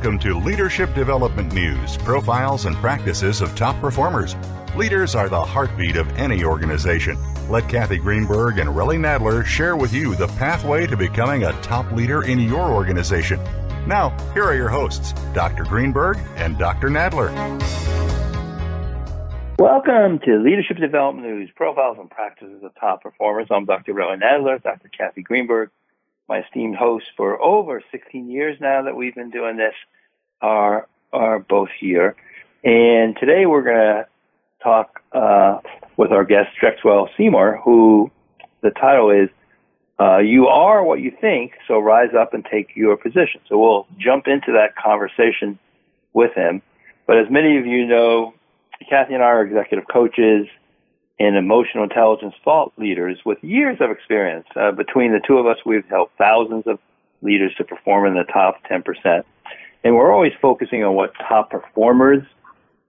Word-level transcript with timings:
Welcome 0.00 0.18
to 0.20 0.38
Leadership 0.38 0.94
Development 0.94 1.52
News 1.52 1.98
Profiles 1.98 2.64
and 2.64 2.74
Practices 2.76 3.42
of 3.42 3.54
Top 3.54 3.78
Performers. 3.82 4.34
Leaders 4.74 5.14
are 5.14 5.28
the 5.28 5.44
heartbeat 5.44 5.96
of 5.96 6.08
any 6.16 6.42
organization. 6.42 7.18
Let 7.50 7.68
Kathy 7.68 7.98
Greenberg 7.98 8.58
and 8.58 8.70
Relly 8.70 8.96
Nadler 8.96 9.44
share 9.44 9.76
with 9.76 9.92
you 9.92 10.14
the 10.14 10.26
pathway 10.26 10.86
to 10.86 10.96
becoming 10.96 11.44
a 11.44 11.52
top 11.60 11.92
leader 11.92 12.22
in 12.22 12.40
your 12.40 12.72
organization. 12.72 13.38
Now, 13.86 14.16
here 14.32 14.44
are 14.44 14.54
your 14.54 14.70
hosts, 14.70 15.12
Dr. 15.34 15.64
Greenberg 15.64 16.16
and 16.36 16.56
Dr. 16.56 16.88
Nadler. 16.88 17.28
Welcome 19.58 20.18
to 20.20 20.42
Leadership 20.42 20.78
Development 20.78 21.26
News 21.26 21.50
Profiles 21.54 21.98
and 22.00 22.08
Practices 22.08 22.62
of 22.64 22.74
Top 22.80 23.02
Performers. 23.02 23.48
I'm 23.50 23.66
Dr. 23.66 23.92
Relly 23.92 24.18
Nadler, 24.18 24.62
Dr. 24.62 24.88
Kathy 24.96 25.20
Greenberg 25.20 25.68
my 26.30 26.42
esteemed 26.42 26.76
hosts 26.76 27.08
for 27.16 27.42
over 27.42 27.82
16 27.90 28.30
years 28.30 28.56
now 28.60 28.82
that 28.82 28.94
we've 28.94 29.16
been 29.16 29.30
doing 29.30 29.56
this 29.56 29.74
are 30.40 30.86
are 31.12 31.40
both 31.40 31.70
here. 31.78 32.14
And 32.62 33.16
today 33.18 33.46
we're 33.46 33.64
going 33.64 33.76
to 33.76 34.06
talk 34.62 35.02
uh, 35.12 35.58
with 35.96 36.12
our 36.12 36.24
guest 36.24 36.50
Drexwell 36.62 37.08
Seymour, 37.16 37.60
who 37.64 38.12
the 38.62 38.70
title 38.70 39.10
is 39.10 39.28
uh, 39.98 40.18
"You 40.18 40.46
Are 40.46 40.84
What 40.84 41.00
You 41.00 41.12
Think, 41.20 41.54
So 41.66 41.80
Rise 41.80 42.14
Up 42.16 42.32
and 42.32 42.46
Take 42.48 42.76
Your 42.76 42.96
Position." 42.96 43.40
So 43.48 43.58
we'll 43.58 43.88
jump 43.98 44.28
into 44.28 44.52
that 44.52 44.76
conversation 44.76 45.58
with 46.12 46.32
him. 46.34 46.62
But 47.08 47.18
as 47.18 47.26
many 47.28 47.58
of 47.58 47.66
you 47.66 47.86
know, 47.86 48.34
Kathy 48.88 49.14
and 49.14 49.22
I 49.22 49.26
are 49.26 49.42
executive 49.42 49.88
coaches 49.92 50.46
and 51.20 51.36
emotional 51.36 51.84
intelligence 51.84 52.34
thought 52.42 52.72
leaders 52.78 53.18
with 53.26 53.36
years 53.44 53.76
of 53.80 53.90
experience. 53.90 54.46
Uh, 54.56 54.72
between 54.72 55.12
the 55.12 55.20
two 55.24 55.36
of 55.36 55.46
us, 55.46 55.58
we've 55.66 55.86
helped 55.90 56.16
thousands 56.16 56.66
of 56.66 56.78
leaders 57.20 57.52
to 57.58 57.64
perform 57.64 58.06
in 58.06 58.14
the 58.14 58.24
top 58.24 58.56
10%. 58.64 59.22
And 59.84 59.94
we're 59.94 60.10
always 60.10 60.32
focusing 60.40 60.82
on 60.82 60.94
what 60.94 61.12
top 61.28 61.50
performers 61.50 62.22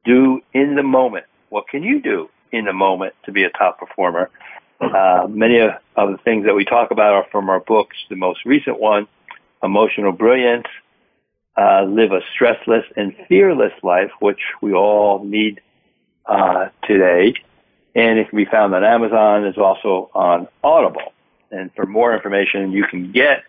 do 0.06 0.40
in 0.54 0.76
the 0.76 0.84
moment. 0.84 1.26
What 1.50 1.68
can 1.68 1.84
you 1.84 2.02
do 2.02 2.30
in 2.54 2.64
the 2.64 2.74
moment 2.74 3.14
to 3.26 3.34
be 3.34 3.44
a 3.44 3.50
top 3.50 3.80
performer? 3.80 4.30
Uh, 4.80 5.28
many 5.30 5.60
of, 5.60 5.72
of 5.98 6.12
the 6.12 6.18
things 6.24 6.46
that 6.46 6.56
we 6.56 6.64
talk 6.64 6.92
about 6.92 7.14
are 7.14 7.26
from 7.32 7.50
our 7.50 7.60
books. 7.60 7.98
The 8.10 8.16
most 8.16 8.46
recent 8.46 8.80
one, 8.80 9.08
Emotional 9.62 10.14
Brilliance, 10.14 10.68
uh, 11.58 11.84
Live 11.84 12.14
a 12.14 12.22
Stressless 12.34 12.86
and 12.96 13.14
Fearless 13.28 13.74
Life, 13.84 14.12
which 14.22 14.40
we 14.62 14.74
all 14.74 15.22
need 15.24 15.60
uh, 16.26 16.70
today 16.88 17.36
and 17.96 18.20
it 18.20 18.30
can 18.30 18.38
be 18.38 18.46
found 18.46 18.74
on 18.74 18.84
Amazon. 18.84 19.46
It's 19.46 19.58
also 19.58 20.10
on 20.14 20.48
Audible. 20.64 21.14
And 21.52 21.72
for 21.76 21.86
more 21.86 22.16
information, 22.16 22.72
you 22.72 22.86
can 22.90 23.12
get 23.12 23.44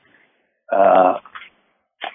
uh, 0.72 1.20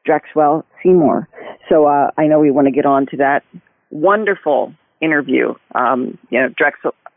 Drexwell 0.07 0.65
Seymour. 0.83 1.29
So 1.69 1.87
uh, 1.87 2.11
I 2.17 2.27
know 2.27 2.41
we 2.41 2.51
want 2.51 2.67
to 2.67 2.73
get 2.73 2.87
on 2.87 3.07
to 3.07 3.17
that 3.19 3.45
wonderful 3.91 4.75
interview. 5.01 5.55
Um, 5.75 6.19
you 6.31 6.41
know, 6.41 6.53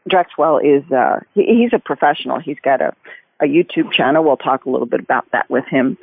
Drexwell 0.09 0.63
is 0.63 0.90
uh, 0.91 1.19
he, 1.34 1.46
he's 1.46 1.73
a 1.73 1.79
professional. 1.79 2.40
He's 2.40 2.59
got 2.63 2.81
a 2.81 2.94
a 3.40 3.46
YouTube 3.46 3.91
channel. 3.91 4.23
We'll 4.23 4.38
talk 4.38 4.66
a 4.66 4.69
little 4.69 4.88
bit 4.88 5.00
about 5.00 5.29
that 5.31 5.50
with 5.50 5.66
him. 5.66 5.97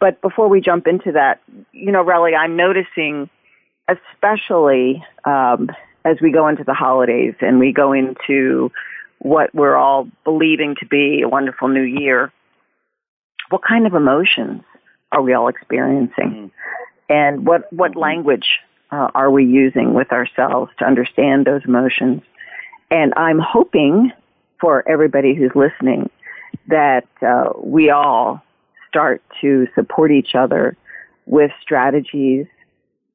But 0.00 0.20
before 0.22 0.48
we 0.48 0.60
jump 0.60 0.86
into 0.86 1.12
that, 1.12 1.40
you 1.72 1.92
know, 1.92 2.02
Relly, 2.02 2.36
I'm 2.36 2.56
noticing, 2.56 3.28
especially 3.86 5.04
um, 5.24 5.70
as 6.04 6.16
we 6.22 6.32
go 6.32 6.48
into 6.48 6.64
the 6.64 6.74
holidays 6.74 7.34
and 7.40 7.58
we 7.58 7.72
go 7.72 7.92
into 7.92 8.72
what 9.18 9.54
we're 9.54 9.76
all 9.76 10.08
believing 10.24 10.74
to 10.80 10.86
be 10.86 11.20
a 11.22 11.28
wonderful 11.28 11.68
new 11.68 11.82
year, 11.82 12.32
what 13.50 13.60
kind 13.62 13.86
of 13.86 13.94
emotions 13.94 14.62
are 15.12 15.20
we 15.20 15.34
all 15.34 15.48
experiencing? 15.48 16.12
Mm-hmm. 16.18 16.46
And 17.10 17.46
what, 17.46 17.70
what 17.72 17.90
mm-hmm. 17.90 18.00
language 18.00 18.46
uh, 18.90 19.08
are 19.14 19.30
we 19.30 19.44
using 19.44 19.92
with 19.92 20.12
ourselves 20.12 20.72
to 20.78 20.86
understand 20.86 21.44
those 21.44 21.62
emotions? 21.66 22.22
And 22.90 23.12
I'm 23.16 23.38
hoping 23.38 24.12
for 24.60 24.88
everybody 24.88 25.34
who's 25.34 25.52
listening 25.54 26.08
that 26.68 27.06
uh, 27.20 27.50
we 27.62 27.90
all 27.90 28.42
start 28.90 29.22
to 29.40 29.66
support 29.74 30.10
each 30.10 30.34
other 30.34 30.76
with 31.26 31.50
strategies 31.62 32.46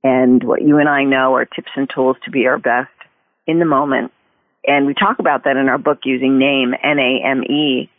and 0.04 0.44
what 0.44 0.62
you 0.62 0.78
and 0.78 0.88
I 0.88 1.04
know 1.04 1.36
are 1.36 1.46
tips 1.46 1.72
and 1.76 1.90
tools 1.90 2.18
to 2.26 2.32
be 2.32 2.48
our 2.48 2.58
best 2.58 2.92
in 3.46 3.60
the 3.60 3.66
moment. 3.66 4.12
And 4.68 4.88
we 4.88 4.94
talk 4.94 5.20
about 5.20 5.44
that 5.44 5.58
in 5.58 5.70
our 5.70 5.78
book 5.78 6.00
using 6.06 6.40
NAME, 6.40 6.74
N-A-M-E, 6.82 7.90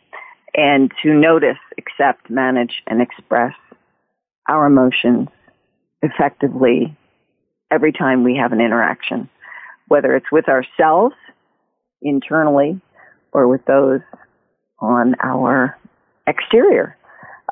and 0.55 0.91
to 1.03 1.13
notice, 1.13 1.57
accept, 1.77 2.29
manage, 2.29 2.81
and 2.87 3.01
express 3.01 3.53
our 4.49 4.65
emotions 4.65 5.29
effectively 6.01 6.95
every 7.71 7.91
time 7.91 8.23
we 8.23 8.35
have 8.37 8.51
an 8.51 8.61
interaction, 8.61 9.29
whether 9.87 10.15
it's 10.15 10.31
with 10.31 10.49
ourselves 10.49 11.15
internally 12.01 12.79
or 13.31 13.47
with 13.47 13.63
those 13.65 14.01
on 14.79 15.15
our 15.21 15.77
exterior. 16.25 16.96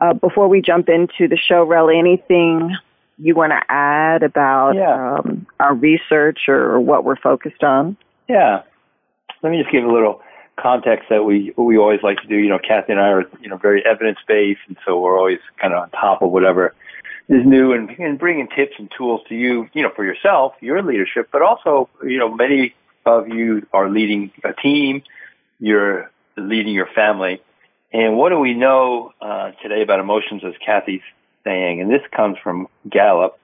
Uh, 0.06 0.14
before 0.14 0.48
we 0.48 0.62
jump 0.62 0.90
into 0.90 1.28
the 1.28 1.38
show, 1.38 1.66
Relly, 1.66 1.98
anything 1.98 2.76
you 3.18 3.34
want 3.34 3.52
to 3.52 3.62
add 3.70 4.24
about 4.24 4.76
yeah. 4.76 5.16
um, 5.18 5.48
our 5.60 5.74
research 5.74 6.48
or 6.48 6.80
what 6.80 7.04
we're 7.04 7.16
focused 7.16 7.64
on? 7.64 7.98
Yeah. 8.28 8.64
Let 9.42 9.52
me 9.52 9.60
just 9.60 9.72
give 9.72 9.84
a 9.84 9.92
little 9.92 10.22
context 10.60 11.10
that 11.10 11.24
we 11.24 11.54
we 11.58 11.78
always 11.78 12.02
like 12.04 12.22
to 12.22 12.28
do. 12.28 12.36
You 12.36 12.50
know, 12.50 12.60
Kathy 12.60 12.92
and 12.92 13.02
I 13.02 13.10
are 13.10 13.24
you 13.42 13.50
know 13.50 13.58
very 13.58 13.86
evidence 13.86 14.20
based, 14.28 14.62
and 14.68 14.78
so 14.86 15.00
we're 15.00 15.18
always 15.18 15.40
kind 15.60 15.74
of 15.74 15.84
on 15.84 15.90
top 15.92 16.22
of 16.22 16.32
whatever 16.32 16.74
is 17.28 17.46
new 17.46 17.74
and, 17.74 17.90
and 17.90 18.20
bringing 18.20 18.48
tips 18.48 18.74
and 18.78 18.92
tools 18.96 19.22
to 19.30 19.36
you. 19.36 19.68
You 19.74 19.84
know, 19.84 19.92
for 19.96 20.04
yourself, 20.04 20.54
your 20.62 20.82
leadership, 20.82 21.30
but 21.32 21.42
also 21.42 21.90
you 22.04 22.18
know 22.18 22.34
many 22.34 22.76
of 23.06 23.28
you 23.28 23.66
are 23.74 23.90
leading 23.90 24.32
a 24.44 24.54
team. 24.54 25.04
You're 25.60 26.12
leading 26.38 26.74
your 26.74 26.88
family. 26.88 27.42
And 27.96 28.18
what 28.18 28.28
do 28.28 28.40
we 28.40 28.54
know 28.54 29.14
uh, 29.22 29.52
today 29.64 29.82
about 29.82 30.02
emotions, 30.02 30.42
as 30.46 30.52
Kathy's 30.66 31.00
saying? 31.46 31.80
And 31.80 31.90
this 31.90 32.02
comes 32.14 32.36
from 32.44 32.68
Gallup. 32.90 33.40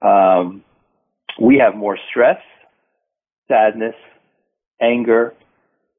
Um, 0.00 0.62
we 1.40 1.58
have 1.58 1.74
more 1.74 1.98
stress, 2.08 2.40
sadness, 3.48 3.96
anger, 4.80 5.34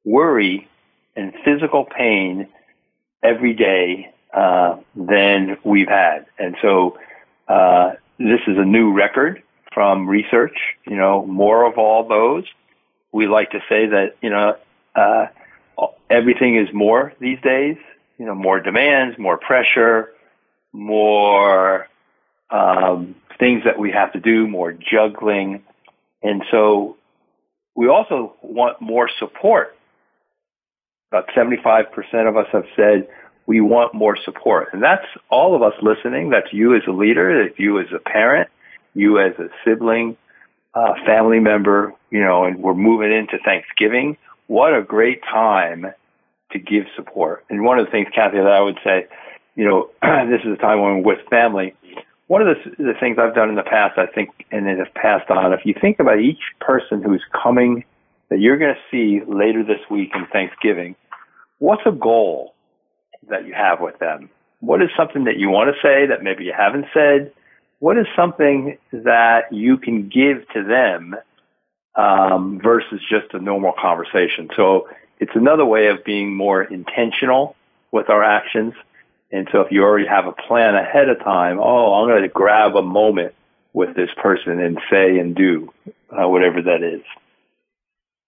worry, 0.05 0.69
and 1.17 1.33
physical 1.43 1.83
pain 1.83 2.47
every 3.21 3.53
day 3.53 4.13
uh, 4.33 4.77
than 4.95 5.57
we've 5.65 5.89
had. 5.89 6.27
And 6.39 6.55
so 6.61 6.97
uh, 7.49 7.95
this 8.17 8.39
is 8.47 8.57
a 8.57 8.63
new 8.63 8.93
record 8.93 9.43
from 9.73 10.07
research. 10.07 10.57
You 10.87 10.95
know, 10.95 11.25
more 11.25 11.69
of 11.69 11.77
all 11.77 12.07
those. 12.07 12.45
We 13.11 13.27
like 13.27 13.51
to 13.51 13.59
say 13.67 13.87
that 13.87 14.15
you 14.21 14.29
know 14.29 14.55
uh, 14.95 15.25
everything 16.09 16.57
is 16.57 16.73
more 16.73 17.13
these 17.19 17.39
days. 17.41 17.77
You 18.17 18.25
know, 18.25 18.35
more 18.35 18.59
demands, 18.59 19.17
more 19.17 19.37
pressure, 19.37 20.11
more 20.71 21.87
um, 22.49 23.15
things 23.39 23.63
that 23.65 23.77
we 23.77 23.91
have 23.91 24.13
to 24.13 24.19
do, 24.19 24.47
more 24.47 24.71
juggling, 24.71 25.63
and 26.23 26.43
so 26.49 26.97
we 27.75 27.87
also 27.87 28.35
want 28.41 28.81
more 28.81 29.09
support. 29.19 29.75
About 31.11 31.27
75% 31.35 31.85
of 32.27 32.37
us 32.37 32.47
have 32.51 32.65
said 32.75 33.07
we 33.45 33.61
want 33.61 33.93
more 33.93 34.17
support, 34.23 34.69
and 34.73 34.81
that's 34.81 35.05
all 35.29 35.55
of 35.55 35.61
us 35.61 35.73
listening. 35.81 36.29
That's 36.29 36.51
you 36.51 36.75
as 36.75 36.81
a 36.87 36.91
leader, 36.91 37.49
you 37.57 37.79
as 37.79 37.87
a 37.93 37.99
parent, 37.99 38.49
you 38.93 39.19
as 39.19 39.33
a 39.37 39.49
sibling, 39.63 40.17
uh, 40.73 40.93
family 41.05 41.39
member. 41.39 41.93
You 42.09 42.21
know, 42.21 42.45
and 42.45 42.59
we're 42.59 42.73
moving 42.73 43.11
into 43.11 43.37
Thanksgiving 43.43 44.17
what 44.47 44.73
a 44.73 44.81
great 44.81 45.21
time 45.23 45.87
to 46.51 46.59
give 46.59 46.85
support. 46.95 47.43
And 47.49 47.63
one 47.63 47.79
of 47.79 47.85
the 47.85 47.91
things, 47.91 48.07
Kathy, 48.13 48.37
that 48.37 48.47
I 48.47 48.61
would 48.61 48.79
say, 48.83 49.07
you 49.55 49.65
know, 49.65 49.89
this 50.29 50.41
is 50.45 50.53
a 50.53 50.61
time 50.61 50.81
when 50.81 51.03
we're 51.03 51.15
with 51.15 51.27
family. 51.29 51.75
One 52.27 52.41
of 52.41 52.47
the, 52.47 52.83
the 52.83 52.93
things 52.99 53.17
I've 53.19 53.35
done 53.35 53.49
in 53.49 53.55
the 53.55 53.63
past, 53.63 53.97
I 53.97 54.07
think, 54.07 54.29
and 54.51 54.67
it 54.67 54.79
has 54.79 54.87
passed 54.95 55.29
on, 55.29 55.53
if 55.53 55.61
you 55.65 55.75
think 55.79 55.99
about 55.99 56.19
each 56.19 56.41
person 56.59 57.01
who's 57.03 57.23
coming 57.31 57.83
that 58.29 58.39
you're 58.39 58.57
going 58.57 58.73
to 58.73 58.81
see 58.89 59.23
later 59.27 59.63
this 59.63 59.79
week 59.89 60.11
in 60.15 60.25
Thanksgiving, 60.31 60.95
what's 61.59 61.83
a 61.85 61.91
goal 61.91 62.55
that 63.29 63.45
you 63.45 63.53
have 63.53 63.79
with 63.79 63.97
them? 63.99 64.29
What 64.59 64.81
is 64.81 64.89
something 64.97 65.25
that 65.25 65.37
you 65.37 65.49
want 65.49 65.69
to 65.73 65.81
say 65.81 66.07
that 66.07 66.23
maybe 66.23 66.45
you 66.45 66.53
haven't 66.57 66.85
said? 66.93 67.31
What 67.79 67.97
is 67.97 68.07
something 68.15 68.77
that 68.91 69.51
you 69.51 69.77
can 69.77 70.09
give 70.09 70.47
to 70.53 70.63
them 70.63 71.15
um, 71.95 72.59
versus 72.61 72.99
just 73.09 73.33
a 73.33 73.39
normal 73.39 73.73
conversation? 73.79 74.49
So 74.55 74.87
it's 75.19 75.35
another 75.35 75.65
way 75.65 75.87
of 75.87 76.03
being 76.03 76.35
more 76.35 76.63
intentional 76.63 77.55
with 77.91 78.09
our 78.09 78.23
actions. 78.23 78.73
And 79.31 79.47
so 79.51 79.61
if 79.61 79.71
you 79.71 79.83
already 79.83 80.07
have 80.07 80.27
a 80.27 80.31
plan 80.31 80.75
ahead 80.75 81.09
of 81.09 81.19
time, 81.19 81.59
oh, 81.59 81.93
I'm 81.93 82.07
going 82.07 82.23
to 82.23 82.29
grab 82.29 82.75
a 82.75 82.81
moment 82.81 83.33
with 83.73 83.95
this 83.95 84.09
person 84.21 84.59
and 84.59 84.79
say 84.89 85.17
and 85.19 85.35
do 85.35 85.73
uh, 86.09 86.27
whatever 86.27 86.61
that 86.61 86.83
is. 86.83 87.01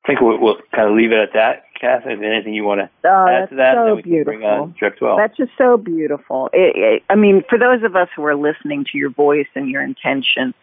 I 0.04 0.08
think 0.08 0.22
we'll, 0.22 0.40
we'll, 0.40 0.58
kind 0.74 0.90
of 0.90 0.96
leave 0.96 1.12
it 1.12 1.20
at 1.20 1.34
that. 1.34 1.64
Kathy, 1.80 2.14
is 2.14 2.20
anything 2.24 2.54
you 2.54 2.64
want 2.64 2.80
to 2.80 2.90
oh, 3.10 3.28
add 3.28 3.50
to 3.50 3.56
that? 3.58 3.76
So 3.76 4.02
beautiful. 4.02 4.46
On 4.46 4.74
That's 5.18 5.36
just 5.36 5.52
so 5.58 5.78
beautiful. 5.78 6.50
It, 6.54 6.76
it, 6.76 7.04
I 7.10 7.16
mean, 7.16 7.44
for 7.50 7.60
those 7.60 7.84
of 7.84 7.96
us 7.96 8.08
who 8.16 8.24
are 8.26 8.36
listening 8.36 8.86
to 8.92 8.98
your 8.98 9.10
voice 9.10 9.48
and 9.54 9.70
your 9.70 9.84
intention, 9.84 10.54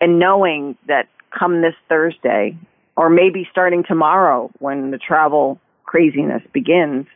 and 0.00 0.18
knowing 0.18 0.76
that 0.86 1.08
come 1.36 1.62
this 1.62 1.74
Thursday, 1.88 2.56
or 2.96 3.10
maybe 3.10 3.46
starting 3.50 3.84
tomorrow 3.86 4.50
when 4.58 4.90
the 4.90 4.98
travel 4.98 5.60
craziness 5.84 6.42
begins, 6.52 7.06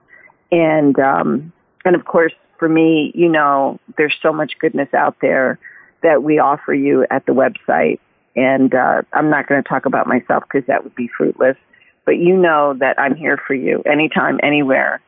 and 0.52 1.00
um, 1.00 1.54
and 1.86 1.96
of 1.96 2.06
course 2.06 2.34
for 2.58 2.70
me, 2.70 3.12
you 3.14 3.30
know, 3.30 3.80
there's 3.98 4.16
so 4.22 4.34
much 4.34 4.54
goodness 4.60 4.88
out 4.94 5.18
there 5.22 5.60
that 6.04 6.24
we 6.24 6.40
offer 6.40 6.74
you 6.74 7.06
at 7.12 7.26
the 7.26 7.34
website, 7.34 8.00
and 8.36 8.74
uh, 8.74 9.02
I'm 9.14 9.30
not 9.30 9.48
going 9.48 9.62
to 9.62 9.68
talk 9.68 9.86
about 9.86 10.08
myself 10.08 10.44
because 10.44 10.68
that 10.68 10.84
would 10.84 10.96
be 10.96 11.10
fruitless, 11.18 11.58
but 12.06 12.18
you 12.18 12.36
know 12.36 12.76
that 12.80 13.00
I'm 13.00 13.16
here 13.16 13.38
for 13.48 13.54
you 13.54 13.82
anytime, 13.86 14.40
anywhere 14.44 15.02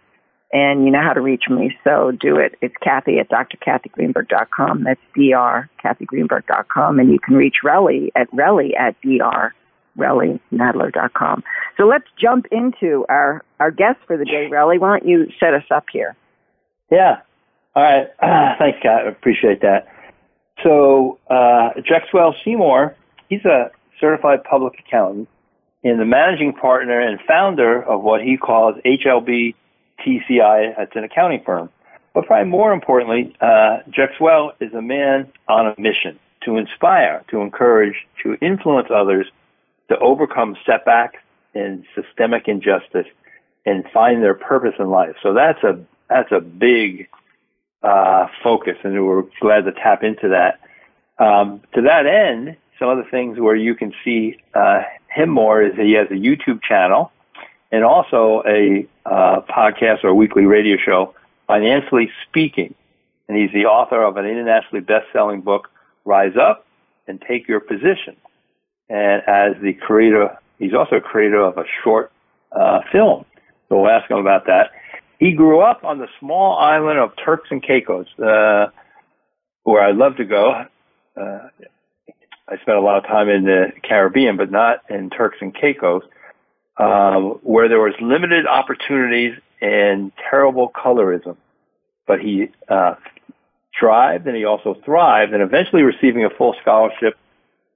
and 0.54 0.86
you 0.86 0.92
know 0.92 1.02
how 1.02 1.14
to 1.14 1.22
reach 1.22 1.44
me, 1.50 1.76
so 1.84 2.12
do 2.12 2.38
it. 2.38 2.56
It's 2.62 2.76
Kathy 2.82 3.20
at 3.20 3.30
drkathygreenberg.com. 3.30 4.84
That's 4.84 5.00
dr 5.14 5.70
kathygreenberg.com, 5.84 7.00
and 7.00 7.12
you 7.12 7.20
can 7.20 7.36
reach 7.36 7.58
Relly 7.64 8.10
at 8.16 8.32
Relly 8.32 8.72
at 8.80 8.96
dr. 9.02 9.54
So 11.78 11.84
let's 11.86 12.06
jump 12.20 12.46
into 12.52 13.06
our 13.10 13.44
our 13.60 13.72
guest 13.72 14.00
for 14.06 14.16
the 14.16 14.26
day, 14.26 14.48
Relly. 14.50 14.80
Why 14.80 15.00
don't 15.00 15.10
you 15.10 15.28
set 15.40 15.54
us 15.54 15.64
up 15.70 15.86
here? 15.92 16.16
Yeah. 16.92 17.22
All 17.76 17.84
right. 17.84 18.08
Uh, 18.22 18.56
thanks, 18.60 18.80
Kat. 18.82 19.06
I 19.06 19.10
appreciate 19.10 19.62
that. 19.62 19.88
So 20.64 21.20
uh, 21.30 21.72
Drexwell 21.80 22.34
Seymour, 22.46 22.96
he's 23.30 23.46
a 23.46 23.72
certified 24.00 24.44
public 24.44 24.80
accountant 24.80 25.28
and 25.84 26.00
the 26.00 26.06
managing 26.06 26.54
partner 26.54 27.00
and 27.00 27.20
founder 27.28 27.82
of 27.82 28.02
what 28.02 28.22
he 28.22 28.38
calls 28.38 28.76
HLB 28.86 29.56
TCI, 30.06 30.74
it's 30.78 30.96
an 30.96 31.04
accounting 31.04 31.44
firm. 31.46 31.70
But 32.14 32.26
probably 32.26 32.50
more 32.50 32.74
importantly, 32.74 33.36
uh, 33.40 33.80
Drexwell 33.90 34.52
is 34.60 34.74
a 34.74 34.82
man 34.82 35.32
on 35.48 35.68
a 35.68 35.80
mission 35.80 36.20
to 36.46 36.58
inspire, 36.58 37.24
to 37.30 37.42
encourage, 37.42 37.96
to 38.24 38.36
influence 38.42 38.90
others 38.94 39.28
to 39.90 39.98
overcome 40.00 40.58
setbacks 40.66 41.20
and 41.54 41.86
systemic 41.96 42.48
injustice 42.48 43.08
and 43.66 43.86
find 43.94 44.24
their 44.24 44.34
purpose 44.34 44.74
in 44.80 44.90
life. 44.90 45.16
So 45.22 45.34
that's 45.34 45.64
a 45.64 45.80
that's 46.10 46.32
a 46.32 46.40
big 46.40 47.10
uh, 47.84 48.28
focus, 48.44 48.78
and 48.84 49.06
we're 49.06 49.24
glad 49.40 49.66
to 49.66 49.72
tap 49.72 50.04
into 50.04 50.30
that. 50.30 50.60
Um, 51.24 51.62
to 51.74 51.82
that 51.84 52.06
end, 52.06 52.58
some 52.80 52.90
of 52.90 52.98
the 52.98 53.10
things 53.10 53.40
where 53.40 53.56
you 53.56 53.76
can 53.76 53.94
see 54.04 54.38
uh, 54.54 54.82
him 55.10 55.30
more 55.30 55.62
is 55.64 55.74
he 55.76 55.94
has 55.94 56.08
a 56.12 56.14
YouTube 56.14 56.62
channel 56.62 57.12
and 57.72 57.84
also 57.84 58.44
a 58.46 58.88
uh, 59.06 59.42
podcast 59.42 60.04
or 60.04 60.14
weekly 60.14 60.46
radio 60.46 60.78
show, 60.78 61.14
Financially 61.48 62.10
Speaking. 62.28 62.74
And 63.28 63.38
he's 63.38 63.52
the 63.52 63.66
author 63.66 64.02
of 64.04 64.18
an 64.18 64.26
internationally 64.26 64.82
best-selling 64.82 65.42
book, 65.42 65.70
Rise 66.06 66.38
Up 66.40 66.66
and 67.08 67.22
Take 67.28 67.48
Your 67.48 67.60
Position. 67.60 68.16
And 68.90 69.22
as 69.28 69.62
the 69.62 69.74
creator, 69.74 70.38
he's 70.60 70.74
also 70.74 70.98
a 70.98 71.02
creator 71.02 71.42
of 71.42 71.58
a 71.58 71.66
short 71.84 72.12
uh, 72.52 72.80
film. 72.92 73.26
So 73.68 73.82
we'll 73.82 73.90
ask 73.90 74.10
him 74.10 74.18
about 74.18 74.46
that. 74.46 74.72
He 75.20 75.34
grew 75.34 75.62
up 75.62 75.84
on 75.84 75.98
the 75.98 76.08
small 76.20 76.58
island 76.58 77.00
of 77.00 77.12
Turks 77.24 77.50
and 77.52 77.62
Caicos, 77.62 78.08
uh, 78.20 78.68
where 79.64 79.82
I 79.82 79.92
love 79.92 80.18
to 80.18 80.26
go. 80.26 80.66
Uh, 81.20 81.40
I 82.48 82.58
spent 82.58 82.78
a 82.78 82.82
lot 82.82 82.98
of 82.98 83.06
time 83.06 83.30
in 83.30 83.44
the 83.44 83.72
Caribbean, 83.84 84.38
but 84.38 84.52
not 84.52 84.80
in 84.90 85.10
Turks 85.10 85.38
and 85.42 85.54
Caicos 85.54 86.04
um, 86.78 87.40
where 87.42 87.68
there 87.68 87.80
was 87.80 87.94
limited 88.00 88.46
opportunities 88.46 89.38
and 89.62 90.12
terrible 90.30 90.70
colorism. 90.70 91.36
But 92.06 92.20
he 92.22 92.50
uh, 92.70 92.96
thrived 93.78 94.28
and 94.28 94.36
he 94.36 94.46
also 94.46 94.76
thrived 94.86 95.34
and 95.34 95.42
eventually 95.42 95.82
receiving 95.82 96.26
a 96.26 96.30
full 96.30 96.56
scholarship 96.62 97.18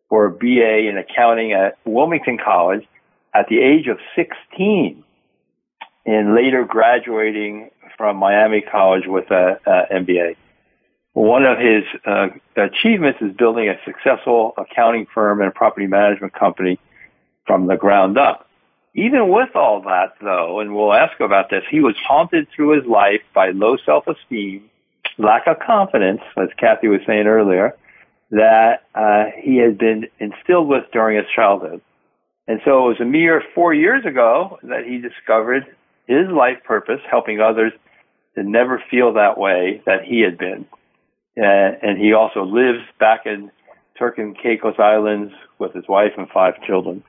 for 0.10 0.26
a 0.26 0.32
BA 0.32 0.88
in 0.88 0.98
accounting 0.98 1.54
at 1.54 1.78
Wilmington 1.86 2.38
College 2.38 2.86
at 3.34 3.48
the 3.50 3.60
age 3.60 3.88
of 3.88 3.98
16 4.16 5.04
and 6.06 6.36
later 6.36 6.66
graduating 6.66 7.70
from 7.98 8.18
Miami 8.18 8.62
College 8.62 9.04
with 9.08 9.30
a, 9.32 9.60
a 9.66 9.94
MBA. 9.94 10.36
One 11.14 11.44
of 11.44 11.58
his 11.58 11.84
uh, 12.06 12.28
achievements 12.56 13.20
is 13.22 13.36
building 13.36 13.68
a 13.68 13.76
successful 13.86 14.54
accounting 14.58 15.08
firm 15.14 15.42
and 15.42 15.50
a 15.50 15.52
property 15.52 15.88
management 15.88 16.34
company 16.34 16.80
from 17.46 17.68
the 17.68 17.76
ground 17.76 18.18
up. 18.18 18.48
Even 18.94 19.30
with 19.30 19.56
all 19.56 19.82
that, 19.82 20.14
though, 20.22 20.60
and 20.60 20.76
we'll 20.76 20.94
ask 20.94 21.20
about 21.20 21.50
this, 21.50 21.64
he 21.70 21.80
was 21.80 21.96
haunted 22.08 22.48
through 22.56 22.80
his 22.80 22.86
life 22.90 23.22
by 23.34 23.52
low 23.52 23.78
self-esteem, 23.86 24.70
lack 25.18 25.48
of 25.48 25.60
confidence, 25.60 26.22
as 26.38 26.50
Kathy 26.58 26.88
was 26.88 27.02
saying 27.06 27.28
earlier, 27.28 27.76
that 28.32 28.84
uh, 28.96 29.26
he 29.42 29.58
had 29.58 29.78
been 29.78 30.08
instilled 30.20 30.68
with 30.68 30.86
during 30.92 31.18
his 31.18 31.26
childhood. 31.36 31.82
And 32.48 32.60
so 32.66 32.86
it 32.86 32.90
was 32.90 33.00
a 33.02 33.06
mere 33.06 33.44
four 33.54 33.74
years 33.74 34.06
ago 34.06 34.60
that 34.64 34.86
he 34.86 34.98
discovered 34.98 35.66
his 36.08 36.28
life 36.30 36.58
purpose, 36.66 37.00
helping 37.10 37.40
others 37.40 37.72
to 38.36 38.44
never 38.44 38.82
feel 38.90 39.14
that 39.14 39.38
way 39.38 39.82
that 39.86 40.04
he 40.04 40.22
had 40.22 40.38
been. 40.38 40.66
Uh, 41.38 41.44
and 41.82 41.98
he 41.98 42.14
also 42.14 42.44
lives 42.44 42.84
back 43.00 43.26
in 43.26 43.52
Turk 43.98 44.18
and 44.18 44.36
Caicos 44.38 44.76
Islands 44.80 45.34
with 45.60 45.74
his 45.74 45.86
wife 45.88 46.12
and 46.18 46.28
five 46.30 46.62
children. 46.68 47.04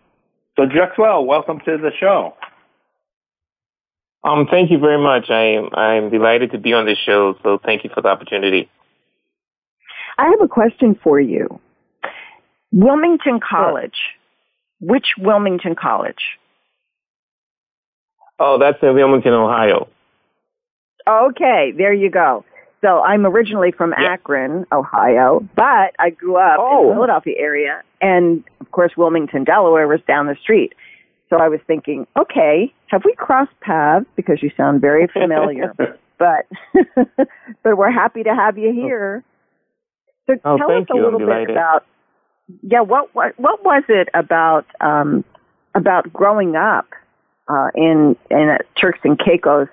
So, 0.57 0.65
Drexwell, 0.65 1.27
welcome 1.27 1.59
to 1.65 1.79
the 1.79 1.91
show. 1.99 2.35
Um, 4.23 4.47
thank 4.51 4.71
you 4.71 4.79
very 4.79 5.03
much. 5.03 5.31
I 5.31 5.57
am 5.57 5.71
I'm 5.75 6.11
delighted 6.11 6.53
to 6.53 6.59
be 6.59 6.73
on 6.73 6.87
this 6.87 6.99
show. 7.05 7.35
So, 7.43 7.59
thank 7.65 7.83
you 7.83 7.91
for 7.93 8.03
the 8.03 8.09
opportunity. 8.09 8.69
I 10.19 10.27
have 10.27 10.41
a 10.43 10.49
question 10.49 10.99
for 11.03 11.19
you. 11.19 11.59
Wilmington 12.71 13.41
College. 13.41 13.95
Sure. 13.95 14.89
Which 14.95 15.07
Wilmington 15.19 15.75
College? 15.75 16.23
Oh, 18.39 18.59
that's 18.59 18.79
in 18.83 18.95
Wilmington, 18.95 19.33
Ohio. 19.33 19.89
Okay, 21.09 21.73
there 21.77 21.93
you 21.93 22.11
go. 22.11 22.45
So 22.83 23.01
I'm 23.01 23.25
originally 23.25 23.71
from 23.71 23.93
Akron, 23.93 24.67
Ohio, 24.73 25.47
but 25.55 25.95
I 26.01 26.11
grew 26.11 26.37
up 26.37 26.59
Oh. 26.59 26.83
in 26.83 26.89
the 26.89 26.95
Philadelphia 26.95 27.35
area, 27.39 27.83
and 28.01 28.43
of 28.61 28.71
course 28.73 28.93
Wilmington, 28.97 29.45
Delaware 29.45 29.87
was 29.87 30.01
down 30.09 30.27
the 30.27 30.37
street. 30.43 30.75
So 31.31 31.37
I 31.39 31.49
was 31.49 31.61
thinking, 31.67 32.07
okay, 32.19 32.73
have 32.89 33.03
we 33.05 33.15
crossed 33.15 33.59
paths? 33.61 34.05
Because 34.17 34.43
you 34.43 34.51
sound 34.57 34.81
very 34.81 35.07
familiar. 35.07 35.73
but 36.19 36.47
but 37.63 37.77
we're 37.77 37.91
happy 37.93 38.23
to 38.25 38.35
have 38.35 38.59
you 38.59 38.73
here. 38.73 39.23
So 40.27 40.35
Oh, 40.45 40.59
tell 40.59 40.71
us 40.73 40.87
a 40.91 40.97
you. 40.97 41.05
Little 41.05 41.21
bit 41.21 41.51
about 41.51 41.85
yeah 42.63 42.81
what 42.81 43.15
what 43.15 43.39
what 43.39 43.65
was 43.65 43.85
it 43.89 44.09
about 44.13 44.67
um 44.81 45.25
about 45.75 46.13
growing 46.13 46.57
up 46.57 46.87
uh 47.49 47.69
in 47.75 48.17
in 48.31 48.59
Turks 48.79 48.99
and 49.05 49.19
Caicos 49.19 49.69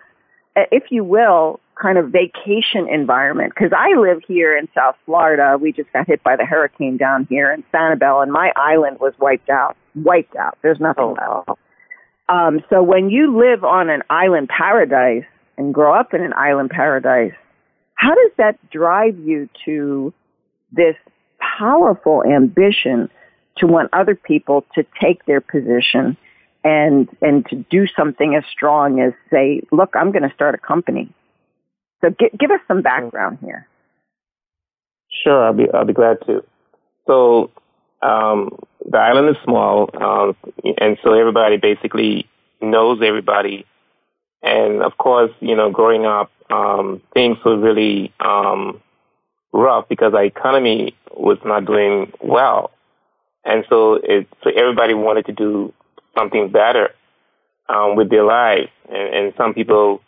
if 0.56 0.84
you 0.92 1.04
will 1.04 1.60
kind 1.82 1.98
of 1.98 2.10
vacation 2.10 2.88
environment 2.90 3.54
because 3.56 3.72
I 3.76 3.98
live 4.00 4.22
here 4.28 4.58
in 4.58 4.68
South 4.76 4.96
Florida. 5.06 5.58
We 5.60 5.72
just 5.72 5.92
got 5.94 6.08
hit 6.08 6.24
by 6.24 6.36
the 6.36 6.46
hurricane 6.46 6.98
down 6.98 7.26
here 7.30 7.52
in 7.52 7.64
Sanibel 7.74 8.22
and 8.22 8.32
my 8.32 8.52
island 8.56 9.00
was 9.00 9.14
wiped 9.20 9.50
out 9.50 9.78
wiped 9.96 10.36
out. 10.36 10.58
There's 10.62 10.80
nothing 10.80 11.16
Oh, 11.20 11.44
left 11.48 11.60
um, 12.30 12.60
so 12.70 12.84
when 12.84 13.10
you 13.10 13.38
live 13.38 13.64
on 13.64 13.90
an 13.90 14.04
island 14.10 14.50
paradise 14.50 15.26
and 15.58 15.74
grow 15.74 16.00
up 16.00 16.14
in 16.14 16.22
an 16.22 16.34
island 16.34 16.70
paradise, 16.70 17.34
how 17.96 18.14
does 18.14 18.32
that 18.38 18.70
drive 18.70 19.18
you 19.18 19.50
to 19.66 20.14
this 20.72 20.96
powerful 21.58 22.24
ambition 22.24 23.10
to 23.58 23.66
want 23.66 23.90
other 23.94 24.16
people 24.16 24.64
to 24.76 24.86
take 25.02 25.26
their 25.26 25.42
position 25.42 26.16
and 26.64 27.10
and 27.22 27.46
to 27.48 27.56
do 27.70 27.88
something 27.88 28.36
as 28.36 28.44
strong 28.52 29.02
as 29.02 29.14
say, 29.32 29.62
look, 29.72 29.90
I'm 29.96 30.12
going 30.12 30.28
to 30.28 30.34
start 30.36 30.54
a 30.54 30.60
company. 30.60 31.10
So 32.02 32.10
gi- 32.10 32.32
give 32.38 32.52
us 32.52 32.62
some 32.68 32.82
background 32.82 33.40
here. 33.42 33.68
Sure, 35.24 35.46
I'll 35.46 35.54
be 35.54 35.70
I'll 35.74 35.86
be 35.86 35.94
glad 35.94 36.18
to. 36.28 36.44
So 37.08 37.52
um, 38.02 38.58
the 38.90 38.98
island 38.98 39.30
is 39.30 39.36
small, 39.44 39.90
um, 40.02 40.36
and 40.78 40.98
so 41.04 41.14
everybody 41.14 41.58
basically 41.58 42.28
knows 42.62 43.00
everybody. 43.04 43.66
And 44.42 44.82
of 44.82 44.98
course, 44.98 45.32
you 45.42 45.56
know, 45.56 45.70
growing 45.70 46.06
up, 46.06 46.32
um, 46.50 47.02
things 47.14 47.38
were 47.44 47.58
really 47.58 48.14
um, 48.20 48.82
rough 49.52 49.90
because 49.90 50.14
our 50.14 50.24
economy 50.24 50.96
was 51.16 51.38
not 51.44 51.66
doing 51.66 52.14
well, 52.22 52.72
and 53.44 53.66
so 53.70 53.96
it 53.96 54.28
so 54.44 54.52
everybody 54.56 54.94
wanted 54.94 55.26
to 55.26 55.34
do 55.34 55.74
something 56.18 56.50
better 56.50 56.92
um, 57.68 57.96
with 57.96 58.10
their 58.10 58.24
lives, 58.24 58.70
and, 58.90 59.14
and 59.14 59.34
some 59.38 59.54
people 59.54 60.02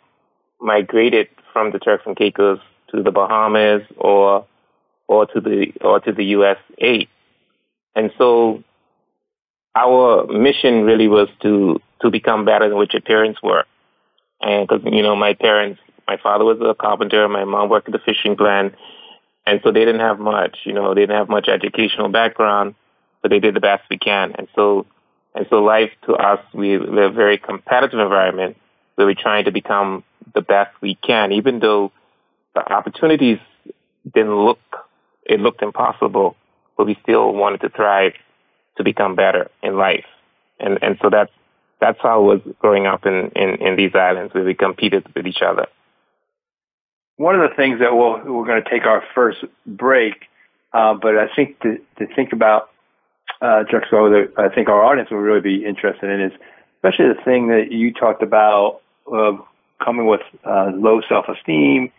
migrated 0.62 1.28
from 1.52 1.72
the 1.72 1.78
Turks 1.78 2.04
and 2.06 2.16
Caicos 2.16 2.60
to 2.90 3.02
the 3.02 3.10
Bahamas 3.10 3.82
or 3.96 4.46
or 5.08 5.26
to 5.26 5.40
the 5.40 5.72
or 5.80 6.00
to 6.00 6.12
the 6.12 6.24
USA. 6.24 7.08
And 7.94 8.10
so 8.16 8.62
our 9.74 10.26
mission 10.26 10.84
really 10.84 11.08
was 11.08 11.28
to 11.42 11.80
to 12.00 12.10
become 12.10 12.44
better 12.44 12.68
than 12.68 12.76
what 12.76 12.92
your 12.92 13.02
parents 13.02 13.40
were. 13.42 13.64
And 14.40 14.66
because 14.66 14.82
you 14.90 15.02
know 15.02 15.16
my 15.16 15.34
parents, 15.34 15.80
my 16.06 16.16
father 16.16 16.44
was 16.44 16.58
a 16.60 16.74
carpenter, 16.74 17.28
my 17.28 17.44
mom 17.44 17.68
worked 17.68 17.88
at 17.88 17.92
the 17.92 17.98
fishing 17.98 18.36
plant, 18.36 18.74
and 19.46 19.60
so 19.62 19.72
they 19.72 19.84
didn't 19.84 20.00
have 20.00 20.18
much. 20.18 20.58
You 20.64 20.72
know, 20.72 20.94
they 20.94 21.02
didn't 21.02 21.16
have 21.16 21.28
much 21.28 21.48
educational 21.48 22.08
background, 22.08 22.74
but 23.20 23.30
they 23.30 23.40
did 23.40 23.54
the 23.54 23.60
best 23.60 23.82
we 23.90 23.98
can. 23.98 24.34
And 24.36 24.48
so 24.54 24.86
and 25.34 25.46
so 25.48 25.62
life 25.62 25.90
to 26.06 26.14
us, 26.14 26.40
we 26.52 26.78
live 26.78 27.12
a 27.12 27.14
very 27.14 27.38
competitive 27.38 27.98
environment 27.98 28.56
where 28.96 29.06
we're 29.06 29.14
trying 29.14 29.44
to 29.44 29.52
become 29.52 30.04
the 30.34 30.42
best 30.42 30.70
we 30.80 30.94
can, 30.94 31.32
even 31.32 31.58
though 31.58 31.92
the 32.54 32.60
opportunities 32.72 33.38
didn't 34.12 34.34
look 34.34 34.58
it 35.24 35.40
looked 35.40 35.62
impossible, 35.62 36.36
but 36.76 36.86
we 36.86 36.98
still 37.02 37.32
wanted 37.32 37.60
to 37.60 37.68
thrive 37.68 38.14
to 38.76 38.84
become 38.84 39.14
better 39.14 39.50
in 39.62 39.76
life. 39.76 40.04
And 40.58 40.78
and 40.82 40.98
so 41.00 41.10
that's 41.10 41.30
that's 41.80 41.98
how 42.00 42.20
it 42.20 42.44
was 42.44 42.54
growing 42.60 42.86
up 42.86 43.06
in, 43.06 43.32
in, 43.34 43.56
in 43.60 43.76
these 43.76 43.90
islands 43.94 44.32
where 44.32 44.44
we 44.44 44.54
competed 44.54 45.04
with 45.16 45.26
each 45.26 45.42
other. 45.44 45.66
One 47.16 47.34
of 47.34 47.50
the 47.50 47.56
things 47.56 47.80
that 47.80 47.92
we'll, 47.92 48.18
we're 48.18 48.46
going 48.46 48.62
to 48.62 48.70
take 48.70 48.86
our 48.86 49.02
first 49.16 49.38
break, 49.66 50.14
uh, 50.72 50.94
but 50.94 51.18
I 51.18 51.26
think 51.34 51.58
to, 51.60 51.78
to 51.98 52.06
think 52.14 52.32
about, 52.32 52.70
uh, 53.40 53.64
Juxtapo, 53.68 54.10
that 54.10 54.40
I 54.40 54.54
think 54.54 54.68
our 54.68 54.84
audience 54.84 55.10
will 55.10 55.18
really 55.18 55.40
be 55.40 55.64
interested 55.66 56.08
in 56.08 56.20
is 56.20 56.32
especially 56.76 57.08
the 57.08 57.20
thing 57.24 57.48
that 57.48 57.72
you 57.72 57.92
talked 57.92 58.22
about 58.22 58.80
of 59.08 59.40
coming 59.84 60.06
with 60.06 60.20
uh, 60.44 60.70
low 60.74 61.00
self-esteem, 61.08 61.90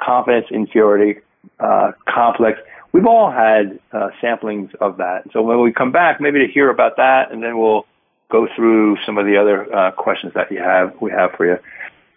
confidence, 0.00 0.46
inferiority, 0.50 1.20
uh, 1.60 1.92
complex. 2.08 2.58
We've 2.92 3.06
all 3.06 3.30
had 3.30 3.78
uh, 3.92 4.10
samplings 4.22 4.74
of 4.76 4.98
that. 4.98 5.24
So 5.32 5.42
when 5.42 5.60
we 5.62 5.72
come 5.72 5.92
back, 5.92 6.20
maybe 6.20 6.46
to 6.46 6.52
hear 6.52 6.70
about 6.70 6.96
that, 6.96 7.32
and 7.32 7.42
then 7.42 7.58
we'll 7.58 7.86
go 8.30 8.46
through 8.54 8.96
some 9.04 9.18
of 9.18 9.26
the 9.26 9.36
other 9.36 9.74
uh, 9.74 9.90
questions 9.92 10.32
that 10.34 10.50
you 10.50 10.58
have 10.58 10.94
we 11.00 11.10
have 11.10 11.32
for 11.36 11.46
you. 11.46 11.58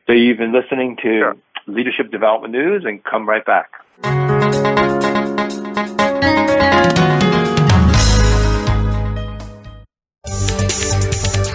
So 0.07 0.13
you've 0.13 0.37
been 0.37 0.53
listening 0.53 0.97
to 0.97 1.01
Sure. 1.01 1.35
Leadership 1.67 2.11
Development 2.11 2.53
News, 2.53 2.83
and 2.85 3.03
come 3.03 3.27
right 3.27 3.43
back. 3.43 3.71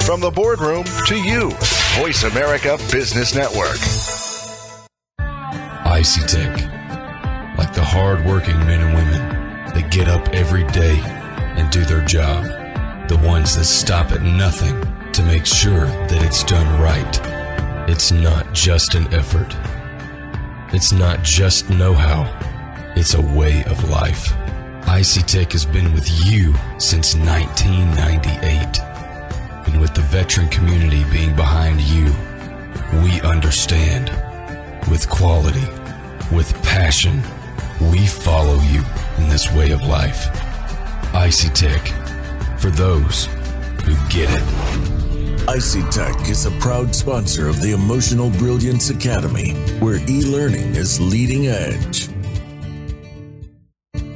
From 0.05 0.21
the 0.21 0.33
boardroom 0.35 0.85
to 1.07 1.15
you, 1.15 1.53
Voice 1.99 2.23
America 2.23 2.79
Business 2.93 3.35
Network. 3.35 3.79
Icy 5.85 6.25
Tech. 6.27 6.57
Like 7.59 7.75
the 7.75 7.85
hard-working 7.85 8.57
men 8.61 8.81
and 8.81 8.95
women 8.95 9.75
that 9.75 9.91
get 9.91 10.09
up 10.09 10.29
every 10.29 10.65
day 10.69 10.99
and 11.01 11.69
do 11.71 11.85
their 11.85 12.03
job. 12.05 12.45
The 13.09 13.21
ones 13.27 13.57
that 13.57 13.65
stop 13.65 14.13
at 14.13 14.23
nothing 14.23 14.81
to 15.13 15.23
make 15.25 15.45
sure 15.45 15.87
that 15.87 16.23
it's 16.23 16.45
done 16.45 16.81
right. 16.81 17.21
It's 17.91 18.13
not 18.13 18.55
just 18.55 18.95
an 18.95 19.13
effort. 19.13 19.55
It's 20.73 20.93
not 20.93 21.25
just 21.25 21.71
know-how. 21.71 22.25
It's 22.95 23.15
a 23.15 23.21
way 23.21 23.65
of 23.65 23.91
life. 23.91 24.33
Icy 24.87 25.23
Tech 25.23 25.53
has 25.53 25.67
been 25.67 25.93
with 25.93 26.09
you 26.25 26.55
since 26.79 27.17
1998. 27.17 28.90
And 29.71 29.81
with 29.81 29.95
the 29.95 30.01
veteran 30.01 30.49
community 30.49 31.05
being 31.13 31.37
behind 31.37 31.81
you, 31.81 32.07
we 33.05 33.21
understand. 33.21 34.11
With 34.91 35.09
quality, 35.09 35.65
with 36.35 36.53
passion, 36.65 37.23
we 37.93 38.05
follow 38.07 38.59
you 38.63 38.83
in 39.19 39.29
this 39.29 39.53
way 39.53 39.71
of 39.71 39.81
life. 39.83 40.27
Icy 41.15 41.51
Tech, 41.51 41.87
for 42.59 42.71
those 42.71 43.27
who 43.85 43.95
get 44.09 44.29
it. 44.29 45.49
Icy 45.49 45.83
Tech 45.91 46.29
is 46.29 46.47
a 46.47 46.51
proud 46.59 46.93
sponsor 46.93 47.49
of 47.49 47.61
the 47.63 47.71
Emotional 47.71 48.31
Brilliance 48.31 48.91
Academy, 48.91 49.53
where 49.79 50.01
e 50.09 50.23
learning 50.25 50.75
is 50.75 51.01
leading 51.01 51.47
edge. 51.47 52.09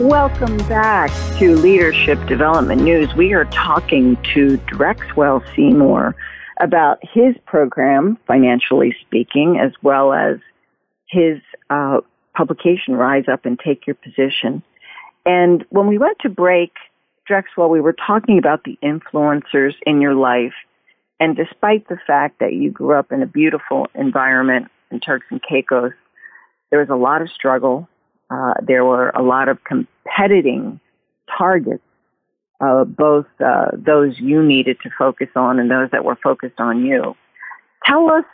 Welcome 0.00 0.56
back 0.68 1.10
to 1.38 1.54
Leadership 1.56 2.24
Development 2.26 2.82
News. 2.82 3.14
We 3.14 3.34
are 3.34 3.44
talking 3.46 4.16
to 4.34 4.56
Drexwell 4.66 5.44
Seymour 5.54 6.16
about 6.60 6.98
his 7.02 7.36
program, 7.46 8.18
Financially 8.26 8.96
Speaking, 9.02 9.58
as 9.60 9.72
well 9.82 10.12
as 10.12 10.38
his 11.08 11.38
uh, 11.70 12.00
publication, 12.34 12.94
Rise 12.94 13.24
Up 13.30 13.44
and 13.44 13.58
Take 13.58 13.86
Your 13.86 13.94
Position. 13.94 14.62
And 15.26 15.64
when 15.70 15.86
we 15.86 15.98
went 15.98 16.18
to 16.20 16.28
break, 16.28 16.72
Drexwell, 17.30 17.70
we 17.70 17.80
were 17.80 17.94
talking 17.94 18.38
about 18.38 18.64
the 18.64 18.78
influencers 18.82 19.74
in 19.86 20.00
your 20.00 20.14
life. 20.14 20.54
And 21.20 21.36
despite 21.36 21.88
the 21.88 21.98
fact 22.06 22.40
that 22.40 22.54
you 22.54 22.70
grew 22.70 22.98
up 22.98 23.12
in 23.12 23.22
a 23.22 23.26
beautiful 23.26 23.86
environment 23.94 24.68
in 24.90 25.00
Turks 25.00 25.26
and 25.30 25.40
Caicos, 25.40 25.92
there 26.70 26.80
was 26.80 26.88
a 26.88 26.96
lot 26.96 27.22
of 27.22 27.30
struggle. 27.30 27.88
Uh, 28.32 28.54
there 28.66 28.84
were 28.84 29.10
a 29.10 29.22
lot 29.22 29.48
of 29.48 29.58
competing 29.64 30.80
targets, 31.36 31.82
uh, 32.64 32.84
both 32.84 33.26
uh, 33.44 33.66
those 33.74 34.14
you 34.18 34.42
needed 34.42 34.78
to 34.82 34.90
focus 34.98 35.28
on 35.36 35.58
and 35.58 35.70
those 35.70 35.90
that 35.92 36.04
were 36.04 36.16
focused 36.22 36.58
on 36.58 36.86
you. 36.86 37.14
Tell 37.84 38.10
us 38.10 38.24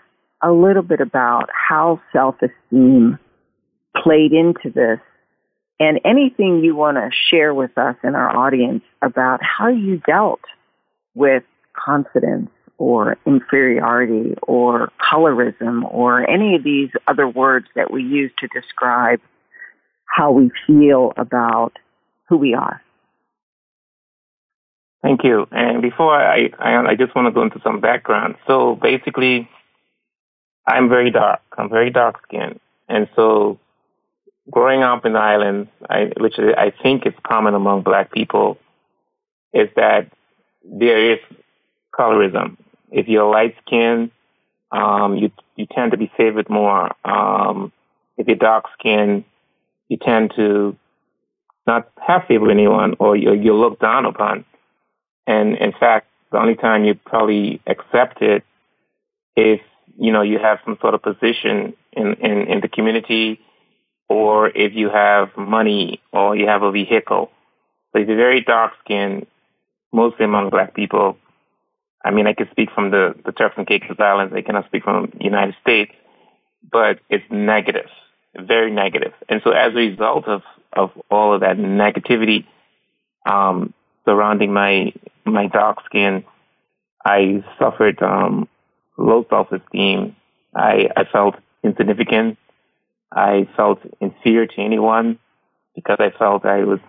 a 0.42 0.52
little 0.52 0.82
bit 0.82 1.00
about 1.00 1.48
how 1.52 2.00
self-esteem 2.12 3.18
played 3.96 4.32
into 4.32 4.70
this 4.72 5.00
and 5.80 6.00
anything 6.04 6.62
you 6.62 6.76
want 6.76 6.96
to 6.96 7.10
share 7.30 7.52
with 7.52 7.76
us 7.76 7.96
and 8.02 8.14
our 8.14 8.36
audience 8.36 8.82
about 9.02 9.40
how 9.42 9.68
you 9.68 10.00
dealt 10.06 10.40
with 11.14 11.42
confidence 11.74 12.50
or 12.76 13.16
inferiority 13.26 14.34
or 14.42 14.92
colorism 15.12 15.82
or 15.92 16.28
any 16.28 16.54
of 16.54 16.62
these 16.62 16.90
other 17.08 17.26
words 17.26 17.66
that 17.74 17.90
we 17.90 18.02
use 18.02 18.30
to 18.38 18.46
describe 18.48 19.20
how 20.08 20.32
we 20.32 20.50
feel 20.66 21.12
about 21.16 21.72
who 22.28 22.36
we 22.36 22.54
are. 22.54 22.82
Thank 25.02 25.22
you. 25.22 25.46
And 25.52 25.80
before 25.80 26.14
I, 26.14 26.50
I, 26.58 26.90
I 26.90 26.94
just 26.96 27.14
want 27.14 27.26
to 27.26 27.32
go 27.32 27.42
into 27.42 27.60
some 27.62 27.80
background. 27.80 28.34
So 28.46 28.74
basically, 28.74 29.48
I'm 30.66 30.88
very 30.88 31.10
dark. 31.10 31.40
I'm 31.56 31.70
very 31.70 31.90
dark 31.90 32.20
skinned. 32.26 32.58
And 32.88 33.08
so 33.14 33.58
growing 34.50 34.82
up 34.82 35.04
in 35.06 35.12
the 35.12 35.20
islands, 35.20 35.70
I, 35.88 36.10
which 36.18 36.34
I 36.38 36.72
think 36.82 37.06
is 37.06 37.14
common 37.22 37.54
among 37.54 37.82
black 37.82 38.12
people, 38.12 38.58
is 39.52 39.68
that 39.76 40.10
there 40.64 41.12
is 41.12 41.20
colorism. 41.96 42.56
If 42.90 43.08
you're 43.08 43.30
light 43.30 43.54
skinned, 43.66 44.10
um, 44.70 45.16
you 45.16 45.30
you 45.56 45.66
tend 45.66 45.92
to 45.92 45.96
be 45.96 46.10
favored 46.16 46.50
more. 46.50 46.94
Um, 47.04 47.72
if 48.16 48.26
you're 48.26 48.36
dark 48.36 48.66
skinned, 48.78 49.24
you 49.88 49.96
tend 49.96 50.32
to 50.36 50.76
not 51.66 51.90
have 51.98 52.22
favor 52.26 52.46
with 52.46 52.52
anyone, 52.52 52.94
or 52.98 53.16
you're, 53.16 53.34
you're 53.34 53.54
looked 53.54 53.80
down 53.80 54.06
upon. 54.06 54.44
And 55.26 55.56
in 55.56 55.72
fact, 55.72 56.06
the 56.32 56.38
only 56.38 56.54
time 56.54 56.84
you 56.84 56.94
probably 56.94 57.60
accept 57.66 58.22
it 58.22 58.44
is 59.36 59.60
you 59.98 60.12
know 60.12 60.22
you 60.22 60.38
have 60.38 60.58
some 60.64 60.78
sort 60.80 60.94
of 60.94 61.02
position 61.02 61.74
in 61.92 62.14
in, 62.14 62.48
in 62.48 62.60
the 62.60 62.68
community 62.68 63.40
or 64.08 64.48
if 64.48 64.74
you 64.74 64.88
have 64.88 65.36
money 65.36 66.00
or 66.12 66.34
you 66.34 66.46
have 66.46 66.62
a 66.62 66.72
vehicle. 66.72 67.30
So 67.92 68.00
if 68.00 68.08
you're 68.08 68.16
very 68.16 68.42
dark 68.42 68.72
skinned, 68.84 69.26
mostly 69.92 70.24
among 70.24 70.50
black 70.50 70.74
people, 70.74 71.16
I 72.04 72.10
mean, 72.10 72.26
I 72.26 72.32
can 72.32 72.48
speak 72.50 72.70
from 72.74 72.90
the, 72.90 73.14
the 73.24 73.32
Turks 73.32 73.54
and 73.58 73.66
Caicos 73.66 73.98
Islands. 73.98 74.32
I 74.34 74.42
cannot 74.42 74.66
speak 74.66 74.84
from 74.84 75.12
the 75.18 75.24
United 75.24 75.56
States, 75.60 75.92
but 76.70 77.00
it's 77.10 77.24
negative, 77.30 77.88
very 78.40 78.70
negative. 78.70 79.12
And 79.28 79.40
so 79.44 79.50
as 79.50 79.72
a 79.72 79.76
result 79.76 80.26
of, 80.26 80.42
of 80.72 80.90
all 81.10 81.34
of 81.34 81.40
that 81.40 81.56
negativity, 81.56 82.46
um, 83.28 83.74
surrounding 84.04 84.52
my, 84.52 84.92
my 85.24 85.46
dark 85.48 85.78
skin, 85.86 86.24
I 87.04 87.44
suffered, 87.58 88.02
um, 88.02 88.48
low 88.96 89.24
self-esteem. 89.30 90.16
I, 90.54 90.88
I 90.96 91.04
felt 91.04 91.36
insignificant. 91.62 92.38
I 93.12 93.48
felt 93.56 93.80
inferior 94.00 94.46
to 94.46 94.60
anyone 94.60 95.18
because 95.74 95.98
I 96.00 96.10
felt 96.18 96.44
I 96.44 96.64
was 96.64 96.80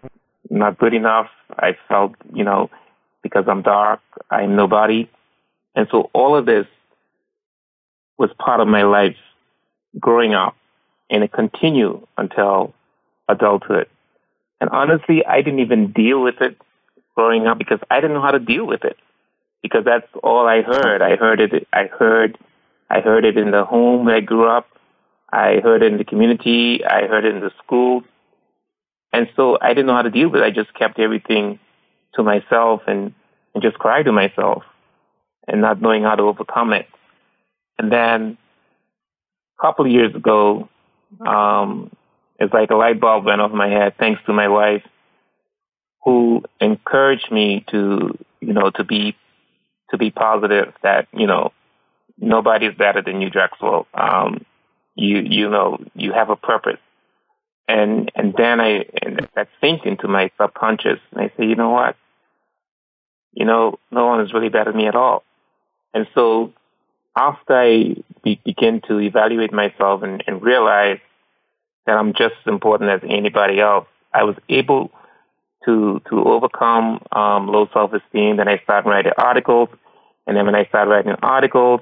not 0.50 0.78
good 0.78 0.94
enough. 0.94 1.28
I 1.52 1.78
felt, 1.88 2.16
you 2.34 2.44
know, 2.44 2.70
because 3.22 3.46
I'm 3.48 3.62
dark, 3.62 4.02
I'm 4.30 4.56
nobody. 4.56 5.10
And 5.76 5.88
so 5.92 6.10
all 6.14 6.36
of 6.36 6.46
this 6.46 6.66
was 8.18 8.30
part 8.38 8.60
of 8.60 8.68
my 8.68 8.84
life 8.84 9.16
growing 10.00 10.34
up 10.34 10.56
and 11.10 11.24
it 11.24 11.32
continued 11.32 12.06
until 12.18 12.74
adulthood. 13.28 13.88
And 14.62 14.70
honestly, 14.70 15.26
I 15.26 15.42
didn't 15.42 15.60
even 15.60 15.92
deal 15.92 16.22
with 16.22 16.42
it 16.42 16.58
growing 17.16 17.48
up 17.48 17.58
because 17.58 17.80
I 17.90 18.02
didn't 18.02 18.14
know 18.14 18.22
how 18.22 18.32
to 18.32 18.40
deal 18.40 18.66
with 18.66 18.84
it 18.84 18.98
because 19.62 19.86
that's 19.86 20.08
all 20.24 20.48
I 20.48 20.62
heard. 20.62 21.02
I 21.02 21.16
heard 21.16 21.40
it. 21.40 21.68
I 21.72 21.86
heard, 21.86 22.38
I 22.90 23.02
heard 23.02 23.26
it 23.26 23.38
in 23.38 23.52
the 23.52 23.66
home 23.66 24.06
where 24.06 24.16
I 24.16 24.22
grew 24.22 24.48
up. 24.48 24.68
I 25.32 25.60
heard 25.62 25.84
it 25.84 25.92
in 25.92 25.98
the 25.98 26.04
community. 26.04 26.84
I 26.84 27.08
heard 27.08 27.26
it 27.26 27.36
in 27.36 27.42
the 27.42 27.52
school. 27.64 28.04
And 29.12 29.28
so 29.36 29.58
I 29.62 29.70
didn't 29.70 29.88
know 29.88 29.96
how 29.96 30.02
to 30.04 30.10
deal 30.10 30.30
with 30.30 30.42
it. 30.42 30.46
I 30.46 30.52
just 30.52 30.74
kept 30.74 31.00
everything 31.00 31.60
to 32.16 32.24
myself 32.24 32.82
and, 32.88 33.14
and 33.54 33.64
just 33.64 33.78
cried 33.78 34.04
to 34.04 34.12
myself 34.12 34.64
and 35.48 35.62
not 35.62 35.82
knowing 35.82 36.04
how 36.04 36.16
to 36.16 36.24
overcome 36.24 36.74
it. 36.74 36.88
And 37.78 37.92
then 37.92 38.38
a 39.58 39.62
couple 39.62 39.86
of 39.86 39.92
years 39.92 40.14
ago, 40.14 40.70
um, 41.26 41.92
it's 42.40 42.54
like 42.54 42.70
a 42.72 42.76
light 42.76 43.00
bulb 43.00 43.26
went 43.26 43.42
off 43.42 43.52
my 43.52 43.70
head 43.70 43.96
thanks 44.00 44.22
to 44.26 44.34
my 44.34 44.48
wife 44.48 44.84
who 46.04 46.44
encouraged 46.62 47.32
me 47.32 47.66
to, 47.70 48.18
you 48.40 48.54
know, 48.54 48.72
to 48.76 48.84
be, 48.84 49.16
to 49.92 49.98
be 49.98 50.12
positive 50.12 50.74
that, 50.82 51.08
you 51.12 51.28
know, 51.28 51.52
nobody's 52.18 52.74
better 52.76 53.02
than 53.02 53.22
you, 53.22 53.30
Drexwell. 53.30 53.86
Um, 53.94 54.46
you 55.00 55.20
you 55.20 55.50
know 55.50 55.78
you 55.96 56.14
have 56.14 56.30
a 56.30 56.36
purpose. 56.36 56.80
And 57.68 58.12
and 58.16 58.34
then 58.38 58.60
i 58.60 58.86
and 59.02 59.28
that 59.36 59.48
sinks 59.62 59.86
into 59.86 60.08
my 60.08 60.32
subconscious 60.40 61.00
and 61.12 61.22
i 61.22 61.28
say 61.38 61.46
you 61.46 61.56
know 61.56 61.70
what? 61.70 61.96
You 63.34 63.46
know 63.46 63.80
no 63.92 64.08
one 64.08 64.22
is 64.22 64.34
really 64.34 64.50
better 64.50 64.72
than 64.72 64.82
me 64.82 64.88
at 64.88 64.96
all. 64.96 65.24
And 65.94 66.08
so 66.14 66.54
after 67.16 67.56
i 67.56 67.96
be, 68.24 68.40
begin 68.44 68.82
to 68.88 69.00
evaluate 69.00 69.54
myself 69.54 70.04
and, 70.04 70.24
and 70.28 70.42
realize 70.42 71.00
that 71.86 71.98
i'm 71.98 72.14
just 72.14 72.36
as 72.46 72.48
important 72.48 72.90
as 72.90 73.02
anybody 73.10 73.60
else 73.60 73.88
i 74.14 74.24
was 74.24 74.36
able 74.50 74.92
to 75.66 76.02
to 76.10 76.24
overcome 76.24 77.02
um, 77.12 77.48
low 77.48 77.68
self 77.74 77.94
esteem. 77.94 78.38
Then 78.38 78.48
I 78.48 78.60
started 78.64 78.90
writing 78.90 79.12
articles, 79.18 79.70
and 80.26 80.36
then 80.36 80.46
when 80.46 80.56
I 80.56 80.66
started 80.66 80.90
writing 80.90 81.16
articles, 81.22 81.82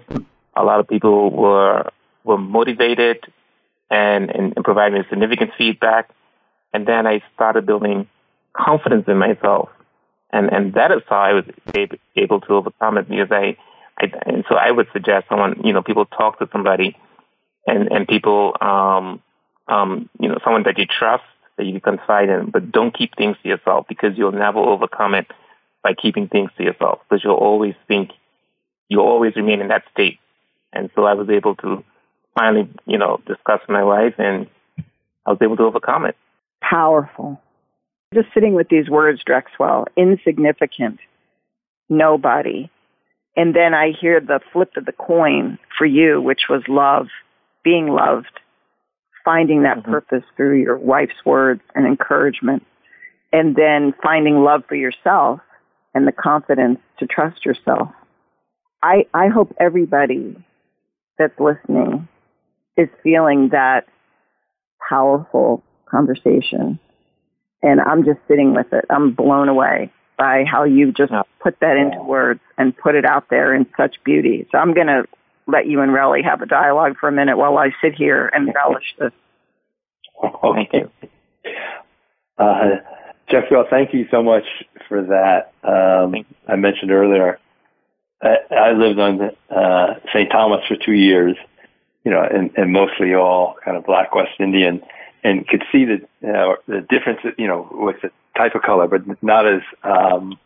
a 0.55 0.63
lot 0.63 0.79
of 0.79 0.87
people 0.87 1.29
were 1.31 1.89
were 2.23 2.37
motivated 2.37 3.25
and, 3.89 4.29
and, 4.29 4.53
and 4.55 4.65
provided 4.65 4.97
me 4.99 5.05
significant 5.09 5.51
feedback. 5.57 6.09
And 6.73 6.85
then 6.85 7.07
I 7.07 7.23
started 7.35 7.65
building 7.65 8.07
confidence 8.53 9.05
in 9.07 9.17
myself. 9.17 9.69
And, 10.31 10.51
and 10.51 10.73
that 10.73 10.91
is 10.91 11.03
how 11.07 11.19
I 11.19 11.33
was 11.33 11.45
able, 11.73 11.95
able 12.17 12.41
to 12.41 12.53
overcome 12.53 12.97
it 12.97 13.07
because 13.07 13.31
I, 13.31 13.55
I, 13.97 14.11
and 14.25 14.43
so 14.49 14.55
I 14.55 14.71
would 14.71 14.87
suggest 14.91 15.27
someone, 15.29 15.61
you 15.63 15.71
know, 15.71 15.81
people 15.81 16.05
talk 16.05 16.39
to 16.39 16.49
somebody 16.51 16.97
and, 17.65 17.89
and 17.89 18.05
people, 18.05 18.57
um, 18.59 19.21
um, 19.67 20.09
you 20.19 20.29
know, 20.29 20.37
someone 20.43 20.63
that 20.63 20.77
you 20.77 20.85
trust 20.85 21.23
that 21.57 21.65
you 21.65 21.79
can 21.79 21.97
confide 21.97 22.29
in, 22.29 22.51
but 22.51 22.71
don't 22.71 22.95
keep 22.95 23.15
things 23.15 23.35
to 23.41 23.49
yourself 23.49 23.85
because 23.89 24.17
you'll 24.17 24.31
never 24.31 24.59
overcome 24.59 25.15
it 25.15 25.27
by 25.83 25.93
keeping 25.93 26.27
things 26.27 26.51
to 26.57 26.63
yourself 26.63 26.99
because 27.09 27.23
you'll 27.23 27.33
always 27.33 27.75
think, 27.87 28.11
you'll 28.89 29.05
always 29.05 29.35
remain 29.35 29.61
in 29.61 29.69
that 29.69 29.83
state. 29.91 30.19
And 30.73 30.89
so 30.95 31.05
I 31.05 31.13
was 31.13 31.29
able 31.29 31.55
to 31.57 31.83
finally, 32.37 32.69
you 32.85 32.97
know, 32.97 33.19
discuss 33.25 33.61
with 33.61 33.69
my 33.69 33.83
wife 33.83 34.13
and 34.17 34.47
I 35.25 35.31
was 35.31 35.39
able 35.41 35.57
to 35.57 35.63
overcome 35.63 36.05
it. 36.05 36.15
Powerful. 36.61 37.41
Just 38.13 38.27
sitting 38.33 38.53
with 38.53 38.69
these 38.69 38.89
words, 38.89 39.21
Drexwell, 39.27 39.85
insignificant, 39.97 40.99
nobody. 41.89 42.69
And 43.35 43.55
then 43.55 43.73
I 43.73 43.91
hear 43.91 44.19
the 44.19 44.39
flip 44.53 44.71
of 44.77 44.85
the 44.85 44.93
coin 44.93 45.59
for 45.77 45.85
you, 45.85 46.21
which 46.21 46.43
was 46.49 46.63
love, 46.67 47.07
being 47.63 47.87
loved, 47.87 48.39
finding 49.27 49.63
that 49.63 49.79
mm-hmm. 49.79 49.91
purpose 49.91 50.23
through 50.37 50.61
your 50.61 50.77
wife's 50.77 51.25
words 51.25 51.59
and 51.75 51.85
encouragement, 51.85 52.63
and 53.33 53.57
then 53.57 53.93
finding 54.01 54.37
love 54.37 54.63
for 54.69 54.75
yourself 54.75 55.41
and 55.93 56.07
the 56.07 56.13
confidence 56.13 56.79
to 56.97 57.05
trust 57.05 57.45
yourself. 57.45 57.89
I, 58.81 59.05
I 59.13 59.27
hope 59.27 59.53
everybody 59.59 60.33
that's 61.19 61.37
listening 61.39 62.07
is 62.77 62.87
feeling 63.03 63.49
that 63.51 63.81
powerful 64.89 65.61
conversation. 65.91 66.79
And 67.61 67.81
I'm 67.81 68.05
just 68.05 68.19
sitting 68.29 68.53
with 68.53 68.71
it. 68.71 68.85
I'm 68.89 69.13
blown 69.13 69.49
away 69.49 69.91
by 70.17 70.45
how 70.49 70.63
you 70.63 70.93
just 70.93 71.11
put 71.43 71.59
that 71.59 71.75
into 71.75 72.01
words 72.01 72.39
and 72.57 72.77
put 72.77 72.95
it 72.95 73.03
out 73.03 73.25
there 73.29 73.53
in 73.53 73.65
such 73.75 73.97
beauty. 74.05 74.47
So 74.53 74.57
I'm 74.57 74.73
going 74.73 74.87
to 74.87 75.03
let 75.47 75.67
you 75.67 75.81
and 75.81 75.91
Relly 75.91 76.23
have 76.23 76.41
a 76.41 76.45
dialogue 76.45 76.97
for 76.99 77.09
a 77.09 77.11
minute 77.11 77.37
while 77.37 77.57
I 77.57 77.71
sit 77.81 77.95
here 77.95 78.29
and 78.33 78.53
relish 78.53 78.95
this. 78.99 79.11
Thank 80.41 80.73
you. 80.73 80.91
Uh, 82.37 82.77
Jeffrey, 83.29 83.57
thank 83.69 83.93
you 83.93 84.07
so 84.11 84.23
much 84.23 84.43
for 84.87 85.01
that. 85.03 85.53
Um, 85.63 86.25
I 86.47 86.55
mentioned 86.55 86.91
earlier, 86.91 87.39
I, 88.21 88.37
I 88.51 88.71
lived 88.71 88.99
on 88.99 89.31
uh, 89.49 89.99
St. 90.13 90.29
Thomas 90.31 90.65
for 90.67 90.75
two 90.75 90.93
years, 90.93 91.35
you 92.03 92.11
know, 92.11 92.21
and, 92.21 92.51
and 92.57 92.71
mostly 92.71 93.13
all 93.13 93.55
kind 93.63 93.77
of 93.77 93.85
black 93.85 94.15
West 94.15 94.39
Indian, 94.39 94.81
and 95.23 95.47
could 95.47 95.63
see 95.71 95.85
the 95.85 95.95
uh, 96.27 96.55
the 96.67 96.81
difference, 96.89 97.19
you 97.37 97.47
know, 97.47 97.67
with 97.71 97.97
the 98.01 98.11
type 98.37 98.55
of 98.55 98.61
color, 98.61 98.87
but 98.87 99.01
not 99.21 99.47
as, 99.47 99.61
um, 99.83 100.37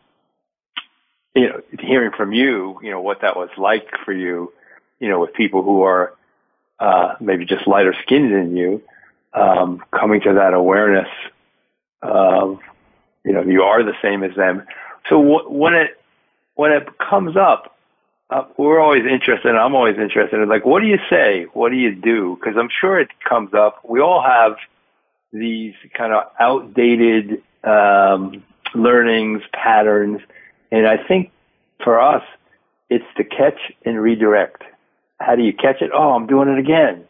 you 1.34 1.48
know, 1.48 1.60
hearing 1.78 2.10
from 2.16 2.32
you, 2.32 2.78
you 2.82 2.90
know, 2.90 3.00
what 3.00 3.20
that 3.20 3.36
was 3.36 3.50
like 3.56 3.86
for 4.04 4.12
you, 4.12 4.52
you 5.02 5.08
know, 5.08 5.18
with 5.18 5.34
people 5.34 5.64
who 5.64 5.82
are 5.82 6.14
uh, 6.78 7.16
maybe 7.20 7.44
just 7.44 7.66
lighter 7.66 7.92
skinned 8.02 8.32
than 8.32 8.56
you, 8.56 8.80
um, 9.34 9.82
coming 9.90 10.20
to 10.20 10.34
that 10.34 10.54
awareness 10.54 11.08
of, 12.02 12.60
you 13.24 13.32
know, 13.32 13.42
you 13.42 13.62
are 13.62 13.82
the 13.82 13.96
same 14.00 14.22
as 14.22 14.34
them. 14.36 14.62
So 15.08 15.18
when 15.50 15.74
it 15.74 16.00
when 16.54 16.70
it 16.70 16.86
comes 16.98 17.36
up, 17.36 17.76
uh, 18.30 18.44
we're 18.56 18.78
always 18.78 19.04
interested. 19.04 19.56
I'm 19.56 19.74
always 19.74 19.98
interested 19.98 20.40
in 20.40 20.48
like, 20.48 20.64
what 20.64 20.80
do 20.80 20.86
you 20.86 20.98
say? 21.10 21.46
What 21.52 21.70
do 21.70 21.76
you 21.76 21.96
do? 21.96 22.38
Because 22.38 22.56
I'm 22.56 22.68
sure 22.80 23.00
it 23.00 23.08
comes 23.28 23.54
up. 23.54 23.80
We 23.84 24.00
all 24.00 24.22
have 24.22 24.56
these 25.32 25.74
kind 25.94 26.12
of 26.12 26.30
outdated 26.38 27.42
um, 27.64 28.44
learnings, 28.72 29.42
patterns, 29.52 30.20
and 30.70 30.86
I 30.86 30.96
think 30.96 31.32
for 31.82 32.00
us, 32.00 32.22
it's 32.88 33.04
to 33.16 33.24
catch 33.24 33.58
and 33.84 34.00
redirect. 34.00 34.62
How 35.22 35.36
do 35.36 35.42
you 35.42 35.52
catch 35.52 35.80
it? 35.80 35.90
Oh, 35.94 36.12
I'm 36.12 36.26
doing 36.26 36.48
it 36.48 36.58
again. 36.58 37.04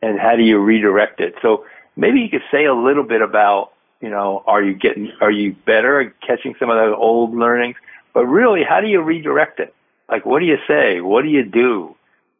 And 0.00 0.18
how 0.18 0.36
do 0.36 0.42
you 0.42 0.58
redirect 0.58 1.20
it? 1.20 1.34
So 1.42 1.64
maybe 1.96 2.20
you 2.20 2.28
could 2.28 2.44
say 2.52 2.66
a 2.66 2.74
little 2.74 3.02
bit 3.02 3.22
about, 3.22 3.72
you 4.00 4.10
know, 4.10 4.44
are 4.46 4.62
you 4.62 4.74
getting, 4.74 5.12
are 5.20 5.30
you 5.30 5.56
better 5.66 6.00
at 6.00 6.20
catching 6.20 6.54
some 6.58 6.70
of 6.70 6.76
those 6.76 6.94
old 6.96 7.34
learnings? 7.34 7.76
But 8.14 8.26
really, 8.26 8.62
how 8.68 8.80
do 8.80 8.86
you 8.86 9.00
redirect 9.00 9.60
it? 9.60 9.74
Like, 10.08 10.24
what 10.24 10.40
do 10.40 10.46
you 10.46 10.58
say? 10.66 11.00
What 11.00 11.22
do 11.22 11.28
you 11.28 11.44
do? 11.44 11.94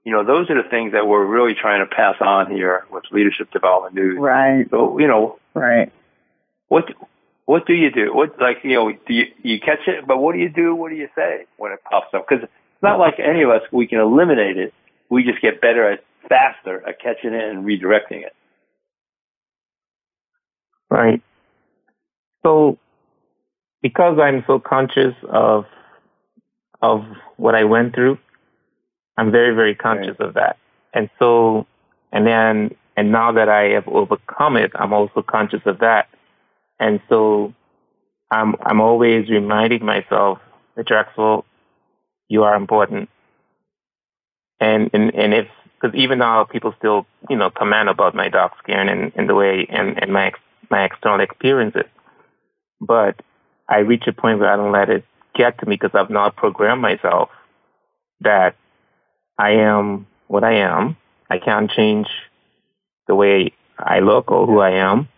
You 0.05 0.13
know, 0.13 0.25
those 0.25 0.49
are 0.49 0.63
the 0.63 0.69
things 0.69 0.93
that 0.93 1.07
we're 1.07 1.27
really 1.27 1.55
trying 1.55 1.87
to 1.87 1.95
pass 1.95 2.17
on 2.21 2.51
here 2.51 2.87
with 2.91 3.05
Leadership 3.11 3.51
Development 3.51 3.95
News. 3.95 4.19
Right. 4.19 4.67
So, 4.71 4.99
you 4.99 5.07
know, 5.07 5.39
right. 5.55 5.93
What 6.69 6.85
what 7.45 7.67
do 7.67 7.75
you 7.75 7.91
do? 7.91 8.15
What 8.15 8.41
like 8.41 8.59
you 8.63 8.75
know, 8.75 8.93
do 8.93 9.13
you 9.15 9.27
you 9.43 9.61
catch 9.61 9.87
it? 9.87 10.07
But 10.07 10.19
what 10.19 10.35
do 10.35 10.39
you 10.39 10.49
do? 10.49 10.75
What 10.75 10.91
do 10.91 10.97
you 10.97 11.09
say 11.15 11.47
when 11.57 11.73
it 11.73 11.83
pops 11.85 12.15
up? 12.15 12.27
Because 12.27 12.45
it's 12.45 12.83
not 12.83 12.99
like 12.99 13.19
any 13.19 13.43
of 13.43 13.51
us 13.51 13.63
we 13.73 13.87
can 13.87 14.01
eliminate 14.01 14.57
it. 14.57 14.73
We 15.11 15.25
just 15.25 15.41
get 15.41 15.61
better 15.61 15.91
at 15.91 16.05
faster 16.29 16.87
at 16.87 17.01
catching 17.01 17.33
it 17.33 17.45
and 17.45 17.65
redirecting 17.65 18.23
it. 18.25 18.35
Right. 20.91 21.23
So 22.43 22.79
because 23.83 24.19
I'm 24.21 24.45
so 24.47 24.59
conscious 24.59 25.15
of 25.29 25.65
of 26.81 27.05
what 27.37 27.55
I 27.55 27.65
went 27.65 27.95
through, 27.95 28.19
I'm 29.17 29.33
very, 29.33 29.55
very 29.55 29.75
conscious 29.75 30.17
right. 30.21 30.29
of 30.29 30.35
that. 30.35 30.57
And 30.95 31.11
so, 31.19 31.67
and 32.13 32.27
then, 32.27 32.71
and 32.97 33.11
now 33.11 33.33
that 33.33 33.49
I 33.49 33.75
have 33.75 33.89
overcome 33.89 34.57
it, 34.57 34.71
I'm 34.77 34.93
also 34.93 35.23
conscious 35.23 35.61
of 35.67 35.81
that. 35.81 36.09
And 36.79 37.01
so, 37.09 37.53
I'm 38.31 38.55
I'm 38.65 38.81
always 38.81 39.29
reminding 39.29 39.85
myself, 39.85 40.39
Drexwell, 40.77 41.45
you 42.29 42.45
are 42.45 42.55
important. 42.55 43.09
And 44.61 44.91
and 44.93 45.15
and 45.15 45.35
if 45.35 45.49
because 45.81 45.95
even 45.95 46.19
now 46.19 46.45
people 46.45 46.75
still 46.79 47.07
you 47.31 47.37
know 47.37 47.51
comment 47.51 47.89
about 47.89 48.15
my 48.15 48.29
dark 48.29 48.53
skin 48.63 48.89
and, 48.89 49.13
and 49.15 49.29
the 49.29 49.35
way 49.35 49.67
and, 49.71 50.03
and 50.03 50.13
my 50.13 50.33
my 50.71 50.85
external 50.85 51.21
experiences, 51.21 51.85
but 52.81 53.21
I 53.69 53.79
reach 53.79 54.05
a 54.07 54.13
point 54.13 54.39
where 54.39 54.53
I 54.53 54.57
don't 54.57 54.73
let 54.73 54.91
it 54.91 55.05
get 55.35 55.59
to 55.59 55.67
me 55.67 55.77
because 55.77 55.91
I've 55.95 56.11
not 56.11 56.37
programmed 56.37 56.83
myself 56.83 57.29
that 58.21 58.57
I 59.39 59.51
am 59.53 60.07
what 60.27 60.45
I 60.45 60.55
am. 60.57 60.97
I 61.31 61.39
can't 61.39 61.71
change 61.71 62.09
the 63.07 63.15
way 63.15 63.53
I 63.79 64.01
look 64.01 64.31
or 64.31 64.47
who 64.47 64.59
I 64.59 64.71
am, 64.71 65.09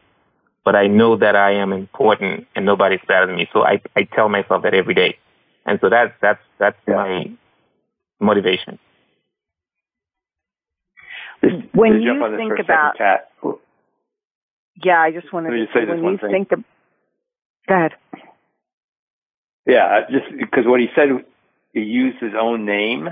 but 0.64 0.76
I 0.76 0.86
know 0.86 1.16
that 1.16 1.36
I 1.36 1.54
am 1.54 1.72
important 1.72 2.46
and 2.54 2.66
nobody's 2.66 3.00
better 3.06 3.26
than 3.26 3.36
me. 3.36 3.48
So 3.52 3.62
I, 3.64 3.80
I 3.96 4.02
tell 4.04 4.28
myself 4.28 4.62
that 4.64 4.74
every 4.74 4.94
day. 4.94 5.16
And 5.64 5.78
so 5.80 5.88
that's, 5.88 6.12
that's, 6.20 6.40
that's 6.58 6.76
yeah. 6.86 6.94
my 6.94 7.30
motivation. 8.20 8.78
When 11.72 12.02
you 12.02 12.36
think 12.36 12.58
about, 12.58 12.96
yeah, 14.82 15.00
I 15.00 15.10
just 15.10 15.32
wanted 15.32 15.50
to 15.50 15.66
say 15.72 15.84
when 15.86 16.04
you 16.04 16.18
thing. 16.18 16.30
think 16.30 16.52
of, 16.52 16.64
go 17.68 17.74
ahead. 17.74 17.92
Yeah, 19.66 20.00
just 20.10 20.26
because 20.38 20.66
what 20.66 20.80
he 20.80 20.88
said, 20.94 21.08
he 21.72 21.80
used 21.80 22.18
his 22.18 22.32
own 22.38 22.64
name. 22.64 23.08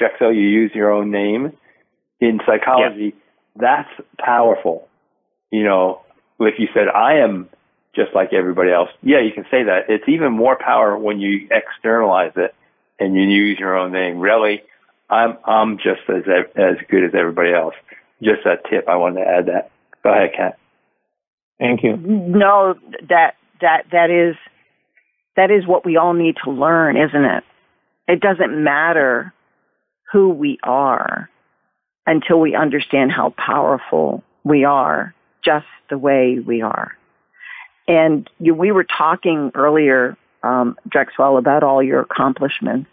Drexwell, 0.00 0.34
you 0.34 0.42
use 0.42 0.70
your 0.74 0.92
own 0.92 1.10
name 1.10 1.52
in 2.20 2.40
psychology. 2.46 3.14
Yeah. 3.14 3.20
That's 3.56 4.08
powerful. 4.18 4.86
You 5.50 5.64
know, 5.64 6.02
if 6.38 6.58
you 6.58 6.68
said, 6.74 6.88
I 6.88 7.18
am 7.18 7.48
just 7.94 8.14
like 8.14 8.32
everybody 8.32 8.70
else, 8.70 8.90
yeah, 9.02 9.20
you 9.20 9.32
can 9.32 9.44
say 9.50 9.64
that. 9.64 9.88
It's 9.88 10.08
even 10.08 10.32
more 10.32 10.56
power 10.56 10.96
when 10.96 11.18
you 11.18 11.48
externalize 11.50 12.32
it 12.36 12.54
and 13.00 13.14
you 13.16 13.22
use 13.22 13.58
your 13.58 13.76
own 13.76 13.92
name. 13.92 14.20
Really, 14.20 14.62
I'm 15.10 15.38
I'm 15.44 15.76
just 15.78 16.00
as 16.08 16.24
as 16.56 16.76
good 16.88 17.04
as 17.04 17.14
everybody 17.18 17.52
else. 17.52 17.74
Just 18.22 18.40
that 18.44 18.64
tip. 18.68 18.88
I 18.88 18.96
wanted 18.96 19.24
to 19.24 19.28
add 19.30 19.46
that. 19.46 19.70
Go 20.02 20.10
ahead, 20.10 20.30
Kat. 20.36 20.58
Thank 21.58 21.82
you. 21.82 21.96
No, 21.96 22.74
that 23.08 23.34
that 23.60 23.84
that 23.90 24.10
is 24.10 24.36
that 25.36 25.50
is 25.50 25.66
what 25.66 25.84
we 25.84 25.96
all 25.96 26.14
need 26.14 26.36
to 26.44 26.50
learn, 26.50 26.96
isn't 26.96 27.24
it? 27.24 27.44
It 28.06 28.20
doesn't 28.20 28.62
matter 28.62 29.32
who 30.12 30.30
we 30.30 30.58
are 30.62 31.28
until 32.06 32.40
we 32.40 32.54
understand 32.54 33.12
how 33.12 33.30
powerful 33.30 34.22
we 34.44 34.64
are 34.64 35.14
just 35.44 35.66
the 35.90 35.98
way 35.98 36.38
we 36.38 36.62
are. 36.62 36.92
And 37.86 38.28
you, 38.38 38.54
we 38.54 38.72
were 38.72 38.84
talking 38.84 39.50
earlier, 39.54 40.16
um, 40.42 40.76
Drexwell, 40.88 41.38
about 41.38 41.62
all 41.62 41.82
your 41.82 42.00
accomplishments. 42.00 42.88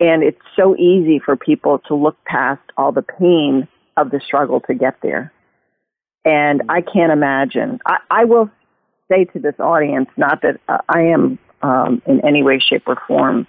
And 0.00 0.22
it's 0.22 0.40
so 0.56 0.74
easy 0.76 1.20
for 1.22 1.36
people 1.36 1.78
to 1.88 1.94
look 1.94 2.16
past 2.24 2.62
all 2.76 2.90
the 2.90 3.02
pain 3.02 3.68
of 3.96 4.10
the 4.10 4.20
struggle 4.24 4.60
to 4.62 4.74
get 4.74 4.96
there. 5.02 5.32
And 6.24 6.62
I 6.68 6.80
can't 6.80 7.12
imagine. 7.12 7.80
I, 7.86 7.98
I 8.10 8.24
will 8.24 8.50
say 9.10 9.24
to 9.26 9.38
this 9.38 9.54
audience, 9.58 10.08
not 10.16 10.42
that 10.42 10.58
uh, 10.68 10.78
I 10.88 11.02
am 11.02 11.38
um, 11.62 12.02
in 12.06 12.24
any 12.26 12.42
way, 12.42 12.58
shape, 12.58 12.84
or 12.86 12.96
form 13.06 13.46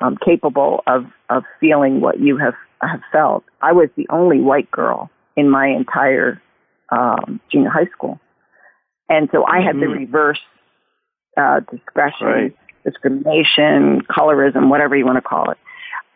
um, 0.00 0.18
capable 0.24 0.82
of 0.86 1.06
of 1.30 1.44
feeling 1.60 2.00
what 2.00 2.20
you 2.20 2.36
have 2.36 2.54
have 2.82 3.00
felt. 3.10 3.44
I 3.62 3.72
was 3.72 3.88
the 3.96 4.06
only 4.10 4.40
white 4.40 4.70
girl 4.70 5.10
in 5.36 5.48
my 5.48 5.68
entire 5.68 6.42
um, 6.90 7.40
junior 7.50 7.70
high 7.70 7.88
school, 7.92 8.20
and 9.08 9.28
so 9.32 9.44
I 9.44 9.60
had 9.60 9.76
mm-hmm. 9.76 9.80
the 9.80 9.88
reverse 9.88 10.40
uh, 11.36 11.60
discretion, 11.70 12.26
right. 12.26 12.56
discrimination, 12.84 14.02
colorism, 14.02 14.68
whatever 14.68 14.96
you 14.96 15.06
want 15.06 15.16
to 15.16 15.22
call 15.22 15.50
it. 15.50 15.58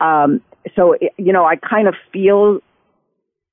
Um, 0.01 0.41
so 0.75 0.93
it, 0.93 1.13
you 1.17 1.33
know, 1.33 1.45
I 1.45 1.57
kind 1.57 1.89
of 1.89 1.95
feel 2.13 2.61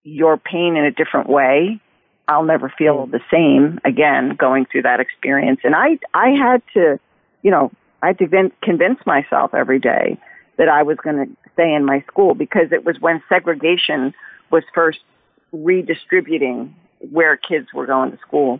your 0.03 0.37
pain 0.37 0.75
in 0.77 0.85
a 0.85 0.91
different 0.91 1.29
way. 1.29 1.79
I'll 2.27 2.43
never 2.43 2.73
feel 2.77 3.07
mm. 3.07 3.11
the 3.11 3.21
same 3.31 3.79
again 3.85 4.35
going 4.37 4.65
through 4.71 4.83
that 4.83 4.99
experience. 4.99 5.61
And 5.63 5.75
I, 5.75 5.99
I 6.13 6.29
had 6.29 6.61
to 6.73 6.99
you 7.47 7.51
know, 7.51 7.71
I 8.01 8.07
had 8.07 8.17
to 8.19 8.51
convince 8.61 8.99
myself 9.05 9.53
every 9.53 9.79
day 9.79 10.19
that 10.57 10.67
I 10.67 10.83
was 10.83 10.97
going 11.03 11.15
to 11.15 11.51
stay 11.53 11.73
in 11.73 11.85
my 11.85 12.03
school 12.07 12.33
because 12.33 12.71
it 12.71 12.85
was 12.85 12.97
when 12.99 13.21
segregation 13.29 14.13
was 14.51 14.63
first 14.73 14.99
redistributing 15.51 16.75
where 17.11 17.37
kids 17.37 17.67
were 17.73 17.85
going 17.85 18.11
to 18.11 18.17
school. 18.17 18.59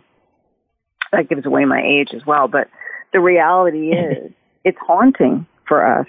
that 1.12 1.28
gives 1.28 1.44
away 1.44 1.64
my 1.64 1.82
age 1.82 2.10
as 2.14 2.24
well. 2.26 2.48
But 2.48 2.68
the 3.12 3.20
reality 3.20 3.90
is, 3.92 4.32
it's 4.64 4.78
haunting 4.80 5.46
for 5.66 5.84
us. 5.84 6.06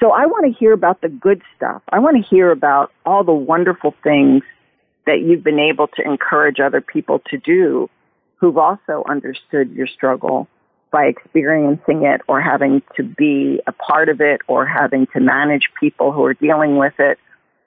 So 0.00 0.12
I 0.12 0.26
want 0.26 0.46
to 0.46 0.58
hear 0.58 0.72
about 0.72 1.00
the 1.00 1.08
good 1.08 1.42
stuff. 1.56 1.82
I 1.88 1.98
want 1.98 2.16
to 2.16 2.28
hear 2.28 2.50
about 2.52 2.92
all 3.04 3.24
the 3.24 3.32
wonderful 3.32 3.94
things 4.02 4.42
that 5.06 5.20
you've 5.20 5.42
been 5.42 5.58
able 5.58 5.88
to 5.88 6.02
encourage 6.02 6.60
other 6.60 6.80
people 6.80 7.20
to 7.30 7.38
do 7.38 7.90
who've 8.36 8.58
also 8.58 9.02
understood 9.08 9.72
your 9.72 9.86
struggle 9.86 10.46
by 10.90 11.04
experiencing 11.04 12.04
it 12.04 12.20
or 12.28 12.40
having 12.40 12.82
to 12.96 13.02
be 13.02 13.60
a 13.66 13.72
part 13.72 14.08
of 14.08 14.20
it 14.20 14.40
or 14.46 14.64
having 14.64 15.06
to 15.12 15.20
manage 15.20 15.68
people 15.78 16.12
who 16.12 16.24
are 16.24 16.34
dealing 16.34 16.76
with 16.76 16.94
it 16.98 17.18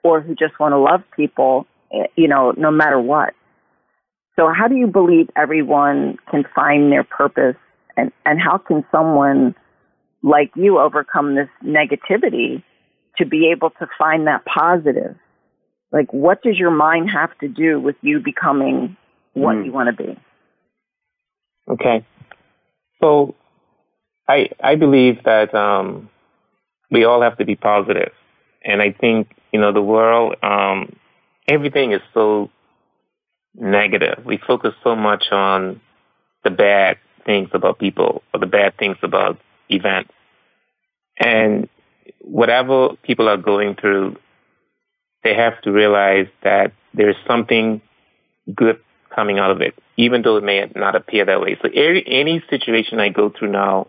or 0.02 0.20
who 0.20 0.34
just 0.34 0.58
want 0.58 0.72
to 0.72 0.78
love 0.78 1.02
people, 1.14 1.66
eh, 1.92 2.06
you 2.16 2.26
know, 2.26 2.52
no 2.56 2.70
matter 2.70 2.98
what. 2.98 3.34
So 4.36 4.50
how 4.52 4.66
do 4.66 4.76
you 4.76 4.86
believe 4.86 5.28
everyone 5.36 6.16
can 6.30 6.44
find 6.54 6.90
their 6.90 7.04
purpose 7.04 7.56
and, 7.96 8.10
and 8.24 8.40
how 8.40 8.58
can 8.58 8.84
someone 8.90 9.54
like 10.22 10.52
you 10.54 10.78
overcome 10.78 11.34
this 11.34 11.48
negativity 11.64 12.62
to 13.18 13.26
be 13.26 13.50
able 13.50 13.70
to 13.70 13.86
find 13.98 14.26
that 14.26 14.44
positive? 14.44 15.16
Like 15.90 16.12
what 16.12 16.42
does 16.42 16.58
your 16.58 16.70
mind 16.70 17.10
have 17.10 17.36
to 17.38 17.48
do 17.48 17.80
with 17.80 17.96
you 18.00 18.20
becoming 18.20 18.96
what 19.34 19.56
mm. 19.56 19.66
you 19.66 19.72
want 19.72 19.96
to 19.96 20.04
be? 20.04 20.18
Okay. 21.68 22.04
So 23.00 23.34
I 24.28 24.50
I 24.62 24.76
believe 24.76 25.22
that 25.24 25.54
um, 25.54 26.08
we 26.90 27.04
all 27.04 27.22
have 27.22 27.38
to 27.38 27.44
be 27.44 27.56
positive, 27.56 28.12
and 28.64 28.80
I 28.80 28.92
think 28.92 29.28
you 29.52 29.60
know 29.60 29.72
the 29.72 29.82
world 29.82 30.36
um, 30.42 30.96
everything 31.48 31.92
is 31.92 32.00
so 32.14 32.50
negative. 33.54 34.24
We 34.24 34.38
focus 34.38 34.74
so 34.82 34.94
much 34.94 35.24
on 35.30 35.80
the 36.44 36.50
bad 36.50 36.98
things 37.24 37.50
about 37.52 37.78
people 37.78 38.22
or 38.32 38.40
the 38.40 38.46
bad 38.46 38.76
things 38.78 38.96
about 39.02 39.38
events, 39.72 40.12
and 41.18 41.68
whatever 42.20 42.90
people 43.02 43.28
are 43.28 43.36
going 43.36 43.74
through, 43.74 44.16
they 45.24 45.34
have 45.34 45.60
to 45.62 45.72
realize 45.72 46.26
that 46.42 46.72
there's 46.94 47.16
something 47.26 47.80
good 48.54 48.78
coming 49.14 49.38
out 49.38 49.50
of 49.50 49.60
it, 49.60 49.74
even 49.96 50.22
though 50.22 50.36
it 50.36 50.44
may 50.44 50.70
not 50.74 50.96
appear 50.96 51.24
that 51.24 51.40
way. 51.40 51.56
So 51.62 51.68
any, 51.68 52.02
any 52.06 52.42
situation 52.50 52.98
I 52.98 53.10
go 53.10 53.30
through 53.30 53.52
now, 53.52 53.88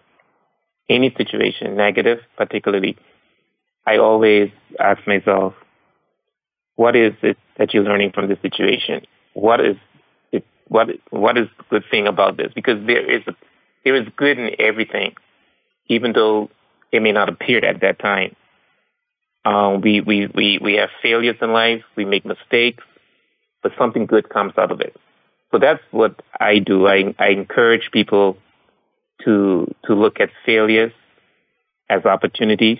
any 0.89 1.13
situation, 1.17 1.75
negative 1.75 2.19
particularly, 2.37 2.97
I 3.85 3.97
always 3.97 4.51
ask 4.79 5.05
myself, 5.07 5.53
what 6.75 6.95
is 6.95 7.13
it 7.21 7.37
that 7.57 7.73
you're 7.73 7.83
learning 7.83 8.11
from 8.13 8.27
this 8.27 8.39
situation? 8.41 9.05
What 9.33 9.59
is 9.59 9.75
it, 10.31 10.45
what 10.67 10.89
what 11.09 11.37
is 11.37 11.47
the 11.57 11.63
good 11.69 11.83
thing 11.89 12.07
about 12.07 12.37
this? 12.37 12.51
Because 12.53 12.85
there 12.85 13.09
is 13.09 13.21
a, 13.27 13.35
there 13.83 13.95
is 13.95 14.07
good 14.15 14.39
in 14.39 14.51
everything, 14.59 15.15
even 15.87 16.13
though 16.13 16.49
it 16.91 17.01
may 17.01 17.11
not 17.11 17.29
appear 17.29 17.63
at 17.63 17.81
that 17.81 17.99
time. 17.99 18.35
Um, 19.45 19.81
we, 19.81 19.99
we, 19.99 20.27
we, 20.27 20.59
we 20.61 20.75
have 20.75 20.89
failures 21.01 21.35
in 21.41 21.51
life, 21.51 21.83
we 21.97 22.05
make 22.05 22.25
mistakes, 22.25 22.83
but 23.61 23.73
something 23.77 24.05
good 24.05 24.29
comes 24.29 24.53
out 24.57 24.71
of 24.71 24.79
it. 24.79 24.95
So 25.51 25.59
that's 25.59 25.81
what 25.91 26.21
I 26.39 26.59
do. 26.59 26.87
I, 26.87 27.13
I 27.19 27.27
encourage 27.29 27.89
people 27.91 28.37
to 29.23 29.73
to 29.85 29.93
look 29.93 30.19
at 30.19 30.29
failures 30.45 30.91
as 31.89 32.05
opportunities 32.05 32.79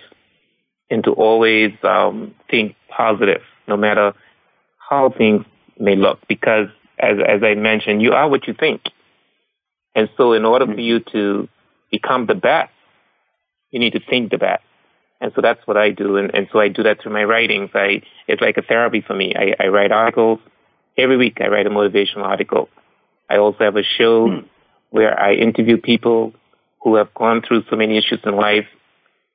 and 0.90 1.04
to 1.04 1.12
always 1.12 1.72
um, 1.84 2.34
think 2.50 2.74
positive, 2.88 3.42
no 3.68 3.76
matter 3.76 4.12
how 4.76 5.10
things 5.16 5.44
may 5.78 5.94
look. 5.94 6.18
Because 6.28 6.66
as 6.98 7.18
as 7.26 7.42
I 7.44 7.54
mentioned, 7.54 8.02
you 8.02 8.12
are 8.12 8.28
what 8.28 8.48
you 8.48 8.54
think, 8.54 8.82
and 9.94 10.08
so 10.16 10.32
in 10.32 10.44
order 10.44 10.66
for 10.66 10.80
you 10.80 10.98
to 11.12 11.48
become 11.92 12.26
the 12.26 12.34
best, 12.34 12.72
you 13.74 13.80
need 13.80 13.92
to 13.92 14.00
think 14.00 14.30
best. 14.30 14.62
And 15.20 15.32
so 15.34 15.40
that's 15.42 15.64
what 15.66 15.76
I 15.76 15.90
do, 15.90 16.16
and, 16.16 16.34
and 16.34 16.48
so 16.52 16.60
I 16.60 16.68
do 16.68 16.82
that 16.82 17.00
through 17.00 17.12
my 17.12 17.24
writings. 17.24 17.70
I 17.74 18.02
it's 18.26 18.42
like 18.42 18.56
a 18.56 18.62
therapy 18.62 19.00
for 19.00 19.14
me. 19.14 19.34
I, 19.34 19.64
I 19.64 19.68
write 19.68 19.92
articles 19.92 20.40
Every 20.96 21.16
week 21.16 21.38
I 21.40 21.48
write 21.48 21.66
a 21.66 21.70
motivational 21.70 22.24
article. 22.24 22.68
I 23.28 23.38
also 23.38 23.64
have 23.64 23.76
a 23.76 23.82
show 23.82 24.28
mm. 24.28 24.44
where 24.90 25.18
I 25.18 25.34
interview 25.34 25.76
people 25.76 26.32
who 26.82 26.96
have 26.96 27.12
gone 27.14 27.42
through 27.46 27.64
so 27.68 27.76
many 27.76 27.98
issues 27.98 28.20
in 28.24 28.36
life 28.36 28.66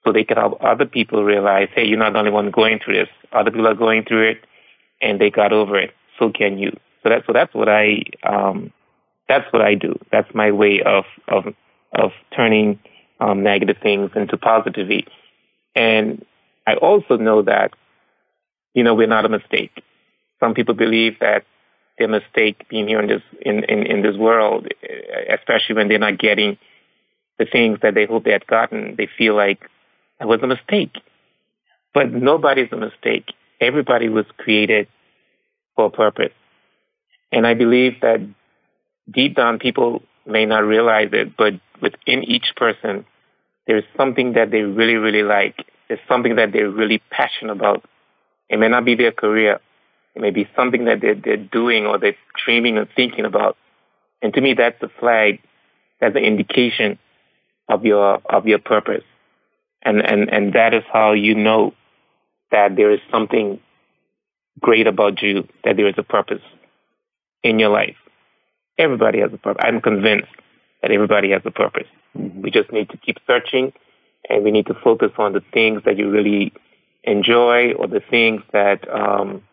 so 0.04 0.14
they 0.14 0.24
can 0.24 0.38
help 0.38 0.64
other 0.64 0.86
people 0.86 1.24
realize, 1.24 1.68
hey, 1.76 1.86
you're 1.86 1.98
not 1.98 2.14
the 2.14 2.20
only 2.20 2.32
one 2.32 2.52
going 2.52 2.80
through 2.84 2.96
this. 2.96 3.10
Other 3.34 3.52
people 3.52 3.68
are 3.68 3.76
going 3.76 4.06
through 4.06 4.30
it 4.30 4.46
and 5.02 5.20
they 5.20 5.30
got 5.30 5.52
over 5.52 5.78
it. 5.78 5.92
So 6.18 6.32
can 6.32 6.58
you. 6.58 6.72
So 7.04 7.10
that's 7.10 7.26
so 7.26 7.34
that's 7.34 7.54
what 7.54 7.68
I 7.68 8.04
um, 8.24 8.72
that's 9.28 9.52
what 9.52 9.62
I 9.62 9.76
do. 9.76 9.98
That's 10.12 10.34
my 10.34 10.52
way 10.52 10.82
of 10.86 11.06
of 11.28 11.54
of 11.94 12.12
turning 12.36 12.80
um, 13.20 13.44
negative 13.44 13.78
things 13.82 14.12
into 14.16 14.38
positivity. 14.38 15.08
And 15.76 16.26
I 16.66 16.76
also 16.76 17.18
know 17.18 17.42
that, 17.44 17.72
you 18.74 18.84
know, 18.84 18.96
we're 18.96 19.08
not 19.08 19.26
a 19.26 19.30
mistake. 19.30 19.84
Some 20.40 20.54
people 20.54 20.76
believe 20.76 21.20
that 21.20 21.44
their 21.98 22.08
mistake 22.08 22.68
being 22.70 22.88
here 22.88 23.02
in 23.02 23.08
this 23.08 23.22
in, 23.42 23.64
in, 23.66 23.86
in 23.86 24.02
this 24.02 24.16
world, 24.16 24.68
especially 25.30 25.76
when 25.76 25.90
they're 25.90 26.00
not 26.00 26.18
getting 26.18 26.58
the 27.38 27.46
things 27.46 27.80
that 27.82 27.94
they 27.94 28.06
hope 28.06 28.24
they 28.24 28.32
had 28.32 28.48
gotten, 28.48 28.96
they 28.98 29.10
feel 29.18 29.36
like 29.36 29.60
it 30.20 30.28
was 30.28 30.40
a 30.42 30.48
mistake. 30.48 30.96
But 31.94 32.12
nobody's 32.12 32.72
a 32.72 32.78
mistake. 32.78 33.26
Everybody 33.60 34.10
was 34.10 34.26
created 34.38 34.88
for 35.76 35.86
a 35.86 35.90
purpose. 35.90 36.34
And 37.32 37.46
I 37.46 37.54
believe 37.54 38.02
that 38.02 38.20
deep 39.12 39.36
down 39.36 39.60
people 39.60 40.04
may 40.30 40.46
not 40.46 40.64
realize 40.64 41.10
it, 41.14 41.36
but 41.38 41.54
within 41.82 42.24
each 42.24 42.54
person, 42.56 43.06
there's 43.68 43.84
something 43.98 44.34
that 44.34 44.52
they 44.52 44.62
really, 44.62 44.96
really 44.96 45.24
like. 45.24 45.66
There's 45.88 46.00
something 46.08 46.36
that 46.36 46.52
they're 46.52 46.70
really 46.70 47.02
passionate 47.10 47.54
about. 47.54 47.84
It 48.50 48.58
may 48.58 48.68
not 48.68 48.86
be 48.86 48.96
their 48.96 49.12
career, 49.12 49.60
it 50.16 50.22
may 50.22 50.32
be 50.32 50.50
something 50.56 50.86
that 50.86 51.02
they're, 51.02 51.16
they're 51.16 51.38
doing 51.38 51.86
or 51.86 51.98
they're 51.98 52.16
dreaming 52.44 52.78
or 52.78 52.88
thinking 52.96 53.26
about. 53.26 53.58
And 54.22 54.34
to 54.34 54.42
me, 54.42 54.54
that's 54.54 54.82
a 54.82 54.90
flag. 55.00 55.40
That's 56.02 56.16
an 56.16 56.24
indication 56.24 56.98
of 57.68 57.86
your, 57.86 58.22
of 58.30 58.48
your 58.48 58.60
purpose. 58.60 59.04
And, 59.82 60.02
and, 60.02 60.30
and 60.30 60.54
that 60.54 60.74
is 60.74 60.84
how 60.92 61.14
you 61.14 61.36
know 61.36 61.74
that 62.52 62.76
there 62.76 62.92
is 62.92 63.00
something 63.12 63.60
great 64.60 64.88
about 64.88 65.22
you, 65.22 65.48
that 65.64 65.78
there 65.78 65.88
is 65.88 65.96
a 65.98 66.04
purpose 66.04 66.42
in 67.44 67.60
your 67.60 67.70
life. 67.70 67.96
Everybody 68.80 69.20
has 69.20 69.32
a 69.34 69.38
purpose. 69.38 69.62
I'm 69.64 69.82
convinced 69.82 70.32
that 70.82 70.92
everybody 70.92 71.32
has 71.32 71.42
a 71.46 71.52
purpose. 71.52 71.88
Mm-hmm. 72.18 72.42
We 72.42 72.50
just 72.50 72.72
need 72.72 72.90
to 72.90 72.98
keep 72.98 73.18
searching 73.28 73.74
and 74.30 74.44
we 74.44 74.52
need 74.52 74.68
to 74.68 74.74
focus 74.74 75.12
on 75.18 75.34
the 75.34 75.42
things 75.54 75.82
that 75.86 75.98
you 75.98 76.10
really 76.10 76.54
enjoy 77.04 77.74
or 77.74 77.88
the 77.88 78.02
things 78.10 78.42
that 78.54 78.90
um, 78.90 79.44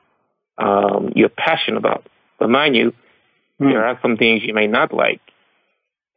um, 0.58 1.12
you're 1.14 1.28
passionate 1.28 1.78
about. 1.78 2.06
But 2.38 2.50
mind 2.50 2.76
you, 2.76 2.92
mm. 3.60 3.72
there 3.72 3.84
are 3.84 3.98
some 4.00 4.16
things 4.16 4.42
you 4.44 4.54
may 4.54 4.68
not 4.68 4.94
like. 4.94 5.20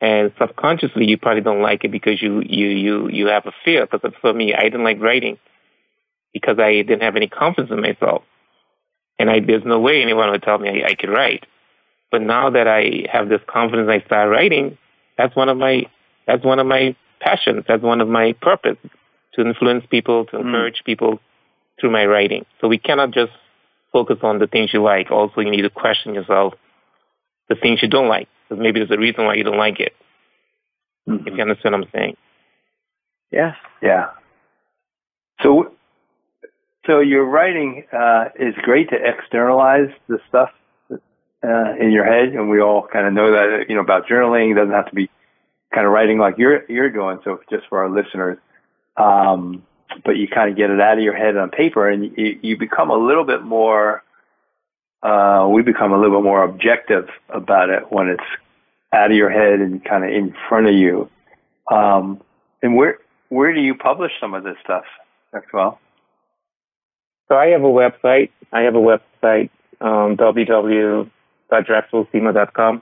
And 0.01 0.31
subconsciously, 0.39 1.07
you 1.07 1.17
probably 1.17 1.41
don't 1.41 1.61
like 1.61 1.83
it 1.83 1.91
because 1.91 2.21
you, 2.21 2.41
you, 2.45 2.67
you, 2.67 3.09
you 3.09 3.27
have 3.27 3.45
a 3.47 3.51
fear. 3.65 3.85
Because 3.85 4.13
for 4.21 4.33
me, 4.33 4.53
I 4.53 4.63
didn't 4.63 4.83
like 4.83 5.01
writing 5.01 5.37
because 6.33 6.57
I 6.59 6.73
didn't 6.73 7.01
have 7.01 7.15
any 7.15 7.27
confidence 7.27 7.71
in 7.71 7.81
myself. 7.81 8.23
And 9.17 9.29
I, 9.29 9.39
there's 9.41 9.65
no 9.65 9.79
way 9.79 10.01
anyone 10.01 10.29
would 10.29 10.43
tell 10.43 10.57
me 10.57 10.69
I, 10.69 10.89
I 10.89 10.95
could 10.95 11.09
write. 11.09 11.45
But 12.11 12.21
now 12.21 12.49
that 12.49 12.67
I 12.67 13.05
have 13.11 13.29
this 13.29 13.41
confidence, 13.47 13.89
I 13.89 14.05
start 14.05 14.29
writing. 14.29 14.77
That's 15.17 15.35
one 15.35 15.49
of 15.49 15.57
my, 15.57 15.83
that's 16.25 16.43
one 16.43 16.59
of 16.59 16.67
my 16.67 16.95
passions. 17.19 17.65
That's 17.67 17.83
one 17.83 18.01
of 18.01 18.07
my 18.07 18.33
purpose 18.41 18.77
to 19.33 19.41
influence 19.41 19.85
people, 19.89 20.25
to 20.25 20.37
hmm. 20.37 20.47
encourage 20.47 20.81
mm. 20.81 20.85
people 20.85 21.19
through 21.79 21.91
my 21.91 22.05
writing. 22.05 22.45
So 22.61 22.67
we 22.67 22.77
cannot 22.77 23.11
just 23.11 23.31
focus 23.91 24.17
on 24.23 24.39
the 24.39 24.47
things 24.47 24.71
you 24.73 24.81
like. 24.81 25.11
Also, 25.11 25.41
you 25.41 25.51
need 25.51 25.61
to 25.61 25.69
question 25.69 26.15
yourself 26.15 26.53
the 27.47 27.55
things 27.55 27.81
you 27.81 27.87
don't 27.87 28.07
like, 28.07 28.27
because 28.47 28.61
maybe 28.61 28.79
there's 28.79 28.91
a 28.91 28.99
reason 28.99 29.25
why 29.25 29.35
you 29.35 29.43
don't 29.43 29.57
like 29.57 29.79
it. 29.79 29.93
Mm-hmm. 31.07 31.27
If 31.27 31.33
you 31.35 31.41
understand 31.41 31.73
what 31.73 31.83
I'm 31.83 31.89
saying. 31.93 32.17
Yes. 33.31 33.55
Yeah. 33.81 34.07
So, 35.41 35.71
so 36.85 36.99
your 36.99 37.25
writing 37.25 37.85
uh, 37.91 38.25
is 38.39 38.53
great 38.61 38.89
to 38.89 38.95
externalize 38.95 39.89
the 40.07 40.19
stuff 40.27 40.49
uh, 41.43 41.75
in 41.79 41.91
your 41.91 42.05
head, 42.05 42.29
and 42.29 42.49
we 42.49 42.61
all 42.61 42.87
kind 42.87 43.07
of 43.07 43.13
know 43.13 43.31
that 43.31 43.69
you 43.69 43.75
know 43.75 43.81
about 43.81 44.07
journaling. 44.07 44.51
It 44.51 44.55
doesn't 44.55 44.73
have 44.73 44.89
to 44.89 44.95
be 44.95 45.09
kind 45.73 45.85
of 45.85 45.93
writing 45.93 46.17
like 46.17 46.37
you're 46.37 46.63
you're 46.69 46.89
doing. 46.89 47.19
So, 47.23 47.39
just 47.49 47.67
for 47.69 47.79
our 47.79 47.89
listeners, 47.89 48.37
um, 48.97 49.63
but 50.03 50.17
you 50.17 50.27
kind 50.27 50.49
of 50.49 50.57
get 50.57 50.69
it 50.69 50.79
out 50.79 50.97
of 50.97 51.03
your 51.03 51.15
head 51.15 51.37
on 51.37 51.49
paper 51.49 51.89
and 51.89 52.11
you, 52.17 52.39
you 52.41 52.57
become 52.57 52.89
a 52.89 52.97
little 52.97 53.25
bit 53.25 53.41
more 53.41 54.03
uh, 55.01 55.47
we 55.49 55.61
become 55.61 55.93
a 55.93 55.97
little 55.97 56.19
bit 56.19 56.23
more 56.23 56.43
objective 56.43 57.07
about 57.29 57.69
it 57.69 57.91
when 57.91 58.09
it's 58.09 58.23
out 58.91 59.11
of 59.11 59.17
your 59.17 59.29
head 59.29 59.59
and 59.59 59.83
kind 59.83 60.03
of 60.03 60.11
in 60.11 60.35
front 60.47 60.67
of 60.67 60.73
you. 60.73 61.09
Um, 61.71 62.21
and 62.61 62.75
where 62.75 62.99
where 63.29 63.53
do 63.53 63.61
you 63.61 63.75
publish 63.75 64.11
some 64.19 64.33
of 64.33 64.43
this 64.43 64.57
stuff, 64.63 64.83
Drexwell? 65.33 65.77
So 67.27 67.35
I 67.35 67.47
have 67.47 67.61
a 67.61 67.65
website. 67.65 68.31
I 68.51 68.61
have 68.61 68.75
a 68.75 68.79
website, 68.79 69.51
um, 69.79 70.15
www.drexwellseymour.com. 71.51 72.81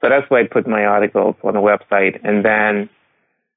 So 0.00 0.08
that's 0.08 0.28
why 0.30 0.40
I 0.40 0.46
put 0.46 0.66
my 0.66 0.84
articles 0.84 1.36
on 1.44 1.54
the 1.54 1.60
website. 1.60 2.20
And 2.24 2.44
then 2.44 2.88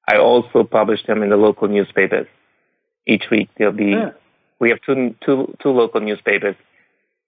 I 0.07 0.17
also 0.17 0.63
publish 0.63 1.05
them 1.05 1.23
in 1.23 1.29
the 1.29 1.37
local 1.37 1.67
newspapers. 1.67 2.27
Each 3.07 3.23
week 3.31 3.49
there'll 3.57 3.73
be, 3.73 3.91
yeah. 3.91 4.11
we 4.59 4.69
have 4.69 4.79
two, 4.85 5.15
two, 5.25 5.55
two 5.61 5.69
local 5.69 6.01
newspapers. 6.01 6.55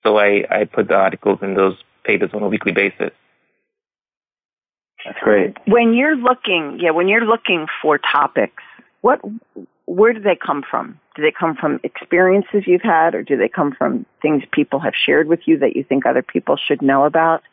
So 0.04 0.18
I, 0.18 0.46
I 0.50 0.66
put 0.66 0.90
the 0.90 0.96
articles 0.96 1.40
in 1.42 1.56
those 1.56 1.76
papers 2.04 2.32
on 2.34 2.44
a 2.44 2.48
weekly 2.48 2.72
basis. 2.72 3.12
That's 5.04 5.20
great. 5.22 5.56
When 5.68 5.94
you're 5.94 6.16
looking, 6.16 6.80
yeah, 6.82 6.92
when 6.92 7.08
you're 7.08 7.26
looking 7.26 7.68
for 7.82 8.00
topics, 8.00 8.64
what, 9.02 9.22
where 9.86 10.14
do 10.14 10.20
they 10.20 10.36
come 10.36 10.64
from? 10.70 11.00
Do 11.16 11.22
they 11.22 11.32
come 11.38 11.56
from 11.56 11.80
experiences 11.84 12.64
you've 12.66 12.82
had, 12.82 13.16
or 13.16 13.24
do 13.24 13.38
they 13.38 13.48
come 13.48 13.74
from 13.78 14.06
things 14.22 14.44
people 14.52 14.80
have 14.80 14.94
shared 14.96 15.28
with 15.28 15.42
you 15.46 15.60
that 15.60 15.76
you 15.76 15.84
think 15.84 16.06
other 16.06 16.24
people 16.24 16.58
should 16.58 16.82
know 16.82 17.06
about? 17.06 17.44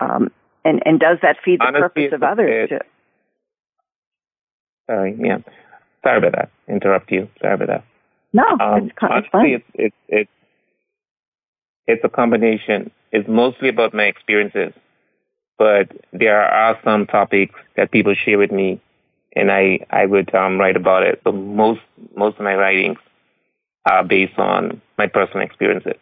Um, 0.00 0.30
and 0.64 0.82
and 0.86 1.00
does 1.00 1.18
that 1.22 1.36
feed 1.44 1.60
the 1.60 1.66
Honestly, 1.66 1.82
purpose 1.82 2.14
of 2.14 2.22
others? 2.22 2.68
It, 2.70 2.82
sorry, 4.88 5.16
yeah. 5.18 5.38
Sorry 6.02 6.18
about 6.18 6.32
that. 6.32 6.50
Interrupt 6.68 7.10
you. 7.10 7.28
Sorry 7.40 7.54
about 7.54 7.68
that. 7.68 7.84
No, 8.32 8.44
um, 8.60 8.86
it's, 8.86 8.96
honestly, 9.00 9.52
it's, 9.54 9.64
it's, 9.74 9.74
it's, 9.74 9.94
it's, 10.08 10.30
it's 11.86 12.04
a 12.04 12.08
combination. 12.08 12.90
It's 13.12 13.28
mostly 13.28 13.68
about 13.68 13.92
my 13.92 14.04
experiences 14.04 14.72
but 15.62 15.92
there 16.12 16.42
are 16.42 16.76
some 16.82 17.06
topics 17.06 17.54
that 17.76 17.92
people 17.92 18.14
share 18.14 18.36
with 18.36 18.50
me, 18.50 18.80
and 19.34 19.50
I 19.50 19.80
I 19.90 20.06
would 20.06 20.34
um, 20.34 20.58
write 20.58 20.76
about 20.76 21.02
it. 21.04 21.22
But 21.24 21.32
most 21.32 21.80
most 22.14 22.38
of 22.38 22.44
my 22.44 22.54
writings 22.54 22.98
are 23.84 24.04
based 24.04 24.38
on 24.38 24.80
my 24.98 25.06
personal 25.06 25.44
experiences. 25.44 25.94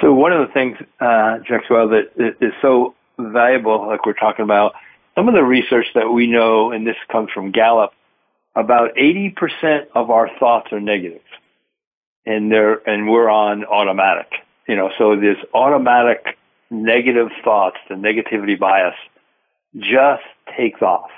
So 0.00 0.12
one 0.12 0.32
of 0.32 0.46
the 0.46 0.52
things, 0.52 0.78
uh, 0.98 1.38
that 1.38 2.34
is 2.40 2.52
so 2.62 2.94
valuable, 3.18 3.86
like 3.86 4.06
we're 4.06 4.14
talking 4.14 4.44
about, 4.44 4.74
some 5.14 5.28
of 5.28 5.34
the 5.34 5.42
research 5.42 5.86
that 5.94 6.10
we 6.10 6.26
know, 6.26 6.72
and 6.72 6.86
this 6.86 6.96
comes 7.12 7.30
from 7.32 7.50
Gallup, 7.50 7.92
about 8.54 8.94
80% 8.94 9.88
of 9.94 10.10
our 10.10 10.30
thoughts 10.38 10.72
are 10.72 10.80
negative, 10.80 11.22
and 12.24 12.50
they're 12.50 12.76
and 12.88 13.08
we're 13.08 13.28
on 13.28 13.64
automatic. 13.64 14.28
You 14.66 14.76
know, 14.76 14.90
so 14.98 15.16
this 15.16 15.36
automatic 15.52 16.38
negative 16.70 17.28
thoughts, 17.44 17.76
the 17.88 17.94
negativity 17.94 18.58
bias, 18.58 18.94
just 19.76 20.22
takes 20.56 20.82
off. 20.82 21.10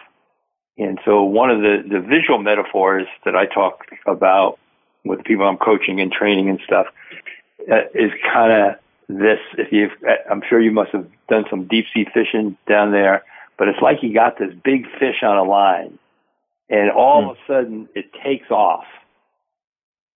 And 0.78 0.98
so 1.04 1.22
one 1.22 1.50
of 1.50 1.60
the, 1.60 1.82
the 1.88 2.00
visual 2.00 2.38
metaphors 2.38 3.06
that 3.24 3.36
I 3.36 3.46
talk 3.46 3.84
about 4.06 4.58
with 5.04 5.18
the 5.18 5.24
people 5.24 5.46
I'm 5.46 5.58
coaching 5.58 6.00
and 6.00 6.10
training 6.10 6.48
and 6.48 6.60
stuff 6.64 6.86
uh, 7.70 7.82
is 7.94 8.10
kind 8.32 8.52
of 8.52 8.74
this. 9.08 9.38
If 9.58 9.72
you've, 9.72 9.92
I'm 10.30 10.42
sure 10.48 10.60
you 10.60 10.72
must 10.72 10.92
have 10.92 11.06
done 11.28 11.44
some 11.50 11.66
deep 11.68 11.86
sea 11.92 12.06
fishing 12.12 12.56
down 12.66 12.92
there, 12.92 13.24
but 13.58 13.68
it's 13.68 13.80
like 13.80 14.02
you 14.02 14.14
got 14.14 14.38
this 14.38 14.54
big 14.64 14.86
fish 14.98 15.22
on 15.22 15.36
a 15.36 15.44
line 15.44 15.98
and 16.72 16.90
all 16.90 17.22
mm. 17.22 17.30
of 17.30 17.36
a 17.36 17.40
sudden 17.46 17.88
it 17.94 18.06
takes 18.24 18.50
off 18.50 18.84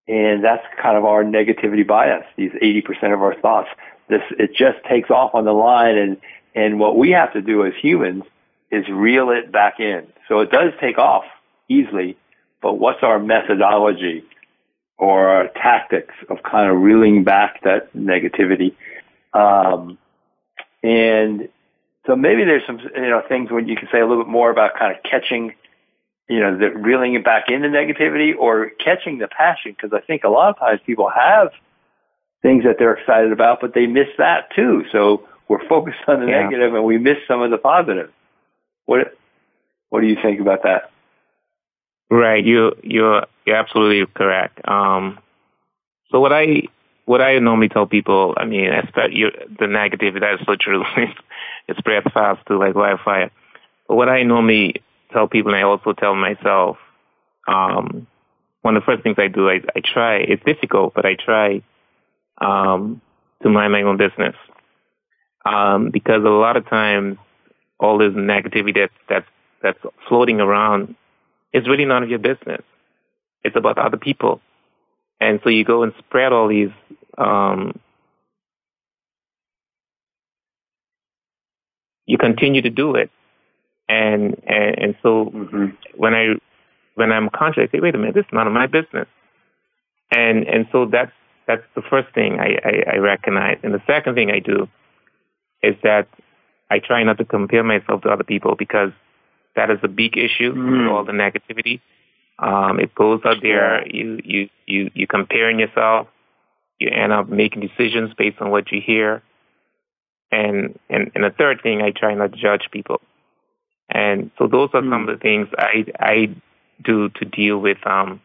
and 0.09 0.45
that's 0.45 0.65
kind 0.81 0.97
of 0.97 1.05
our 1.05 1.25
negativity 1.25 1.87
bias, 1.87 2.25
these 2.37 2.53
80% 2.53 3.13
of 3.13 3.23
our 3.23 3.35
thoughts. 3.35 3.69
This, 4.09 4.23
it 4.39 4.55
just 4.55 4.79
takes 4.89 5.11
off 5.11 5.35
on 5.35 5.45
the 5.45 5.53
line 5.53 5.97
and, 5.97 6.17
and 6.55 6.79
what 6.79 6.97
we 6.97 7.11
have 7.11 7.33
to 7.33 7.43
do 7.43 7.65
as 7.65 7.73
humans 7.81 8.25
is 8.71 8.87
reel 8.89 9.31
it 9.31 9.51
back 9.51 9.81
in. 9.81 10.07
So 10.29 10.41
it 10.41 10.51
does 10.51 10.73
take 10.81 10.99
off 10.99 11.25
easily, 11.69 12.17
but 12.63 12.75
what's 12.75 13.03
our 13.03 13.19
methodology 13.19 14.25
or 14.97 15.29
our 15.29 15.49
tactics 15.49 16.15
of 16.29 16.43
kind 16.43 16.71
of 16.71 16.81
reeling 16.81 17.25
back 17.25 17.63
that 17.63 17.93
negativity? 17.95 18.75
Um, 19.33 19.99
and 20.83 21.49
so 22.07 22.15
maybe 22.15 22.45
there's 22.45 22.63
some, 22.67 22.79
you 22.79 23.11
know, 23.11 23.23
things 23.29 23.51
when 23.51 23.67
you 23.67 23.77
can 23.77 23.89
say 23.91 23.99
a 23.99 24.07
little 24.07 24.23
bit 24.23 24.31
more 24.31 24.51
about 24.51 24.79
kind 24.79 24.97
of 24.97 25.03
catching 25.03 25.55
you 26.29 26.41
know, 26.41 26.57
the 26.57 26.71
reeling 26.71 27.15
it 27.15 27.25
back 27.25 27.45
into 27.49 27.69
negativity 27.69 28.37
or 28.37 28.71
catching 28.85 29.19
the 29.19 29.29
passion. 29.29 29.73
Because 29.73 29.93
I 29.93 30.05
think 30.05 30.25
a 30.25 30.29
lot 30.29 30.51
of 30.51 30.59
times 30.59 30.81
people 30.85 31.09
have 31.09 31.51
things 32.43 32.65
that 32.65 32.77
they're 32.79 32.95
excited 32.95 33.33
about, 33.33 33.61
but 33.61 33.75
they 33.75 33.87
miss 33.87 34.09
that 34.19 34.51
too. 34.55 34.85
So 34.93 35.27
we're 35.49 35.67
focused 35.69 35.99
on 36.09 36.21
the 36.21 36.27
yeah. 36.27 36.43
negative 36.43 36.75
and 36.75 36.85
we 36.85 36.99
miss 36.99 37.19
some 37.29 37.43
of 37.43 37.51
the 37.51 37.59
positive. 37.59 38.11
What 38.87 39.17
What 39.91 40.01
do 40.01 40.07
you 40.07 40.17
think 40.21 40.41
about 40.41 40.63
that? 40.65 40.91
Right, 42.11 42.45
you 42.45 42.73
you're 42.83 43.27
you're 43.45 43.57
absolutely 43.57 44.07
correct. 44.15 44.61
Um, 44.69 45.19
so 46.11 46.21
what 46.21 46.33
I 46.33 46.63
what 47.05 47.21
I 47.21 47.39
normally 47.39 47.69
tell 47.69 47.87
people, 47.87 48.35
I 48.37 48.45
mean, 48.45 48.71
you, 49.11 49.31
the 49.59 49.67
negative, 49.69 50.15
that 50.15 50.41
is 50.41 50.47
so 50.47 50.57
true. 50.57 50.85
it 51.69 51.77
spreads 51.79 52.07
fast 52.13 52.45
to 52.47 52.59
like 52.59 52.75
wildfire. 52.75 53.31
But 53.89 53.95
what 53.95 54.09
I 54.09 54.25
normally 54.25 54.83
tell 55.13 55.29
people, 55.29 55.53
and 55.53 55.59
I 55.59 55.63
also 55.63 55.93
tell 55.93 56.15
myself, 56.15 56.77
um, 57.49 58.07
one 58.63 58.77
of 58.77 58.83
the 58.83 58.87
first 58.87 59.03
things 59.03 59.17
I 59.19 59.29
do, 59.29 59.49
I, 59.49 59.61
I 59.75 59.81
try. 59.81 60.17
It's 60.17 60.43
difficult, 60.45 60.95
but 60.95 61.07
I 61.07 61.15
try 61.15 61.63
um, 62.41 63.01
to 63.43 63.49
mind 63.49 63.73
my 63.73 63.83
own 63.83 63.97
business 63.97 64.35
um, 65.45 65.91
because 65.91 66.25
a 66.25 66.29
lot 66.29 66.57
of 66.57 66.69
times 66.69 67.19
all 67.79 67.99
this 67.99 68.13
negativity 68.13 68.75
that 68.75 68.91
that's 69.09 69.27
that's 69.63 69.79
floating 70.09 70.41
around 70.41 70.97
is 71.53 71.69
really 71.69 71.85
none 71.85 72.03
of 72.03 72.11
your 72.11 72.19
business. 72.19 72.63
It's 73.45 73.57
about 73.57 73.79
other 73.79 73.97
people, 73.97 74.41
and 75.21 75.41
so 75.45 75.51
you 75.51 75.65
go 75.65 75.83
and 75.83 75.93
spread 75.99 76.33
all 76.33 76.49
these. 76.49 76.71
Um, 77.17 77.79
you 82.07 82.19
continue 82.19 82.63
to 82.63 82.71
do 82.71 82.95
it 82.97 83.11
and 83.89 84.41
and, 84.47 84.79
and 84.79 84.97
so 85.03 85.27
mm-hmm. 85.27 85.67
when 85.97 86.15
I 86.15 86.35
when 86.95 87.13
I'm 87.13 87.29
conscious, 87.31 87.69
I 87.69 87.73
say, 87.73 87.81
wait 87.81 87.95
a 87.95 87.99
minute, 87.99 88.15
this 88.15 88.25
is 88.25 88.33
none 88.33 88.47
of 88.47 88.53
my 88.53 88.67
business. 88.67 89.09
And 90.11 90.47
and 90.47 90.67
so 90.73 90.87
that's 90.87 91.13
that's 91.47 91.63
the 91.75 91.83
first 91.83 92.13
thing 92.15 92.39
I, 92.41 92.59
I, 92.65 92.95
I 92.95 92.97
recognize. 92.97 93.59
And 93.63 93.73
the 93.73 93.83
second 93.87 94.15
thing 94.15 94.31
I 94.31 94.41
do 94.41 94.69
is 95.63 95.77
that 95.83 96.09
I 96.71 96.81
try 96.81 97.03
not 97.05 97.19
to 97.19 97.25
compare 97.25 97.63
myself 97.63 98.03
to 98.03 98.09
other 98.09 98.25
people 98.25 98.57
because 98.57 98.91
that 99.55 99.71
is 99.71 99.79
a 99.83 99.89
big 99.89 100.17
issue 100.19 100.53
mm. 100.53 100.91
all 100.91 101.05
the 101.05 101.13
negativity. 101.13 101.81
Um, 102.39 102.81
it 102.81 102.95
goes 102.95 103.21
out 103.25 103.39
there, 103.41 103.87
you, 103.87 104.21
you, 104.23 104.49
you, 104.67 104.91
you 104.93 105.07
comparing 105.07 105.59
yourself, 105.59 106.09
you 106.79 106.91
end 106.91 107.13
up 107.13 107.29
making 107.29 107.63
decisions 107.63 108.13
based 108.19 108.41
on 108.41 108.51
what 108.51 108.71
you 108.71 108.81
hear. 108.85 109.23
And, 110.31 110.79
and, 110.91 111.11
and 111.15 111.25
the 111.25 111.31
third 111.31 111.63
thing, 111.63 111.81
I 111.81 111.93
try 111.93 112.15
not 112.15 112.33
to 112.33 112.39
judge 112.39 112.69
people. 112.71 113.01
And 113.97 114.31
so 114.37 114.47
those 114.47 114.69
are 114.75 114.83
mm. 114.83 114.91
some 114.91 115.09
of 115.09 115.19
the 115.19 115.23
things 115.23 115.49
I 115.57 115.87
I 115.99 116.37
do 116.85 117.09
to 117.09 117.25
deal 117.25 117.59
with 117.59 117.79
um, 117.87 118.21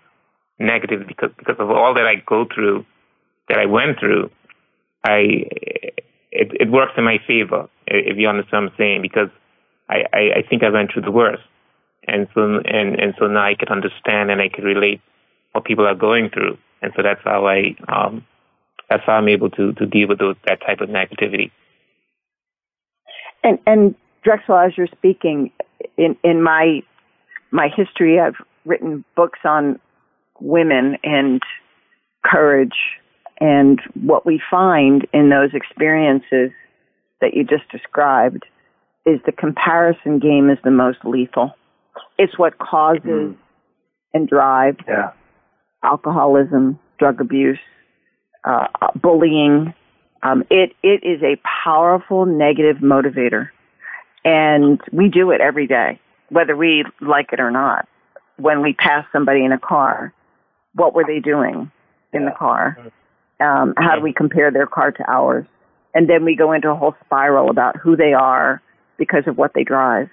negative 0.60 1.08
because 1.08 1.32
because 1.38 1.56
of 1.60 1.72
all 1.72 1.94
that 1.94 2.06
I 2.06 2.16
go 2.16 2.46
through, 2.54 2.86
that 3.48 3.58
I 3.58 3.66
went 3.68 3.98
through. 3.98 4.30
I 5.06 5.48
it, 6.32 6.52
it 6.60 6.70
works 6.70 6.92
in 6.98 7.06
my 7.06 7.20
favor 7.26 7.70
if 7.88 8.18
you 8.18 8.28
understand 8.28 8.66
what 8.66 8.74
I'm 8.74 8.78
saying 8.78 9.02
because 9.02 9.30
I, 9.90 10.04
I, 10.14 10.20
I 10.38 10.42
think 10.50 10.64
I 10.64 10.70
went 10.70 10.92
through 10.92 11.04
the 11.04 11.12
worst, 11.12 11.44
and 12.06 12.28
so 12.34 12.42
and 12.66 13.00
and 13.00 13.14
so 13.18 13.28
now 13.28 13.46
I 13.46 13.56
can 13.56 13.70
understand 13.70 14.30
and 14.30 14.42
I 14.42 14.50
can 14.50 14.66
relate 14.66 15.00
what 15.54 15.64
people 15.64 15.88
are 15.88 15.96
going 15.96 16.32
through, 16.32 16.58
and 16.82 16.92
so 16.98 17.02
that's 17.02 17.24
how 17.24 17.48
I 17.48 17.78
um 17.88 18.26
that's 18.90 19.04
how 19.06 19.14
I'm 19.14 19.30
able 19.30 19.50
to 19.52 19.72
to 19.72 19.86
deal 19.86 20.10
with 20.10 20.20
those 20.20 20.36
that 20.48 20.60
type 20.68 20.82
of 20.82 20.90
negativity. 20.90 21.52
And 23.42 23.58
and 23.66 23.96
Drexwell, 24.26 24.68
as 24.68 24.78
you're 24.78 24.88
speaking, 24.88 25.52
in, 25.98 26.16
in 26.24 26.42
my 26.42 26.82
my 27.52 27.68
history, 27.76 28.20
I've 28.20 28.36
written 28.66 29.04
books 29.16 29.40
on 29.44 29.80
women 30.40 30.98
and 31.04 31.42
courage, 32.24 32.78
and 33.40 33.80
what 33.94 34.26
we 34.26 34.42
find 34.50 35.06
in 35.14 35.30
those 35.30 35.54
experiences 35.54 36.52
that 37.20 37.34
you 37.34 37.44
just 37.44 37.70
described 37.72 38.46
is 39.06 39.20
the 39.26 39.32
comparison 39.32 40.20
game 40.20 40.50
is 40.50 40.58
the 40.64 40.72
most 40.72 41.00
lethal. 41.04 41.52
It's 42.18 42.38
what 42.38 42.58
causes 42.60 43.04
mm. 43.04 43.36
and 44.14 44.28
drives 44.28 44.78
yeah. 44.88 45.12
alcoholism, 45.84 46.80
drug 47.00 47.20
abuse, 47.20 47.60
uh, 48.44 48.68
bullying. 48.96 49.74
Um, 50.24 50.44
it 50.52 50.74
it 50.84 51.04
is 51.04 51.22
a 51.24 51.42
powerful 51.66 52.28
negative 52.28 52.78
motivator 52.78 53.50
and 54.24 54.80
we 54.92 55.10
do 55.10 55.32
it 55.32 55.42
every 55.42 55.68
day, 55.68 56.00
whether 56.30 56.56
we 56.56 56.86
like 57.00 57.34
it 57.34 57.40
or 57.40 57.52
not. 57.52 57.88
When 58.38 58.62
we 58.62 58.74
pass 58.74 59.06
somebody 59.12 59.44
in 59.46 59.52
a 59.52 59.60
car, 59.60 60.14
what 60.74 60.94
were 60.94 61.04
they 61.06 61.20
doing 61.20 61.72
in 62.14 62.26
the 62.26 62.32
car? 62.32 62.78
Um, 63.40 63.74
how 63.78 63.96
do 63.96 64.02
we 64.02 64.14
compare 64.14 64.52
their 64.52 64.68
car 64.68 64.92
to 64.92 65.12
ours? 65.12 65.46
And 65.94 66.10
then 66.10 66.24
we 66.24 66.36
go 66.36 66.52
into 66.52 66.70
a 66.70 66.76
whole 66.76 66.96
spiral 67.06 67.50
about 67.50 67.78
who 67.78 67.96
they 67.96 68.14
are 68.14 68.62
because 68.98 69.24
of 69.28 69.38
what 69.38 69.52
they 69.54 69.64
drive. 69.64 70.10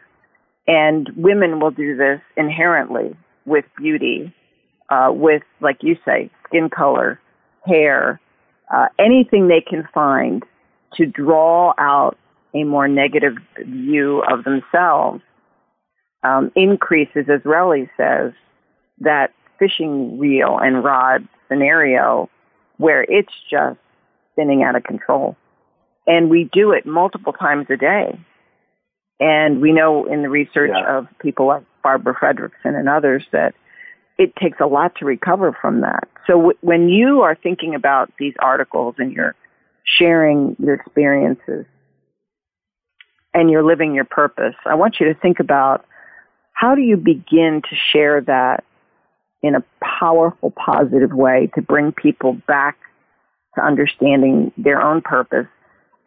And 0.67 1.09
women 1.17 1.61
will 1.61 1.71
do 1.71 1.97
this 1.97 2.21
inherently 2.37 3.17
with 3.47 3.65
beauty, 3.77 4.35
uh, 4.91 5.11
with, 5.13 5.43
like 5.61 5.79
you 5.83 5.97
say, 6.05 6.31
skin 6.47 6.69
color, 6.69 7.21
hair, 7.67 8.21
uh, 8.75 8.89
anything 8.99 9.49
they 9.49 9.61
can 9.61 9.89
find 9.95 10.45
to 10.95 11.07
draw 11.07 11.73
out 11.79 12.19
a 12.55 12.65
more 12.65 12.89
negative 12.89 13.35
view 13.65 14.23
of 14.31 14.45
themselves 14.45 15.23
um, 16.23 16.51
increases, 16.57 17.27
as 17.29 17.41
Relly 17.43 17.89
says, 17.97 18.33
that 19.01 19.33
fishing 19.59 20.19
reel 20.19 20.59
and 20.59 20.83
rod 20.83 21.29
scenario 21.49 22.29
where 22.79 23.03
it's 23.03 23.33
just 23.51 23.79
spinning 24.33 24.63
out 24.63 24.77
of 24.77 24.85
control. 24.85 25.37
And 26.07 26.31
we 26.31 26.49
do 26.53 26.73
it 26.73 26.87
multiple 26.87 27.33
times 27.33 27.67
a 27.71 27.77
day. 27.77 28.19
And 29.21 29.61
we 29.61 29.73
know 29.73 30.07
in 30.07 30.23
the 30.23 30.29
research 30.29 30.71
yeah. 30.73 30.99
of 30.99 31.07
people 31.21 31.49
like 31.49 31.65
Barbara 31.83 32.15
Fredrickson 32.15 32.79
and 32.79 32.89
others 32.89 33.25
that 33.33 33.55
it 34.17 34.35
takes 34.37 34.59
a 34.61 34.67
lot 34.67 34.95
to 34.97 35.05
recover 35.05 35.57
from 35.61 35.81
that. 35.81 36.09
So 36.27 36.35
w- 36.35 36.59
when 36.61 36.89
you 36.89 37.23
are 37.23 37.35
thinking 37.35 37.75
about 37.75 38.13
these 38.19 38.35
articles 38.39 38.95
and 38.99 39.13
you're 39.13 39.35
sharing 39.99 40.57
your 40.59 40.75
experiences 40.75 41.67
and 43.35 43.51
you're 43.51 43.65
living 43.65 43.95
your 43.95 44.05
purpose, 44.05 44.55
I 44.65 44.75
want 44.75 44.97
you 45.01 45.07
to 45.13 45.15
think 45.15 45.41
about 45.41 45.85
how 46.53 46.75
do 46.75 46.81
you 46.81 46.97
begin 46.97 47.63
to 47.69 47.77
share 47.93 48.21
that 48.23 48.65
in 49.43 49.55
a 49.55 49.63
powerful, 50.01 50.51
positive 50.51 51.13
way 51.13 51.51
to 51.55 51.63
bring 51.63 51.93
people 51.93 52.35
back 52.47 52.77
to 53.55 53.65
understanding 53.65 54.53
their 54.57 54.83
own 54.83 55.01
purpose. 55.01 55.47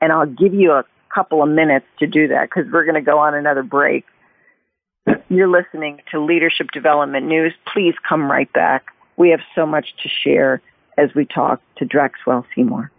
And 0.01 0.11
I'll 0.11 0.26
give 0.26 0.53
you 0.53 0.72
a 0.72 0.84
couple 1.13 1.41
of 1.41 1.49
minutes 1.49 1.86
to 1.99 2.07
do 2.07 2.28
that 2.30 2.49
because 2.49 2.72
we're 2.72 2.86
going 2.86 2.95
to 2.95 3.01
go 3.01 3.19
on 3.19 3.34
another 3.34 3.63
break. 3.63 4.05
You're 5.30 5.47
listening 5.49 6.01
to 6.11 6.19
Leadership 6.19 6.72
Development 6.72 7.26
News. 7.26 7.53
Please 7.74 7.95
come 8.07 8.30
right 8.30 8.51
back. 8.51 8.88
We 9.17 9.30
have 9.30 9.41
so 9.55 9.65
much 9.65 9.88
to 10.03 10.09
share 10.09 10.61
as 10.97 11.09
we 11.15 11.26
talk 11.26 11.61
to 11.78 11.86
Drexwell 11.86 12.45
Seymour. 12.55 12.91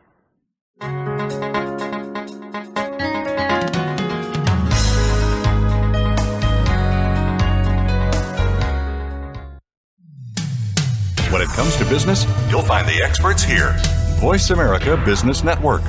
When 11.33 11.41
it 11.41 11.49
comes 11.49 11.75
to 11.77 11.87
business, 11.87 12.27
you'll 12.51 12.61
find 12.61 12.87
the 12.87 13.03
experts 13.03 13.43
here. 13.43 13.75
Voice 14.21 14.51
America 14.51 15.03
Business 15.03 15.43
Network. 15.43 15.81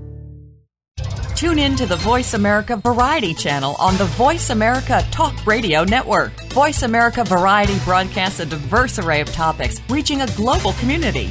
Tune 1.39 1.61
in 1.61 1.77
to 1.77 1.87
the 1.87 1.95
Voice 1.95 2.35
America 2.35 2.75
Variety 2.79 3.33
channel 3.33 3.77
on 3.79 3.97
the 3.97 4.07
Voice 4.07 4.51
America 4.51 5.07
Talk 5.13 5.47
Radio 5.47 5.85
Network. 5.85 6.33
Voice 6.53 6.83
America 6.83 7.23
Variety 7.23 7.79
broadcasts 7.85 8.41
a 8.41 8.47
diverse 8.47 8.99
array 8.99 9.21
of 9.21 9.31
topics, 9.31 9.81
reaching 9.89 10.23
a 10.23 10.27
global 10.35 10.73
community. 10.73 11.31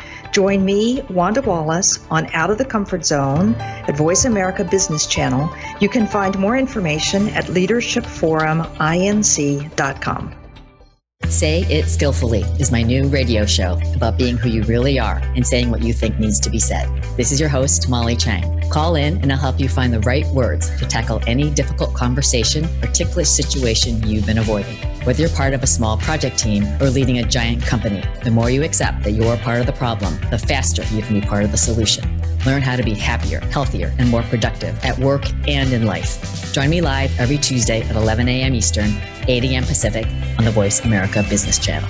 Join 0.31 0.63
me, 0.63 1.01
Wanda 1.09 1.41
Wallace, 1.41 1.99
on 2.09 2.27
Out 2.33 2.49
of 2.49 2.57
the 2.57 2.63
Comfort 2.65 3.05
Zone 3.05 3.53
at 3.55 3.97
Voice 3.97 4.23
America 4.25 4.63
Business 4.63 5.05
Channel. 5.05 5.49
You 5.79 5.89
can 5.89 6.07
find 6.07 6.39
more 6.39 6.57
information 6.57 7.27
at 7.29 7.45
leadershipforuminc.com. 7.45 10.40
Say 11.29 11.61
It 11.69 11.87
Skillfully 11.87 12.41
is 12.59 12.71
my 12.71 12.81
new 12.81 13.07
radio 13.07 13.45
show 13.45 13.79
about 13.95 14.17
being 14.17 14.37
who 14.37 14.49
you 14.49 14.63
really 14.63 14.99
are 14.99 15.21
and 15.35 15.45
saying 15.45 15.71
what 15.71 15.81
you 15.81 15.93
think 15.93 16.19
needs 16.19 16.39
to 16.41 16.49
be 16.49 16.59
said. 16.59 16.87
This 17.17 17.31
is 17.31 17.39
your 17.39 17.49
host, 17.49 17.89
Molly 17.89 18.15
Chang. 18.15 18.61
Call 18.69 18.95
in 18.95 19.17
and 19.21 19.31
I'll 19.31 19.37
help 19.37 19.59
you 19.59 19.69
find 19.69 19.93
the 19.93 20.01
right 20.01 20.25
words 20.27 20.69
to 20.79 20.85
tackle 20.85 21.21
any 21.27 21.49
difficult 21.49 21.93
conversation 21.93 22.65
or 22.83 22.87
ticklish 22.87 23.29
situation 23.29 24.05
you've 24.05 24.25
been 24.25 24.37
avoiding. 24.37 24.77
Whether 25.03 25.21
you're 25.21 25.29
part 25.31 25.53
of 25.53 25.63
a 25.63 25.67
small 25.67 25.97
project 25.97 26.37
team 26.37 26.65
or 26.81 26.89
leading 26.89 27.19
a 27.19 27.23
giant 27.23 27.63
company, 27.63 28.03
the 28.23 28.31
more 28.31 28.49
you 28.49 28.63
accept 28.63 29.03
that 29.03 29.11
you're 29.11 29.37
part 29.37 29.59
of 29.59 29.65
the 29.65 29.73
problem, 29.73 30.19
the 30.29 30.37
faster 30.37 30.83
you 30.95 31.01
can 31.01 31.19
be 31.19 31.25
part 31.25 31.43
of 31.43 31.51
the 31.51 31.57
solution. 31.57 32.21
Learn 32.45 32.61
how 32.61 32.75
to 32.75 32.83
be 32.83 32.93
happier, 32.93 33.39
healthier, 33.51 33.93
and 33.99 34.09
more 34.09 34.23
productive 34.23 34.83
at 34.83 34.97
work 34.97 35.23
and 35.47 35.71
in 35.73 35.85
life. 35.85 36.53
Join 36.53 36.69
me 36.69 36.81
live 36.81 37.17
every 37.19 37.37
Tuesday 37.37 37.81
at 37.81 37.95
11 37.95 38.27
a.m. 38.27 38.55
Eastern, 38.55 38.91
8 39.27 39.43
a.m. 39.45 39.63
Pacific 39.63 40.05
on 40.37 40.45
the 40.45 40.51
Voice 40.51 40.81
America 40.81 41.23
Business 41.29 41.59
Channel. 41.59 41.89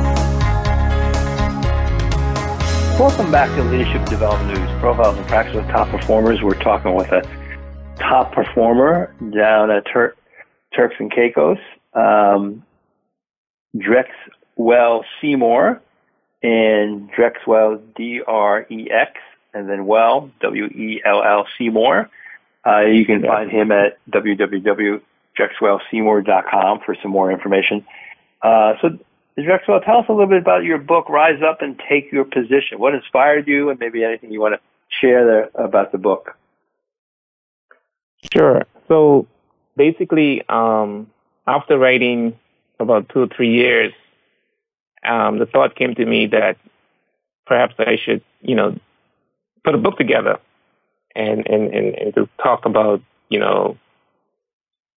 Welcome 3.01 3.31
back 3.31 3.49
to 3.55 3.63
Leadership 3.63 4.05
Development 4.05 4.59
News 4.59 4.69
Profiles 4.79 5.17
and 5.17 5.27
Practice 5.27 5.55
of 5.55 5.65
Top 5.69 5.89
Performers. 5.89 6.43
We're 6.43 6.53
talking 6.53 6.93
with 6.93 7.11
a 7.11 7.23
top 7.97 8.31
performer 8.31 9.11
down 9.35 9.71
at 9.71 9.87
Tur- 9.91 10.13
Turks 10.75 10.93
and 10.99 11.11
Caicos, 11.11 11.57
um, 11.95 12.63
Drex 13.75 14.05
well 14.55 15.03
Seymour 15.19 15.81
and 16.43 17.09
Drexwell 17.11 17.81
D 17.95 18.21
R 18.27 18.67
E 18.69 18.91
X 18.91 19.13
and 19.55 19.67
then 19.67 19.87
Well 19.87 20.29
W 20.41 20.65
E 20.65 21.01
L 21.03 21.23
L 21.23 21.47
Seymour. 21.57 22.07
Uh, 22.63 22.81
you 22.81 23.07
can 23.07 23.23
find 23.23 23.49
him 23.49 23.71
at 23.71 23.97
www.drexwellseymour.com 24.11 26.79
for 26.85 26.95
some 27.01 27.09
more 27.09 27.31
information. 27.31 27.83
Uh, 28.43 28.75
so 28.79 28.99
Drexwell, 29.37 29.83
tell 29.85 29.97
us 29.97 30.05
a 30.09 30.11
little 30.11 30.27
bit 30.27 30.41
about 30.41 30.63
your 30.63 30.77
book, 30.77 31.09
Rise 31.09 31.41
Up 31.41 31.61
and 31.61 31.81
Take 31.89 32.11
Your 32.11 32.25
Position. 32.25 32.79
What 32.79 32.93
inspired 32.93 33.47
you, 33.47 33.69
and 33.69 33.79
maybe 33.79 34.03
anything 34.03 34.31
you 34.31 34.41
want 34.41 34.55
to 34.55 34.59
share 34.99 35.25
there 35.25 35.49
about 35.55 35.91
the 35.91 35.97
book? 35.97 36.37
Sure. 38.33 38.63
So 38.87 39.27
basically, 39.77 40.43
um, 40.49 41.09
after 41.47 41.77
writing 41.77 42.37
about 42.79 43.09
two 43.09 43.21
or 43.21 43.27
three 43.27 43.53
years, 43.53 43.93
um, 45.03 45.39
the 45.39 45.45
thought 45.45 45.75
came 45.75 45.95
to 45.95 46.05
me 46.05 46.27
that 46.27 46.57
perhaps 47.45 47.75
I 47.79 47.97
should, 48.03 48.21
you 48.41 48.55
know, 48.55 48.77
put 49.63 49.75
a 49.75 49.77
book 49.77 49.97
together 49.97 50.39
and, 51.15 51.47
and, 51.47 51.73
and, 51.73 51.95
and 51.95 52.15
to 52.15 52.29
talk 52.41 52.65
about, 52.65 53.01
you 53.29 53.39
know, 53.39 53.77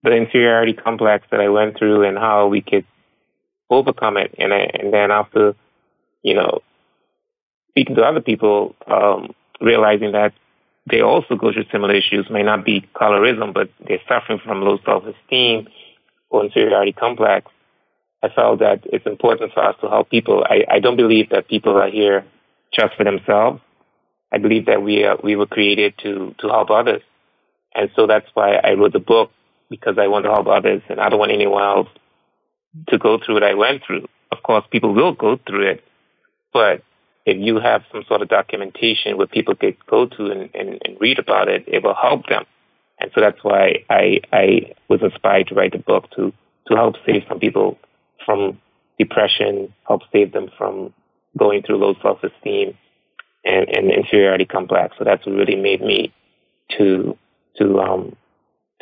the 0.03 0.11
inferiority 0.11 0.75
complex 0.75 1.27
that 1.31 1.41
I 1.41 1.49
went 1.49 1.79
through 1.79 2.05
and 2.05 2.19
how 2.19 2.49
we 2.49 2.61
could 2.61 2.85
overcome 3.71 4.17
it. 4.17 4.35
And 4.39 4.53
and 4.53 4.93
then 4.93 5.11
after, 5.11 5.55
you 6.23 6.35
know, 6.35 6.61
speaking 7.71 7.97
to 7.97 8.03
other 8.03 8.21
people, 8.21 8.75
um, 8.87 9.35
realizing 9.61 10.13
that 10.13 10.33
they 10.91 11.01
also 11.01 11.35
go 11.37 11.53
through 11.53 11.65
similar 11.73 11.95
issues, 11.95 12.27
may 12.31 12.43
not 12.43 12.65
be 12.65 12.87
colorism, 12.95 13.55
but 13.55 13.71
they're 13.87 14.01
suffering 14.09 14.41
from 14.45 14.63
low 14.63 14.79
self-esteem 14.85 15.67
or 16.31 16.45
inferiority 16.45 16.93
complex. 16.93 17.51
I 18.23 18.29
felt 18.29 18.61
that 18.61 18.81
it's 18.85 19.07
important 19.07 19.53
for 19.53 19.65
us 19.65 19.77
to 19.81 19.89
help 19.89 20.11
people. 20.11 20.45
I, 20.49 20.65
I 20.71 20.81
don't 20.81 20.97
believe 20.97 21.31
that 21.31 21.49
people 21.49 21.77
are 21.77 21.91
here 21.91 22.25
just 22.73 22.95
for 22.97 23.05
themselves. 23.05 23.61
I 24.33 24.39
believe 24.39 24.67
that 24.67 24.83
we 24.83 25.05
are, 25.05 25.19
we 25.23 25.37
were 25.37 25.47
created 25.47 25.95
to 26.03 26.35
to 26.39 26.49
help 26.49 26.71
others, 26.71 27.03
and 27.75 27.91
so 27.95 28.07
that's 28.07 28.27
why 28.35 28.55
I 28.57 28.73
wrote 28.73 28.93
the 28.93 28.99
book 28.99 29.31
because 29.71 29.97
I 29.97 30.09
want 30.09 30.25
to 30.25 30.33
help 30.33 30.49
others, 30.49 30.83
and 30.89 31.01
I 31.01 31.09
don't 31.09 31.19
want 31.19 31.33
anyone 31.33 31.63
else 31.63 31.89
to 32.89 32.99
go 32.99 33.19
through 33.19 33.35
what 33.35 33.43
I 33.43 33.55
went 33.55 33.83
through. 33.87 34.07
Of 34.33 34.43
course, 34.43 34.65
people 34.71 34.95
will 34.95 35.13
go 35.13 35.39
through 35.47 35.71
it, 35.71 35.85
but 36.53 36.83
if 37.27 37.39
you 37.39 37.59
have 37.59 37.83
some 37.91 38.05
sort 38.07 38.23
of 38.23 38.29
documentation 38.29 39.17
where 39.17 39.27
people 39.27 39.55
could 39.55 39.77
go 39.87 40.07
to 40.07 40.31
and, 40.31 40.51
and, 40.55 40.81
and 40.85 41.01
read 41.01 41.19
about 41.19 41.49
it, 41.49 41.65
it 41.67 41.83
will 41.83 41.95
help 41.95 42.27
them. 42.27 42.45
And 43.01 43.11
so 43.15 43.21
that's 43.21 43.43
why 43.43 43.85
I, 43.89 44.21
I 44.33 44.75
was 44.89 45.01
inspired 45.03 45.49
to 45.49 45.55
write 45.55 45.73
the 45.73 45.79
book 45.79 46.11
to, 46.17 46.33
to 46.69 46.75
help 46.75 46.97
save 47.07 47.23
some 47.29 47.41
people 47.41 47.79
from 48.25 48.61
depression, 48.99 49.73
help 49.87 50.03
save 50.13 50.33
them 50.33 50.51
from 50.57 50.93
going 51.37 51.63
through 51.63 51.79
low 51.79 51.95
self-esteem 52.03 52.77
and, 53.45 53.69
and 53.69 53.91
inferiority 53.91 54.45
complex. 54.45 54.95
So 54.99 55.05
that's 55.05 55.25
what 55.27 55.35
really 55.35 55.57
made 55.57 55.81
me 55.81 56.13
to, 56.79 57.17
to, 57.57 57.81
um, 57.81 58.17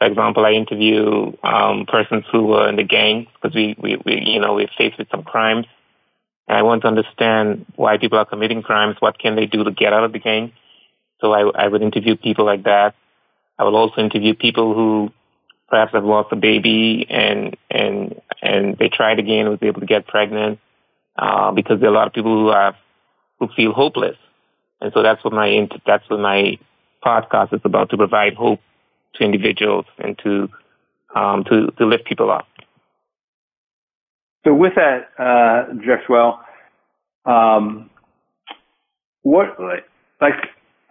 for 0.01 0.07
example, 0.07 0.43
I 0.43 0.53
interview 0.53 1.31
um, 1.43 1.85
persons 1.85 2.23
who 2.31 2.47
were 2.47 2.67
in 2.67 2.75
the 2.75 2.83
gang 2.83 3.27
because 3.35 3.53
we, 3.53 3.75
we, 3.77 3.97
we, 4.03 4.23
you 4.25 4.39
know, 4.39 4.55
we're 4.55 4.67
faced 4.75 4.97
with 4.97 5.07
some 5.11 5.21
crimes. 5.21 5.67
And 6.47 6.57
I 6.57 6.63
want 6.63 6.81
to 6.81 6.87
understand 6.87 7.67
why 7.75 7.99
people 7.99 8.17
are 8.17 8.25
committing 8.25 8.63
crimes. 8.63 8.95
What 8.99 9.19
can 9.19 9.35
they 9.35 9.45
do 9.45 9.63
to 9.63 9.69
get 9.69 9.93
out 9.93 10.03
of 10.03 10.11
the 10.11 10.17
gang? 10.17 10.53
So 11.19 11.33
I, 11.33 11.65
I 11.65 11.67
would 11.67 11.83
interview 11.83 12.15
people 12.17 12.47
like 12.47 12.63
that. 12.63 12.95
I 13.59 13.63
would 13.63 13.75
also 13.75 14.01
interview 14.01 14.33
people 14.33 14.73
who 14.73 15.11
perhaps 15.69 15.93
have 15.93 16.03
lost 16.03 16.29
a 16.31 16.35
baby 16.35 17.05
and 17.07 17.55
and 17.69 18.19
and 18.41 18.75
they 18.79 18.89
tried 18.89 19.19
again 19.19 19.41
and 19.41 19.49
was 19.49 19.59
able 19.61 19.81
to 19.81 19.85
get 19.85 20.07
pregnant 20.07 20.57
uh, 21.15 21.51
because 21.51 21.79
there 21.79 21.89
are 21.89 21.93
a 21.93 21.95
lot 21.95 22.07
of 22.07 22.13
people 22.13 22.33
who 22.33 22.51
have 22.51 22.73
who 23.39 23.49
feel 23.55 23.71
hopeless. 23.71 24.17
And 24.81 24.91
so 24.95 25.03
that's 25.03 25.23
what 25.23 25.31
my 25.31 25.69
that's 25.85 26.09
what 26.09 26.21
my 26.21 26.57
podcast 27.05 27.53
is 27.53 27.61
about 27.63 27.91
to 27.91 27.97
provide 27.97 28.33
hope 28.33 28.61
to 29.15 29.23
individuals 29.23 29.85
and 29.97 30.17
to 30.19 30.49
um, 31.15 31.43
to 31.45 31.71
to 31.77 31.85
lift 31.85 32.05
people 32.05 32.31
up. 32.31 32.47
So 34.45 34.53
with 34.53 34.73
that, 34.75 35.09
uh, 35.19 35.71
Drexwell, 35.73 36.39
um, 37.25 37.89
what 39.21 39.59
like 40.19 40.35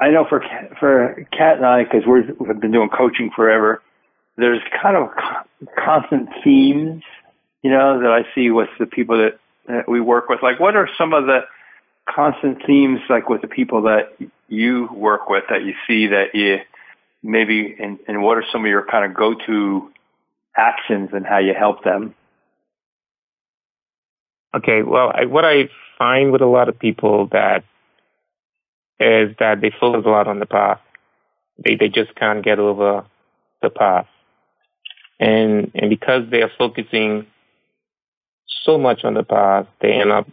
I 0.00 0.10
know 0.10 0.24
for 0.28 0.42
for 0.78 1.26
Kat 1.32 1.56
and 1.56 1.66
I 1.66 1.84
because 1.84 2.02
we've 2.06 2.60
been 2.60 2.72
doing 2.72 2.88
coaching 2.88 3.30
forever. 3.34 3.82
There's 4.36 4.62
kind 4.80 4.96
of 4.96 5.10
constant 5.76 6.30
themes, 6.42 7.02
you 7.62 7.70
know, 7.70 8.00
that 8.00 8.10
I 8.10 8.22
see 8.34 8.50
with 8.50 8.70
the 8.78 8.86
people 8.86 9.18
that, 9.18 9.38
that 9.66 9.88
we 9.88 10.00
work 10.00 10.30
with. 10.30 10.42
Like, 10.42 10.58
what 10.58 10.76
are 10.76 10.88
some 10.96 11.12
of 11.12 11.26
the 11.26 11.40
constant 12.08 12.64
themes, 12.66 13.00
like 13.10 13.28
with 13.28 13.42
the 13.42 13.48
people 13.48 13.82
that 13.82 14.16
you 14.48 14.88
work 14.94 15.28
with, 15.28 15.44
that 15.50 15.62
you 15.64 15.74
see 15.86 16.06
that 16.06 16.34
you 16.34 16.58
maybe 17.22 17.76
and, 17.78 17.98
and 18.08 18.22
what 18.22 18.38
are 18.38 18.44
some 18.52 18.64
of 18.64 18.70
your 18.70 18.86
kind 18.86 19.04
of 19.04 19.16
go-to 19.16 19.90
actions 20.56 21.10
and 21.12 21.26
how 21.26 21.38
you 21.38 21.54
help 21.58 21.84
them? 21.84 22.14
Okay, 24.54 24.82
well, 24.82 25.12
I, 25.14 25.26
what 25.26 25.44
I 25.44 25.68
find 25.98 26.32
with 26.32 26.40
a 26.40 26.46
lot 26.46 26.68
of 26.68 26.78
people 26.78 27.28
that 27.32 27.62
is 28.98 29.34
that 29.38 29.60
they 29.60 29.72
focus 29.80 30.02
a 30.04 30.10
lot 30.10 30.28
on 30.28 30.40
the 30.40 30.46
past. 30.46 30.82
They 31.64 31.76
they 31.76 31.88
just 31.88 32.14
can't 32.16 32.44
get 32.44 32.58
over 32.58 33.04
the 33.62 33.70
past, 33.70 34.08
and 35.18 35.70
and 35.74 35.88
because 35.88 36.22
they 36.30 36.42
are 36.42 36.50
focusing 36.58 37.26
so 38.64 38.78
much 38.78 39.04
on 39.04 39.14
the 39.14 39.22
past, 39.22 39.68
they 39.80 39.92
end 39.92 40.10
up 40.10 40.26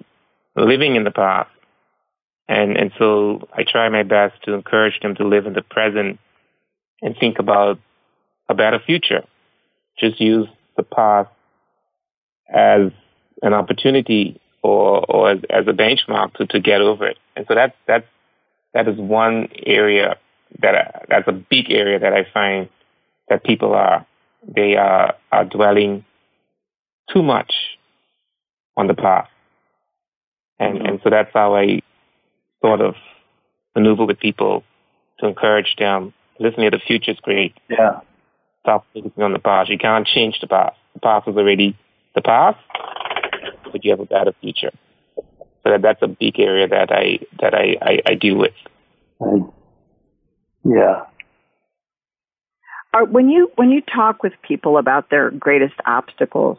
living 0.55 0.95
in 0.95 1.03
the 1.03 1.11
past. 1.11 1.49
And 2.47 2.77
and 2.77 2.91
so 2.97 3.47
I 3.53 3.63
try 3.63 3.89
my 3.89 4.03
best 4.03 4.41
to 4.43 4.53
encourage 4.53 4.99
them 5.01 5.15
to 5.15 5.27
live 5.27 5.45
in 5.45 5.53
the 5.53 5.61
present 5.61 6.19
and 7.01 7.15
think 7.19 7.39
about 7.39 7.79
a 8.49 8.53
better 8.53 8.79
future. 8.79 9.23
Just 9.99 10.19
use 10.19 10.47
the 10.75 10.83
past 10.83 11.29
as 12.53 12.91
an 13.41 13.53
opportunity 13.53 14.39
or, 14.63 15.05
or 15.09 15.31
as, 15.31 15.39
as 15.49 15.67
a 15.67 15.73
benchmark 15.73 16.33
to, 16.35 16.45
to 16.47 16.59
get 16.59 16.81
over 16.81 17.07
it. 17.07 17.17
And 17.35 17.45
so 17.47 17.55
that's, 17.55 17.75
that's, 17.87 18.05
that 18.73 18.87
is 18.87 18.97
one 18.97 19.49
area 19.65 20.17
that, 20.61 20.75
I, 20.75 21.05
that's 21.09 21.27
a 21.27 21.31
big 21.31 21.71
area 21.71 21.99
that 21.99 22.13
I 22.13 22.27
find 22.33 22.69
that 23.29 23.43
people 23.43 23.73
are, 23.73 24.05
they 24.47 24.75
are, 24.75 25.15
are 25.31 25.45
dwelling 25.45 26.05
too 27.13 27.23
much 27.23 27.53
on 28.75 28.87
the 28.87 28.93
past. 28.93 29.29
And, 30.59 30.77
mm-hmm. 30.77 30.85
and 30.85 30.99
so 31.03 31.09
that's 31.09 31.31
how 31.33 31.55
I 31.55 31.81
sort 32.61 32.81
of 32.81 32.95
maneuver 33.75 34.05
with 34.05 34.19
people 34.19 34.63
to 35.19 35.27
encourage 35.27 35.75
them 35.77 36.13
Listen 36.39 36.63
to 36.63 36.69
the 36.69 36.79
future 36.79 37.11
is 37.11 37.19
great. 37.21 37.53
Yeah. 37.69 38.01
Stop 38.61 38.85
focusing 38.93 39.23
on 39.23 39.33
the 39.33 39.39
past. 39.39 39.69
You 39.69 39.77
can't 39.77 40.05
change 40.05 40.39
the 40.41 40.47
past. 40.47 40.75
The 40.93 40.99
past 40.99 41.27
is 41.27 41.35
already 41.35 41.77
the 42.15 42.21
past, 42.21 42.59
but 43.71 43.83
you 43.83 43.91
have 43.91 43.99
a 43.99 44.05
better 44.05 44.33
future. 44.41 44.71
So 45.15 45.23
So 45.67 45.71
that, 45.71 45.81
that's 45.81 46.01
a 46.01 46.07
big 46.07 46.39
area 46.39 46.67
that 46.67 46.91
I 46.91 47.19
that 47.41 47.53
I, 47.53 47.75
I, 47.81 47.99
I 48.11 48.15
deal 48.15 48.37
with. 48.37 48.53
Yeah. 50.63 51.03
Are, 52.93 53.05
when 53.05 53.29
you 53.29 53.51
when 53.55 53.69
you 53.69 53.81
talk 53.81 54.23
with 54.23 54.33
people 54.47 54.77
about 54.77 55.09
their 55.09 55.29
greatest 55.29 55.75
obstacles 55.85 56.57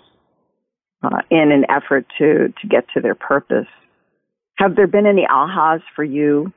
uh, 1.03 1.23
in 1.31 1.53
an 1.53 1.65
effort 1.71 2.07
to 2.19 2.53
to 2.61 2.69
get 2.69 2.85
to 2.95 3.01
their 3.01 3.15
purpose, 3.15 3.67
have 4.57 4.77
there 4.77 4.87
been 4.87 5.07
any 5.07 5.27
ahas 5.27 5.81
for 5.97 6.05
you 6.05 6.53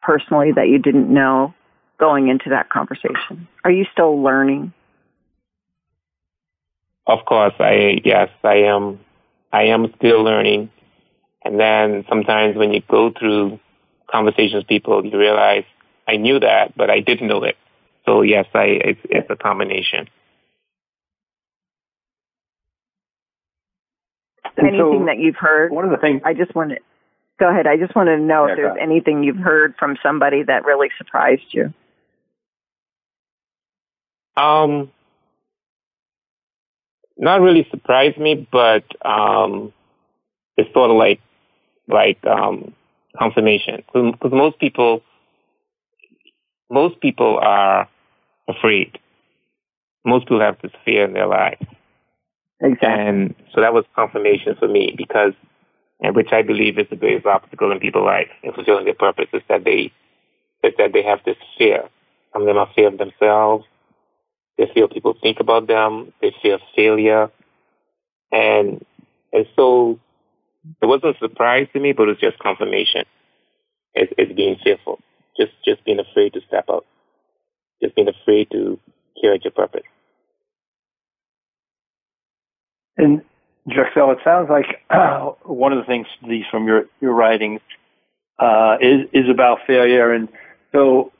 personally 0.00 0.52
that 0.56 0.68
you 0.68 0.78
didn't 0.78 1.12
know 1.12 1.54
going 1.98 2.28
into 2.28 2.50
that 2.50 2.68
conversation? 2.70 3.48
Are 3.64 3.70
you 3.70 3.86
still 3.92 4.22
learning? 4.22 4.72
Of 7.06 7.24
course, 7.24 7.54
I 7.58 8.00
yes, 8.04 8.30
I 8.44 8.56
am. 8.64 9.00
I 9.52 9.64
am 9.64 9.92
still 9.96 10.22
learning, 10.22 10.70
and 11.42 11.58
then 11.58 12.04
sometimes 12.08 12.56
when 12.56 12.72
you 12.72 12.82
go 12.88 13.10
through 13.10 13.58
conversations 14.10 14.54
with 14.54 14.66
people, 14.66 15.04
you 15.04 15.18
realize 15.18 15.64
I 16.06 16.16
knew 16.16 16.38
that, 16.40 16.76
but 16.76 16.90
I 16.90 17.00
didn't 17.00 17.28
know 17.28 17.42
it. 17.44 17.56
So 18.04 18.22
yes, 18.22 18.46
I 18.54 18.64
it's, 18.64 19.00
it's 19.04 19.30
a 19.30 19.36
combination. 19.36 20.08
anything 24.58 25.00
so, 25.00 25.06
that 25.06 25.18
you've 25.18 25.36
heard? 25.36 25.72
One 25.72 25.84
of 25.84 25.90
the 25.90 25.96
things 25.96 26.22
I 26.24 26.34
just 26.34 26.54
want 26.54 26.70
to 26.70 26.78
go 27.38 27.48
ahead. 27.48 27.66
I 27.66 27.76
just 27.76 27.94
want 27.94 28.08
to 28.08 28.18
know 28.18 28.46
yeah, 28.46 28.52
if 28.52 28.56
there's 28.56 28.76
anything 28.80 29.22
you've 29.22 29.36
heard 29.36 29.74
from 29.78 29.96
somebody 30.02 30.42
that 30.42 30.64
really 30.64 30.88
surprised 30.98 31.46
you. 31.50 31.72
Um, 34.38 34.90
not 37.16 37.40
really 37.40 37.66
surprised 37.70 38.18
me, 38.18 38.48
but 38.50 38.84
um, 39.04 39.72
it's 40.56 40.72
sort 40.72 40.90
of 40.90 40.96
like 40.96 41.20
like 41.88 42.18
um, 42.26 42.74
confirmation 43.18 43.82
because 43.92 44.32
most 44.32 44.58
people 44.60 45.02
most 46.70 47.00
people 47.00 47.38
are 47.42 47.88
afraid. 48.48 48.98
Most 50.04 50.24
people 50.26 50.40
have 50.40 50.58
this 50.62 50.72
fear 50.84 51.04
in 51.04 51.12
their 51.14 51.26
life. 51.26 51.58
Exactly. 52.60 52.88
And 52.88 53.34
so 53.54 53.60
that 53.60 53.74
was 53.74 53.84
confirmation 53.94 54.56
for 54.58 54.68
me 54.68 54.94
because, 54.96 55.32
and 56.00 56.16
which 56.16 56.32
I 56.32 56.42
believe 56.42 56.78
is 56.78 56.86
the 56.90 56.96
greatest 56.96 57.26
obstacle 57.26 57.72
in 57.72 57.80
people's 57.80 58.06
life 58.06 58.28
in 58.42 58.52
fulfilling 58.52 58.84
their 58.84 58.94
purpose 58.94 59.28
is 59.32 59.42
that 59.48 59.64
they, 59.64 59.92
is 60.64 60.74
that 60.78 60.92
they 60.92 61.02
have 61.02 61.20
this 61.24 61.36
fear. 61.56 61.84
Some 62.32 62.42
of 62.42 62.48
them 62.48 62.58
are 62.58 62.70
fear 62.74 62.88
of 62.88 62.98
themselves. 62.98 63.64
They 64.58 64.70
feel 64.74 64.88
people 64.88 65.14
think 65.22 65.40
about 65.40 65.66
them. 65.68 66.12
They 66.20 66.34
fear 66.42 66.58
failure. 66.76 67.30
And, 68.32 68.84
and 69.32 69.46
so 69.56 69.98
it 70.82 70.86
wasn't 70.86 71.16
a 71.16 71.18
surprise 71.20 71.68
to 71.72 71.80
me, 71.80 71.92
but 71.92 72.04
it 72.04 72.08
was 72.08 72.18
just 72.18 72.38
confirmation. 72.40 73.04
It's, 73.94 74.12
it's 74.18 74.32
being 74.32 74.56
fearful. 74.62 74.98
Just, 75.38 75.52
just 75.64 75.84
being 75.84 76.00
afraid 76.00 76.34
to 76.34 76.40
step 76.48 76.66
out. 76.70 76.84
Just 77.80 77.94
being 77.94 78.08
afraid 78.08 78.50
to 78.50 78.78
carry 79.22 79.40
your 79.42 79.52
purpose. 79.52 79.82
And 82.98 83.22
Drexwell, 83.68 84.12
it 84.12 84.18
sounds 84.24 84.50
like 84.50 84.82
uh, 84.90 85.26
one 85.44 85.72
of 85.72 85.78
the 85.78 85.84
things, 85.84 86.06
these 86.26 86.44
from 86.50 86.66
your 86.66 86.86
your 87.00 87.12
writings, 87.12 87.60
uh, 88.38 88.76
is 88.80 89.06
is 89.12 89.30
about 89.30 89.58
failure. 89.66 90.12
And 90.12 90.28
so, 90.72 91.12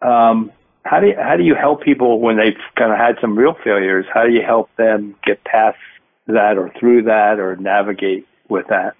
um, 0.00 0.52
how 0.88 1.00
do 1.00 1.08
you, 1.08 1.14
how 1.16 1.36
do 1.36 1.42
you 1.42 1.54
help 1.54 1.82
people 1.82 2.20
when 2.20 2.36
they've 2.36 2.56
kind 2.76 2.92
of 2.92 2.98
had 2.98 3.16
some 3.20 3.36
real 3.36 3.54
failures? 3.64 4.06
How 4.12 4.24
do 4.24 4.32
you 4.32 4.42
help 4.42 4.70
them 4.76 5.16
get 5.24 5.42
past 5.44 5.78
that, 6.26 6.58
or 6.58 6.72
through 6.78 7.04
that, 7.04 7.38
or 7.38 7.56
navigate 7.56 8.26
with 8.48 8.66
that? 8.68 8.94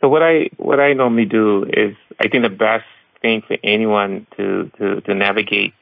So 0.00 0.08
what 0.08 0.22
I 0.22 0.50
what 0.58 0.78
I 0.78 0.92
normally 0.92 1.24
do 1.24 1.64
is 1.64 1.96
I 2.20 2.28
think 2.28 2.42
the 2.42 2.50
best 2.50 2.84
thing 3.22 3.42
for 3.46 3.56
anyone 3.64 4.26
to 4.36 4.70
to, 4.78 5.00
to 5.00 5.14
navigate 5.14 5.74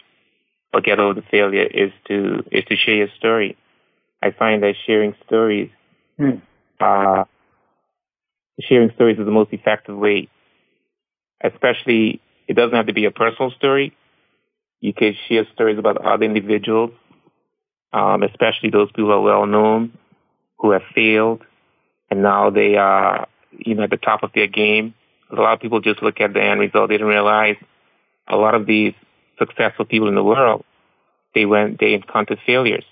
or 0.72 0.80
get 0.80 1.01
over 1.01 1.14
the 1.14 1.26
failure 1.30 1.64
is 1.64 1.93
to 2.09 2.45
is 2.51 2.64
to 2.66 2.76
share 2.76 2.95
your 2.95 3.09
story. 3.18 3.57
I 4.22 4.30
find 4.30 4.62
that 4.62 4.74
sharing 4.87 5.14
stories, 5.26 5.70
hmm. 6.16 6.37
uh, 6.80 7.24
sharing 8.61 8.91
stories 8.95 9.18
is 9.18 9.24
the 9.24 9.30
most 9.30 9.53
effective 9.53 9.97
way. 9.97 10.28
Especially, 11.43 12.22
it 12.47 12.55
doesn't 12.55 12.76
have 12.76 12.86
to 12.86 12.92
be 12.92 13.05
a 13.07 13.11
personal 13.11 13.51
story. 13.53 13.97
You 14.80 14.92
can 14.92 15.14
share 15.28 15.47
stories 15.55 15.78
about 15.78 16.05
other 16.05 16.24
individuals, 16.24 16.90
um, 17.92 18.22
especially 18.22 18.70
those 18.70 18.88
people 18.88 19.07
who 19.07 19.12
are 19.12 19.20
well 19.20 19.47
known, 19.47 19.97
who 20.59 20.72
have 20.72 20.82
failed, 20.95 21.42
and 22.11 22.22
now 22.22 22.51
they 22.51 22.76
are, 22.76 23.26
you 23.51 23.74
know, 23.74 23.84
at 23.84 23.90
the 23.90 23.97
top 23.97 24.22
of 24.22 24.30
their 24.34 24.47
game. 24.47 24.95
A 25.30 25.40
lot 25.40 25.55
of 25.55 25.61
people 25.61 25.80
just 25.80 26.03
look 26.03 26.20
at 26.20 26.34
the 26.34 26.42
end 26.42 26.61
result. 26.61 26.90
They 26.90 26.97
didn't 26.97 27.09
realize 27.09 27.57
a 28.28 28.36
lot 28.36 28.55
of 28.55 28.66
these 28.66 28.95
successful 29.38 29.84
people 29.84 30.09
in 30.09 30.14
the 30.14 30.22
world, 30.22 30.64
they 31.34 31.47
went, 31.47 31.80
they 31.80 31.95
encountered 31.95 32.38
failures. 32.47 32.84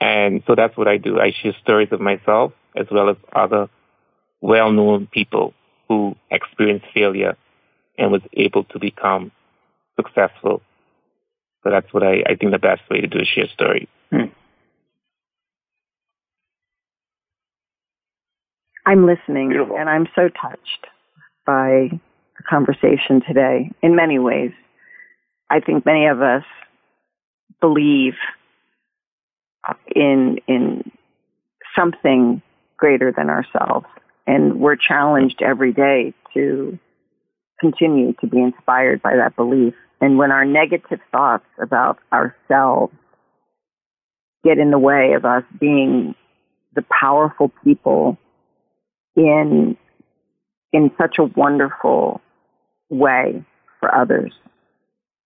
And 0.00 0.42
so 0.46 0.54
that's 0.54 0.76
what 0.76 0.88
I 0.88 0.98
do. 0.98 1.18
I 1.20 1.32
share 1.42 1.54
stories 1.62 1.88
of 1.92 2.00
myself 2.00 2.52
as 2.76 2.86
well 2.90 3.08
as 3.10 3.16
other 3.34 3.68
well-known 4.40 5.08
people 5.10 5.54
who 5.88 6.14
experienced 6.30 6.86
failure 6.92 7.36
and 7.98 8.10
was 8.10 8.22
able 8.34 8.64
to 8.64 8.78
become 8.78 9.30
successful. 9.96 10.62
So 11.62 11.70
that's 11.70 11.92
what 11.92 12.02
I, 12.02 12.22
I 12.28 12.34
think 12.34 12.52
the 12.52 12.58
best 12.58 12.82
way 12.90 13.00
to 13.00 13.06
do 13.06 13.20
is 13.20 13.28
share 13.28 13.48
story. 13.48 13.88
Hmm. 14.10 14.24
I'm 18.86 19.06
listening 19.06 19.48
Beautiful. 19.48 19.76
and 19.78 19.88
I'm 19.88 20.06
so 20.14 20.28
touched 20.28 20.86
by 21.46 21.88
the 22.36 22.42
conversation 22.48 23.22
today 23.26 23.70
in 23.82 23.96
many 23.96 24.18
ways. 24.18 24.52
I 25.48 25.60
think 25.60 25.86
many 25.86 26.06
of 26.06 26.20
us 26.20 26.44
believe 27.60 28.14
in 29.94 30.38
in 30.46 30.90
something 31.74 32.42
greater 32.76 33.10
than 33.16 33.30
ourselves 33.30 33.86
and 34.26 34.60
we're 34.60 34.76
challenged 34.76 35.42
every 35.42 35.72
day 35.72 36.12
to 36.34 36.78
continue 37.60 38.12
to 38.20 38.26
be 38.26 38.38
inspired 38.38 39.02
by 39.02 39.16
that 39.16 39.36
belief 39.36 39.74
and 40.00 40.18
when 40.18 40.30
our 40.30 40.44
negative 40.44 41.00
thoughts 41.12 41.46
about 41.62 41.98
ourselves 42.12 42.92
get 44.44 44.58
in 44.58 44.70
the 44.70 44.78
way 44.78 45.12
of 45.14 45.24
us 45.24 45.44
being 45.58 46.14
the 46.74 46.84
powerful 47.00 47.52
people 47.62 48.18
in 49.16 49.76
in 50.72 50.90
such 51.00 51.16
a 51.18 51.24
wonderful 51.24 52.20
way 52.90 53.44
for 53.80 53.94
others 53.94 54.32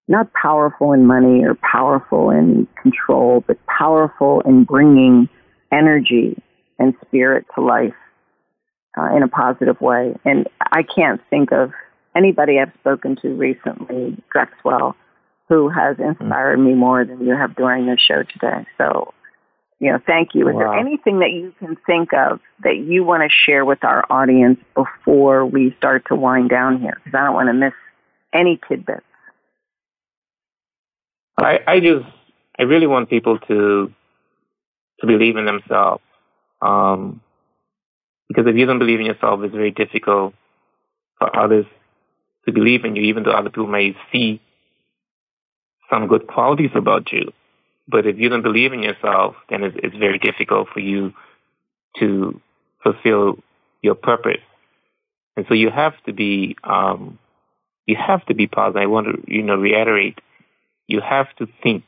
not 0.09 0.33
powerful 0.33 0.93
in 0.95 1.07
money 1.07 1.45
or 1.45 1.55
powerful 1.55 2.31
in 2.31 2.67
control, 2.83 3.45
but 3.47 3.59
powerful 3.67 4.41
in 4.41 4.65
bringing 4.65 5.29
energy 5.71 6.43
and 6.79 6.95
spirit 7.07 7.45
to 7.55 7.61
life 7.61 7.95
uh, 8.99 9.15
in 9.15 9.23
a 9.23 9.29
positive 9.29 9.79
way. 9.81 10.15
And 10.25 10.49
I 10.73 10.83
can't 10.83 11.21
think 11.29 11.53
of 11.53 11.73
anybody 12.19 12.59
I've 12.59 12.73
spoken 12.81 13.17
to 13.23 13.29
recently, 13.29 14.21
Drexwell, 14.35 14.95
who 15.49 15.69
has 15.69 15.97
inspired 15.99 16.59
me 16.59 16.75
more 16.75 17.05
than 17.05 17.25
you 17.25 17.35
have 17.35 17.57
during 17.57 17.87
this 17.87 18.01
show 18.01 18.23
today. 18.23 18.67
So, 18.77 19.15
you 19.81 19.93
know, 19.93 19.99
thank 20.07 20.35
you. 20.35 20.49
Is 20.49 20.55
wow. 20.55 20.61
there 20.61 20.79
anything 20.79 21.21
that 21.21 21.31
you 21.31 21.55
can 21.59 21.77
think 21.87 22.13
of 22.13 22.41
that 22.65 22.77
you 22.77 23.05
want 23.05 23.23
to 23.23 23.29
share 23.47 23.65
with 23.65 23.83
our 23.85 24.05
audience 24.11 24.59
before 24.75 25.47
we 25.47 25.75
start 25.79 26.05
to 26.09 26.17
wind 26.17 26.51
down 26.51 26.81
here? 26.81 27.01
Because 27.03 27.19
I 27.19 27.25
don't 27.25 27.35
want 27.35 27.49
to 27.49 27.55
miss 27.55 27.73
any 28.35 28.61
tidbits. 28.69 29.05
I, 31.41 31.61
I 31.67 31.81
just, 31.81 32.05
I 32.59 32.65
really 32.65 32.89
want 32.89 33.09
people 33.09 33.39
to, 33.39 33.93
to 35.01 35.07
believe 35.07 35.37
in 35.37 35.47
themselves. 35.47 36.03
Um, 36.61 37.21
because 38.29 38.47
if 38.47 38.57
you 38.57 38.67
don't 38.67 38.81
believe 38.81 39.01
in 39.01 39.07
yourself, 39.07 39.41
it's 39.45 39.55
very 39.55 39.71
difficult 39.71 40.35
for 41.19 41.35
others 41.35 41.65
to 42.49 42.53
believe 42.53 42.85
in 42.85 42.97
you, 42.97 43.03
even 43.03 43.23
though 43.23 43.33
other 43.33 43.51
people 43.51 43.67
may 43.67 43.95
see 44.11 44.41
some 45.91 46.09
good 46.09 46.27
qualities 46.27 46.71
about 46.75 47.13
you. 47.13 47.31
But 47.87 48.07
if 48.07 48.19
you 48.19 48.29
don't 48.29 48.43
believe 48.43 48.73
in 48.73 48.83
yourself, 48.83 49.37
then 49.51 49.63
it's, 49.63 49.77
it's 49.83 49.97
very 49.97 50.19
difficult 50.19 50.69
for 50.73 50.81
you 50.81 51.13
to 51.99 52.41
fulfill 52.83 53.39
your 53.83 53.95
purpose. 53.95 54.41
And 55.37 55.45
so 55.49 55.55
you 55.55 55.71
have 55.71 55.93
to 56.07 56.13
be, 56.13 56.57
um, 56.65 57.19
you 57.87 57.97
have 57.97 58.25
to 58.27 58.35
be 58.35 58.47
positive. 58.47 58.83
I 58.83 58.87
want 58.87 59.07
to, 59.07 59.33
you 59.33 59.43
know, 59.43 59.57
reiterate 59.57 60.19
you 60.87 61.03
have 61.03 61.27
to 61.37 61.47
think 61.63 61.85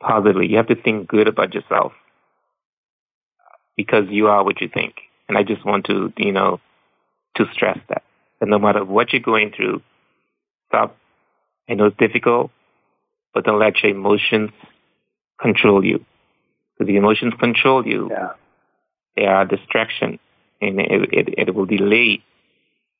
positively. 0.00 0.46
You 0.46 0.58
have 0.58 0.68
to 0.68 0.80
think 0.80 1.08
good 1.08 1.26
about 1.26 1.54
yourself 1.54 1.92
because 3.76 4.04
you 4.08 4.28
are 4.28 4.44
what 4.44 4.60
you 4.60 4.68
think. 4.72 4.94
And 5.28 5.36
I 5.36 5.42
just 5.42 5.66
want 5.66 5.86
to, 5.86 6.12
you 6.16 6.32
know, 6.32 6.60
to 7.36 7.46
stress 7.52 7.78
that. 7.88 8.02
That 8.40 8.48
no 8.48 8.58
matter 8.58 8.84
what 8.84 9.12
you're 9.12 9.22
going 9.22 9.52
through, 9.56 9.82
stop. 10.68 10.96
I 11.68 11.74
know 11.74 11.86
it's 11.86 11.96
difficult, 11.96 12.50
but 13.34 13.44
don't 13.44 13.58
let 13.58 13.82
your 13.82 13.92
emotions 13.92 14.50
control 15.40 15.84
you. 15.84 16.04
Because 16.78 16.88
the 16.88 16.96
emotions 16.96 17.34
control 17.38 17.86
you, 17.86 18.08
yeah. 18.10 18.30
they 19.16 19.26
are 19.26 19.42
a 19.42 19.48
distraction, 19.48 20.18
and 20.60 20.80
it, 20.80 21.08
it, 21.12 21.48
it 21.48 21.54
will 21.54 21.66
delay 21.66 22.22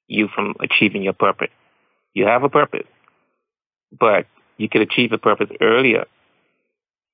you 0.09 0.28
from 0.34 0.55
achieving 0.61 1.03
your 1.03 1.12
purpose. 1.12 1.51
You 2.14 2.26
have 2.26 2.43
a 2.43 2.49
purpose, 2.49 2.86
but 3.97 4.26
you 4.57 4.68
could 4.68 4.82
achieve 4.82 5.12
a 5.12 5.18
purpose 5.18 5.49
earlier 5.61 6.07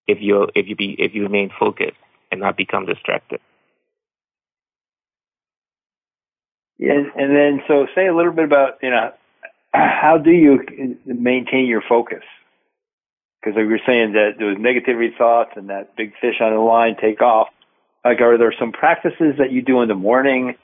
if 0.06 0.18
you 0.20 0.48
if 0.54 0.66
you 0.68 0.76
be 0.76 0.96
if 0.98 1.14
you 1.14 1.22
remain 1.24 1.50
focused 1.58 1.96
and 2.30 2.40
not 2.40 2.56
become 2.56 2.86
distracted. 2.86 3.40
And, 6.90 7.10
and 7.16 7.36
then, 7.36 7.62
so 7.66 7.86
say 7.94 8.06
a 8.06 8.14
little 8.14 8.32
bit 8.32 8.44
about 8.44 8.78
you 8.82 8.90
know 8.90 9.12
how 9.74 10.18
do 10.18 10.30
you 10.30 10.98
maintain 11.04 11.66
your 11.66 11.82
focus? 11.82 12.22
Because 13.40 13.56
like 13.56 13.66
we 13.66 13.72
were 13.72 13.80
saying 13.86 14.12
that 14.12 14.38
those 14.38 14.56
negativity 14.56 15.16
thoughts 15.16 15.50
and 15.56 15.68
that 15.68 15.96
big 15.96 16.12
fish 16.20 16.36
on 16.40 16.52
the 16.52 16.60
line 16.60 16.96
take 17.00 17.20
off. 17.20 17.48
Like, 18.04 18.20
are 18.20 18.38
there 18.38 18.54
some 18.58 18.72
practices 18.72 19.34
that 19.38 19.50
you 19.50 19.62
do 19.62 19.80
in 19.80 19.88
the 19.88 19.94
morning, 19.94 20.54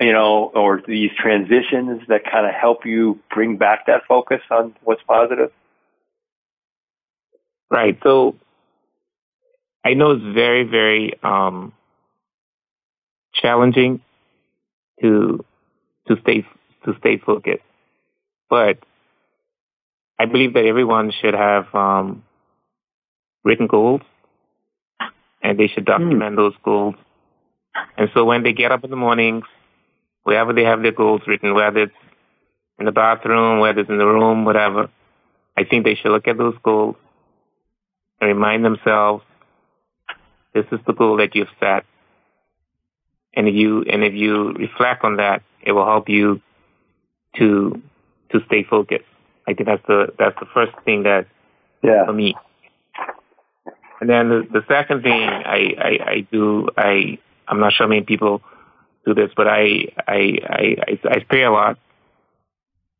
you 0.00 0.12
know, 0.12 0.50
or 0.54 0.82
these 0.86 1.10
transitions 1.18 2.02
that 2.08 2.24
kind 2.24 2.46
of 2.46 2.54
help 2.54 2.86
you 2.86 3.20
bring 3.32 3.56
back 3.58 3.86
that 3.86 4.02
focus 4.08 4.40
on 4.50 4.74
what's 4.82 5.02
positive? 5.02 5.52
Right. 7.70 7.98
So 8.02 8.36
I 9.84 9.94
know 9.94 10.12
it's 10.12 10.34
very, 10.34 10.64
very 10.64 11.12
um, 11.22 11.72
challenging 13.34 14.00
to 15.02 15.44
to 16.08 16.20
stay 16.22 16.46
to 16.84 16.94
stay 16.98 17.18
focused, 17.18 17.62
but 18.48 18.78
I 20.18 20.26
believe 20.26 20.54
that 20.54 20.64
everyone 20.64 21.12
should 21.20 21.34
have 21.34 21.72
um, 21.74 22.24
written 23.44 23.66
goals, 23.66 24.02
and 25.42 25.58
they 25.58 25.68
should 25.68 25.84
document 25.84 26.34
mm. 26.34 26.36
those 26.36 26.54
goals. 26.64 26.94
And 27.96 28.10
so 28.14 28.24
when 28.24 28.42
they 28.42 28.52
get 28.52 28.72
up 28.72 28.84
in 28.84 28.90
the 28.90 28.96
mornings, 28.96 29.44
wherever 30.24 30.52
they 30.52 30.64
have 30.64 30.82
their 30.82 30.92
goals 30.92 31.22
written, 31.26 31.54
whether 31.54 31.84
it's 31.84 31.92
in 32.78 32.86
the 32.86 32.92
bathroom, 32.92 33.60
whether 33.60 33.80
it's 33.80 33.90
in 33.90 33.98
the 33.98 34.06
room, 34.06 34.44
whatever, 34.44 34.90
I 35.56 35.64
think 35.64 35.84
they 35.84 35.94
should 35.94 36.12
look 36.12 36.28
at 36.28 36.38
those 36.38 36.56
goals 36.62 36.96
and 38.20 38.28
remind 38.28 38.64
themselves 38.64 39.24
this 40.54 40.66
is 40.72 40.80
the 40.86 40.92
goal 40.92 41.18
that 41.18 41.34
you've 41.34 41.48
set. 41.60 41.84
And 43.34 43.48
if 43.48 43.54
you 43.54 43.82
and 43.82 44.02
if 44.02 44.14
you 44.14 44.52
reflect 44.52 45.04
on 45.04 45.16
that, 45.16 45.42
it 45.62 45.72
will 45.72 45.84
help 45.84 46.08
you 46.08 46.40
to 47.36 47.82
to 48.32 48.40
stay 48.46 48.64
focused. 48.64 49.04
I 49.46 49.54
think 49.54 49.66
that's 49.66 49.86
the 49.86 50.12
that's 50.18 50.38
the 50.40 50.46
first 50.52 50.72
thing 50.84 51.04
that 51.04 51.26
yeah. 51.82 52.04
for 52.04 52.12
me. 52.12 52.34
And 54.00 54.08
then 54.08 54.28
the, 54.28 54.46
the 54.52 54.64
second 54.68 55.02
thing 55.02 55.12
I, 55.12 55.74
I, 55.78 56.10
I 56.10 56.26
do 56.30 56.68
I 56.76 57.18
I'm 57.46 57.60
not 57.60 57.72
sure 57.72 57.88
many 57.88 58.02
people 58.02 58.42
do 59.06 59.14
this, 59.14 59.30
but 59.36 59.48
I 59.48 59.92
I 60.06 60.38
I 60.46 60.76
I, 60.86 60.98
I 61.10 61.18
pray 61.28 61.44
a 61.44 61.50
lot, 61.50 61.78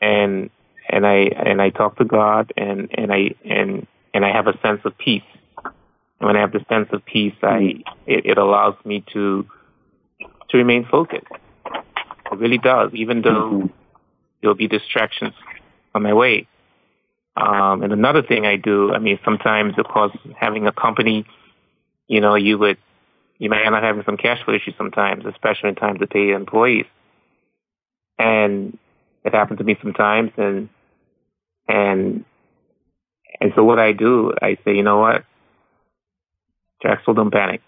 and 0.01 0.51
and 0.89 1.07
I 1.07 1.17
and 1.17 1.61
I 1.61 1.71
talk 1.71 1.99
to 1.99 2.05
God, 2.05 2.53
and 2.57 2.89
and 2.97 3.13
I 3.13 3.35
and 3.45 3.87
and 4.15 4.25
I 4.25 4.33
have 4.33 4.47
a 4.47 4.59
sense 4.61 4.81
of 4.85 4.97
peace. 4.97 5.23
And 5.65 6.27
when 6.27 6.37
I 6.37 6.41
have 6.41 6.53
the 6.53 6.65
sense 6.69 6.89
of 6.93 7.05
peace, 7.05 7.35
I 7.43 7.47
mm-hmm. 7.47 7.81
it, 8.07 8.27
it 8.27 8.39
allows 8.39 8.75
me 8.85 9.05
to 9.13 9.47
to 10.51 10.57
remain 10.57 10.87
focused. 10.91 11.27
It 12.31 12.39
really 12.39 12.59
does, 12.59 12.91
even 12.95 13.23
though 13.23 13.51
mm-hmm. 13.51 13.67
there'll 14.41 14.57
be 14.57 14.69
distractions 14.69 15.35
on 15.95 16.03
my 16.03 16.13
way. 16.13 16.47
Um, 17.37 17.83
and 17.83 17.93
another 17.93 18.23
thing 18.23 18.47
I 18.47 18.57
do, 18.57 18.93
I 18.93 18.99
mean, 18.99 19.19
sometimes, 19.25 19.75
of 19.79 19.87
course, 19.87 20.17
having 20.37 20.67
a 20.67 20.73
company, 20.73 21.25
you 22.09 22.21
know, 22.21 22.35
you 22.35 22.59
would, 22.59 22.79
you 23.39 23.49
may 23.49 23.65
end 23.65 23.75
up 23.75 23.83
having 23.83 24.03
some 24.05 24.17
cash 24.17 24.45
flow 24.45 24.55
issues 24.55 24.75
sometimes, 24.77 25.25
especially 25.25 25.69
in 25.69 25.77
times 25.77 26.01
to 26.01 26.07
pay 26.07 26.31
employees. 26.31 26.87
And 28.19 28.77
it 29.25 29.35
happened 29.35 29.59
to 29.59 29.65
me 29.65 29.79
sometimes, 29.81 30.33
and 30.37 30.69
and 31.69 32.25
and 33.41 33.53
so 33.55 33.63
what 33.63 33.79
I 33.79 33.93
do, 33.93 34.33
I 34.43 34.59
say, 34.65 34.75
you 34.75 34.83
know 34.83 34.99
what, 34.99 35.25
Jacksonville, 36.83 37.15
don't 37.15 37.33
panic. 37.33 37.63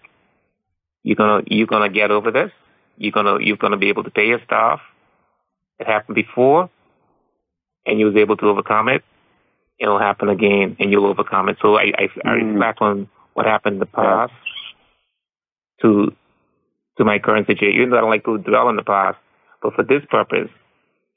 You're 1.03 1.15
gonna 1.15 1.43
you're 1.47 1.67
gonna 1.67 1.89
get 1.89 2.11
over 2.11 2.31
this. 2.31 2.51
You're 2.97 3.11
gonna 3.11 3.37
you're 3.39 3.57
gonna 3.57 3.77
be 3.77 3.89
able 3.89 4.03
to 4.03 4.11
pay 4.11 4.27
your 4.27 4.41
staff. 4.45 4.79
It 5.79 5.87
happened 5.87 6.15
before, 6.15 6.69
and 7.85 7.99
you 7.99 8.05
was 8.05 8.15
able 8.15 8.37
to 8.37 8.45
overcome 8.47 8.89
it. 8.89 9.03
It'll 9.79 9.99
happen 9.99 10.29
again, 10.29 10.77
and 10.79 10.91
you'll 10.91 11.07
overcome 11.07 11.49
it. 11.49 11.57
So 11.61 11.75
I 11.75 11.91
I, 11.97 12.09
I 12.23 12.27
mm. 12.37 12.53
reflect 12.53 12.81
on 12.81 13.09
what 13.33 13.45
happened 13.45 13.75
in 13.75 13.79
the 13.79 13.85
past 13.85 14.33
to 15.81 16.15
to 16.97 17.03
my 17.03 17.19
current 17.19 17.47
situation. 17.47 17.75
Even 17.75 17.89
though 17.89 17.97
I 17.97 18.01
don't 18.01 18.09
like 18.09 18.25
to 18.25 18.37
dwell 18.37 18.67
on 18.67 18.75
the 18.75 18.83
past, 18.83 19.17
but 19.61 19.73
for 19.73 19.83
this 19.83 20.03
purpose, 20.09 20.49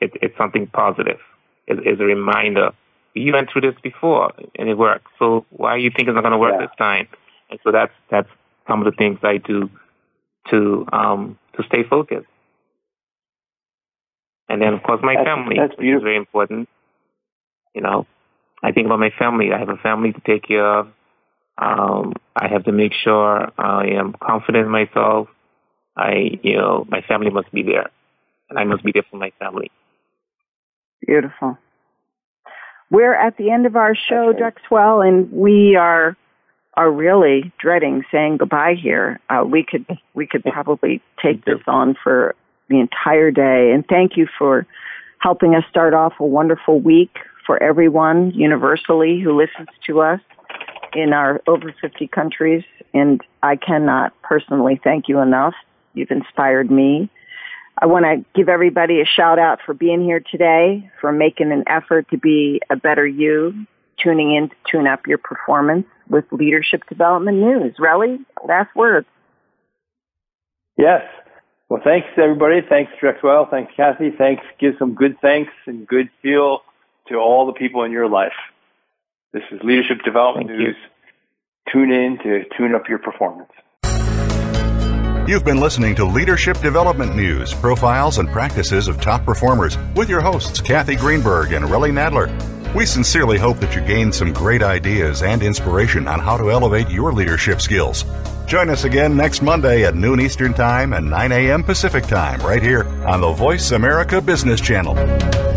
it, 0.01 0.13
it's 0.23 0.37
something 0.37 0.67
positive. 0.67 1.19
It, 1.67 1.79
it's 1.85 2.01
a 2.01 2.05
reminder. 2.05 2.71
You 3.15 3.33
went 3.33 3.51
through 3.51 3.63
this 3.63 3.75
before, 3.83 4.33
and 4.59 4.69
it 4.69 4.77
worked. 4.77 5.07
So 5.19 5.47
why 5.51 5.77
do 5.77 5.83
you 5.83 5.91
think 5.91 6.09
it's 6.09 6.15
not 6.15 6.23
going 6.23 6.33
to 6.33 6.39
work 6.39 6.55
yeah. 6.59 6.67
this 6.67 6.77
time? 6.79 7.09
And 7.51 7.61
so 7.63 7.71
that's 7.71 7.93
that's 8.11 8.29
some 8.67 8.81
of 8.81 8.87
the 8.87 8.97
things 8.97 9.19
I 9.23 9.37
do 9.37 9.71
to 10.51 10.87
um, 10.93 11.39
to 11.57 11.63
stay 11.65 11.85
focused. 11.89 12.27
And 14.49 14.61
then, 14.61 14.75
of 14.75 14.83
course, 14.83 15.01
my 15.03 15.15
that's, 15.15 15.27
family, 15.27 15.57
that's 15.59 15.77
which 15.79 15.87
is 15.87 16.03
very 16.03 16.17
important. 16.17 16.69
You 17.75 17.81
know, 17.81 18.07
I 18.63 18.73
think 18.73 18.87
about 18.87 19.01
my 19.01 19.11
family. 19.19 19.53
I 19.53 19.59
have 19.59 19.69
a 19.69 19.77
family 19.77 20.13
to 20.13 20.21
take 20.21 20.47
care 20.47 20.79
of. 20.81 20.89
Um, 21.57 22.15
I 22.35 22.49
have 22.49 22.65
to 22.65 22.73
make 22.73 22.93
sure 22.93 23.53
I 23.59 23.87
am 23.89 24.15
confident 24.21 24.67
in 24.67 24.73
myself. 24.73 25.29
I, 25.97 26.39
you 26.43 26.57
know, 26.57 26.85
my 26.89 27.01
family 27.03 27.31
must 27.31 27.53
be 27.53 27.63
there, 27.63 27.91
and 28.51 28.59
I 28.59 28.65
must 28.65 28.85
be 28.85 28.93
there 28.93 29.05
for 29.11 29.17
my 29.17 29.33
family. 29.39 29.71
Beautiful. 31.07 31.59
We're 32.91 33.15
at 33.15 33.37
the 33.37 33.51
end 33.51 33.67
of 33.67 33.77
our 33.77 33.95
show, 33.95 34.33
Drexwell, 34.33 35.07
and 35.07 35.33
we 35.33 35.77
are 35.77 36.17
are 36.77 36.91
really 36.91 37.53
dreading 37.59 38.05
saying 38.11 38.39
goodbye 38.39 38.75
here. 38.81 39.21
Uh, 39.29 39.45
we 39.45 39.65
could 39.65 39.87
we 40.15 40.27
could 40.27 40.43
probably 40.45 41.01
take 41.23 41.45
this 41.45 41.61
on 41.67 41.97
for 42.03 42.35
the 42.69 42.81
entire 42.81 43.31
day. 43.31 43.73
And 43.73 43.87
thank 43.87 44.17
you 44.17 44.27
for 44.39 44.67
helping 45.19 45.55
us 45.55 45.65
start 45.71 45.95
off 45.95 46.15
a 46.19 46.27
wonderful 46.27 46.81
week 46.81 47.17
for 47.47 47.63
everyone 47.63 48.31
universally 48.33 49.21
who 49.21 49.37
listens 49.37 49.69
to 49.87 50.01
us 50.01 50.21
in 50.95 51.13
our 51.13 51.41
over 51.47 51.75
50 51.81 52.07
countries. 52.09 52.65
And 52.93 53.21
I 53.43 53.57
cannot 53.57 54.13
personally 54.23 54.81
thank 54.83 55.09
you 55.09 55.21
enough. 55.21 55.55
You've 55.95 56.11
inspired 56.11 56.71
me. 56.71 57.11
I 57.77 57.87
want 57.87 58.05
to 58.05 58.25
give 58.39 58.49
everybody 58.49 59.01
a 59.01 59.05
shout 59.05 59.39
out 59.39 59.59
for 59.65 59.75
being 59.75 60.03
here 60.03 60.21
today, 60.21 60.89
for 61.01 61.11
making 61.11 61.51
an 61.51 61.65
effort 61.67 62.09
to 62.11 62.19
be 62.19 62.61
a 62.71 62.77
better 62.77 63.07
you, 63.07 63.67
tuning 64.03 64.35
in 64.35 64.49
to 64.49 64.55
tune 64.71 64.87
up 64.87 65.07
your 65.07 65.19
performance 65.19 65.87
with 66.09 66.25
leadership 66.31 66.83
development 66.89 67.39
news. 67.39 67.75
Relly, 67.79 68.19
last 68.47 68.75
words. 68.77 69.07
Yes. 70.77 71.03
Well, 71.69 71.81
thanks 71.83 72.09
everybody. 72.17 72.61
Thanks 72.69 72.93
Drexwell. 73.01 73.51
Thanks 73.51 73.73
Kathy. 73.77 74.11
Thanks. 74.17 74.43
Give 74.59 74.75
some 74.79 74.95
good 74.95 75.17
thanks 75.21 75.53
and 75.67 75.87
good 75.87 76.11
feel 76.23 76.61
to 77.09 77.17
all 77.17 77.47
the 77.47 77.53
people 77.53 77.85
in 77.85 77.93
your 77.93 78.09
life. 78.09 78.33
This 79.33 79.43
is 79.51 79.61
Leadership 79.63 79.99
Development 80.05 80.49
Thank 80.49 80.61
News. 80.61 80.77
You. 80.77 81.73
Tune 81.73 81.93
in 81.93 82.19
to 82.19 82.45
tune 82.57 82.75
up 82.75 82.89
your 82.89 82.99
performance. 82.99 83.51
You've 85.27 85.45
been 85.45 85.59
listening 85.59 85.95
to 85.95 86.05
Leadership 86.05 86.59
Development 86.61 87.17
News, 87.17 87.55
profiles 87.55 88.19
and 88.19 88.29
practices 88.29 88.89
of 88.89 89.01
top 89.01 89.25
performers 89.25 89.79
with 89.97 90.11
your 90.11 90.21
hosts, 90.21 90.61
Kathy 90.61 90.97
Greenberg 90.97 91.53
and 91.53 91.65
Relly 91.65 91.91
Nadler. 91.91 92.54
We 92.75 92.87
sincerely 92.87 93.39
hope 93.39 93.61
that 93.61 93.77
you 93.77 93.81
gained 93.83 94.13
some 94.13 94.33
great 94.33 94.61
ideas 94.61 95.23
and 95.23 95.45
inspiration 95.45 96.09
on 96.09 96.19
how 96.19 96.37
to 96.37 96.51
elevate 96.51 96.91
your 96.91 97.13
leadership 97.13 97.61
skills. 97.61 98.05
Join 98.47 98.69
us 98.69 98.83
again 98.83 99.17
next 99.17 99.43
Monday 99.43 99.85
at 99.85 99.95
noon 99.95 100.21
Eastern 100.21 100.53
Time 100.53 100.93
and 100.93 101.09
9 101.09 101.31
a.m. 101.31 101.63
Pacific 101.63 102.05
Time 102.05 102.41
right 102.41 102.63
here 102.63 102.85
on 103.07 103.21
the 103.21 103.33
Voice 103.33 103.71
America 103.71 104.21
Business 104.21 104.61
Channel. 104.61 105.54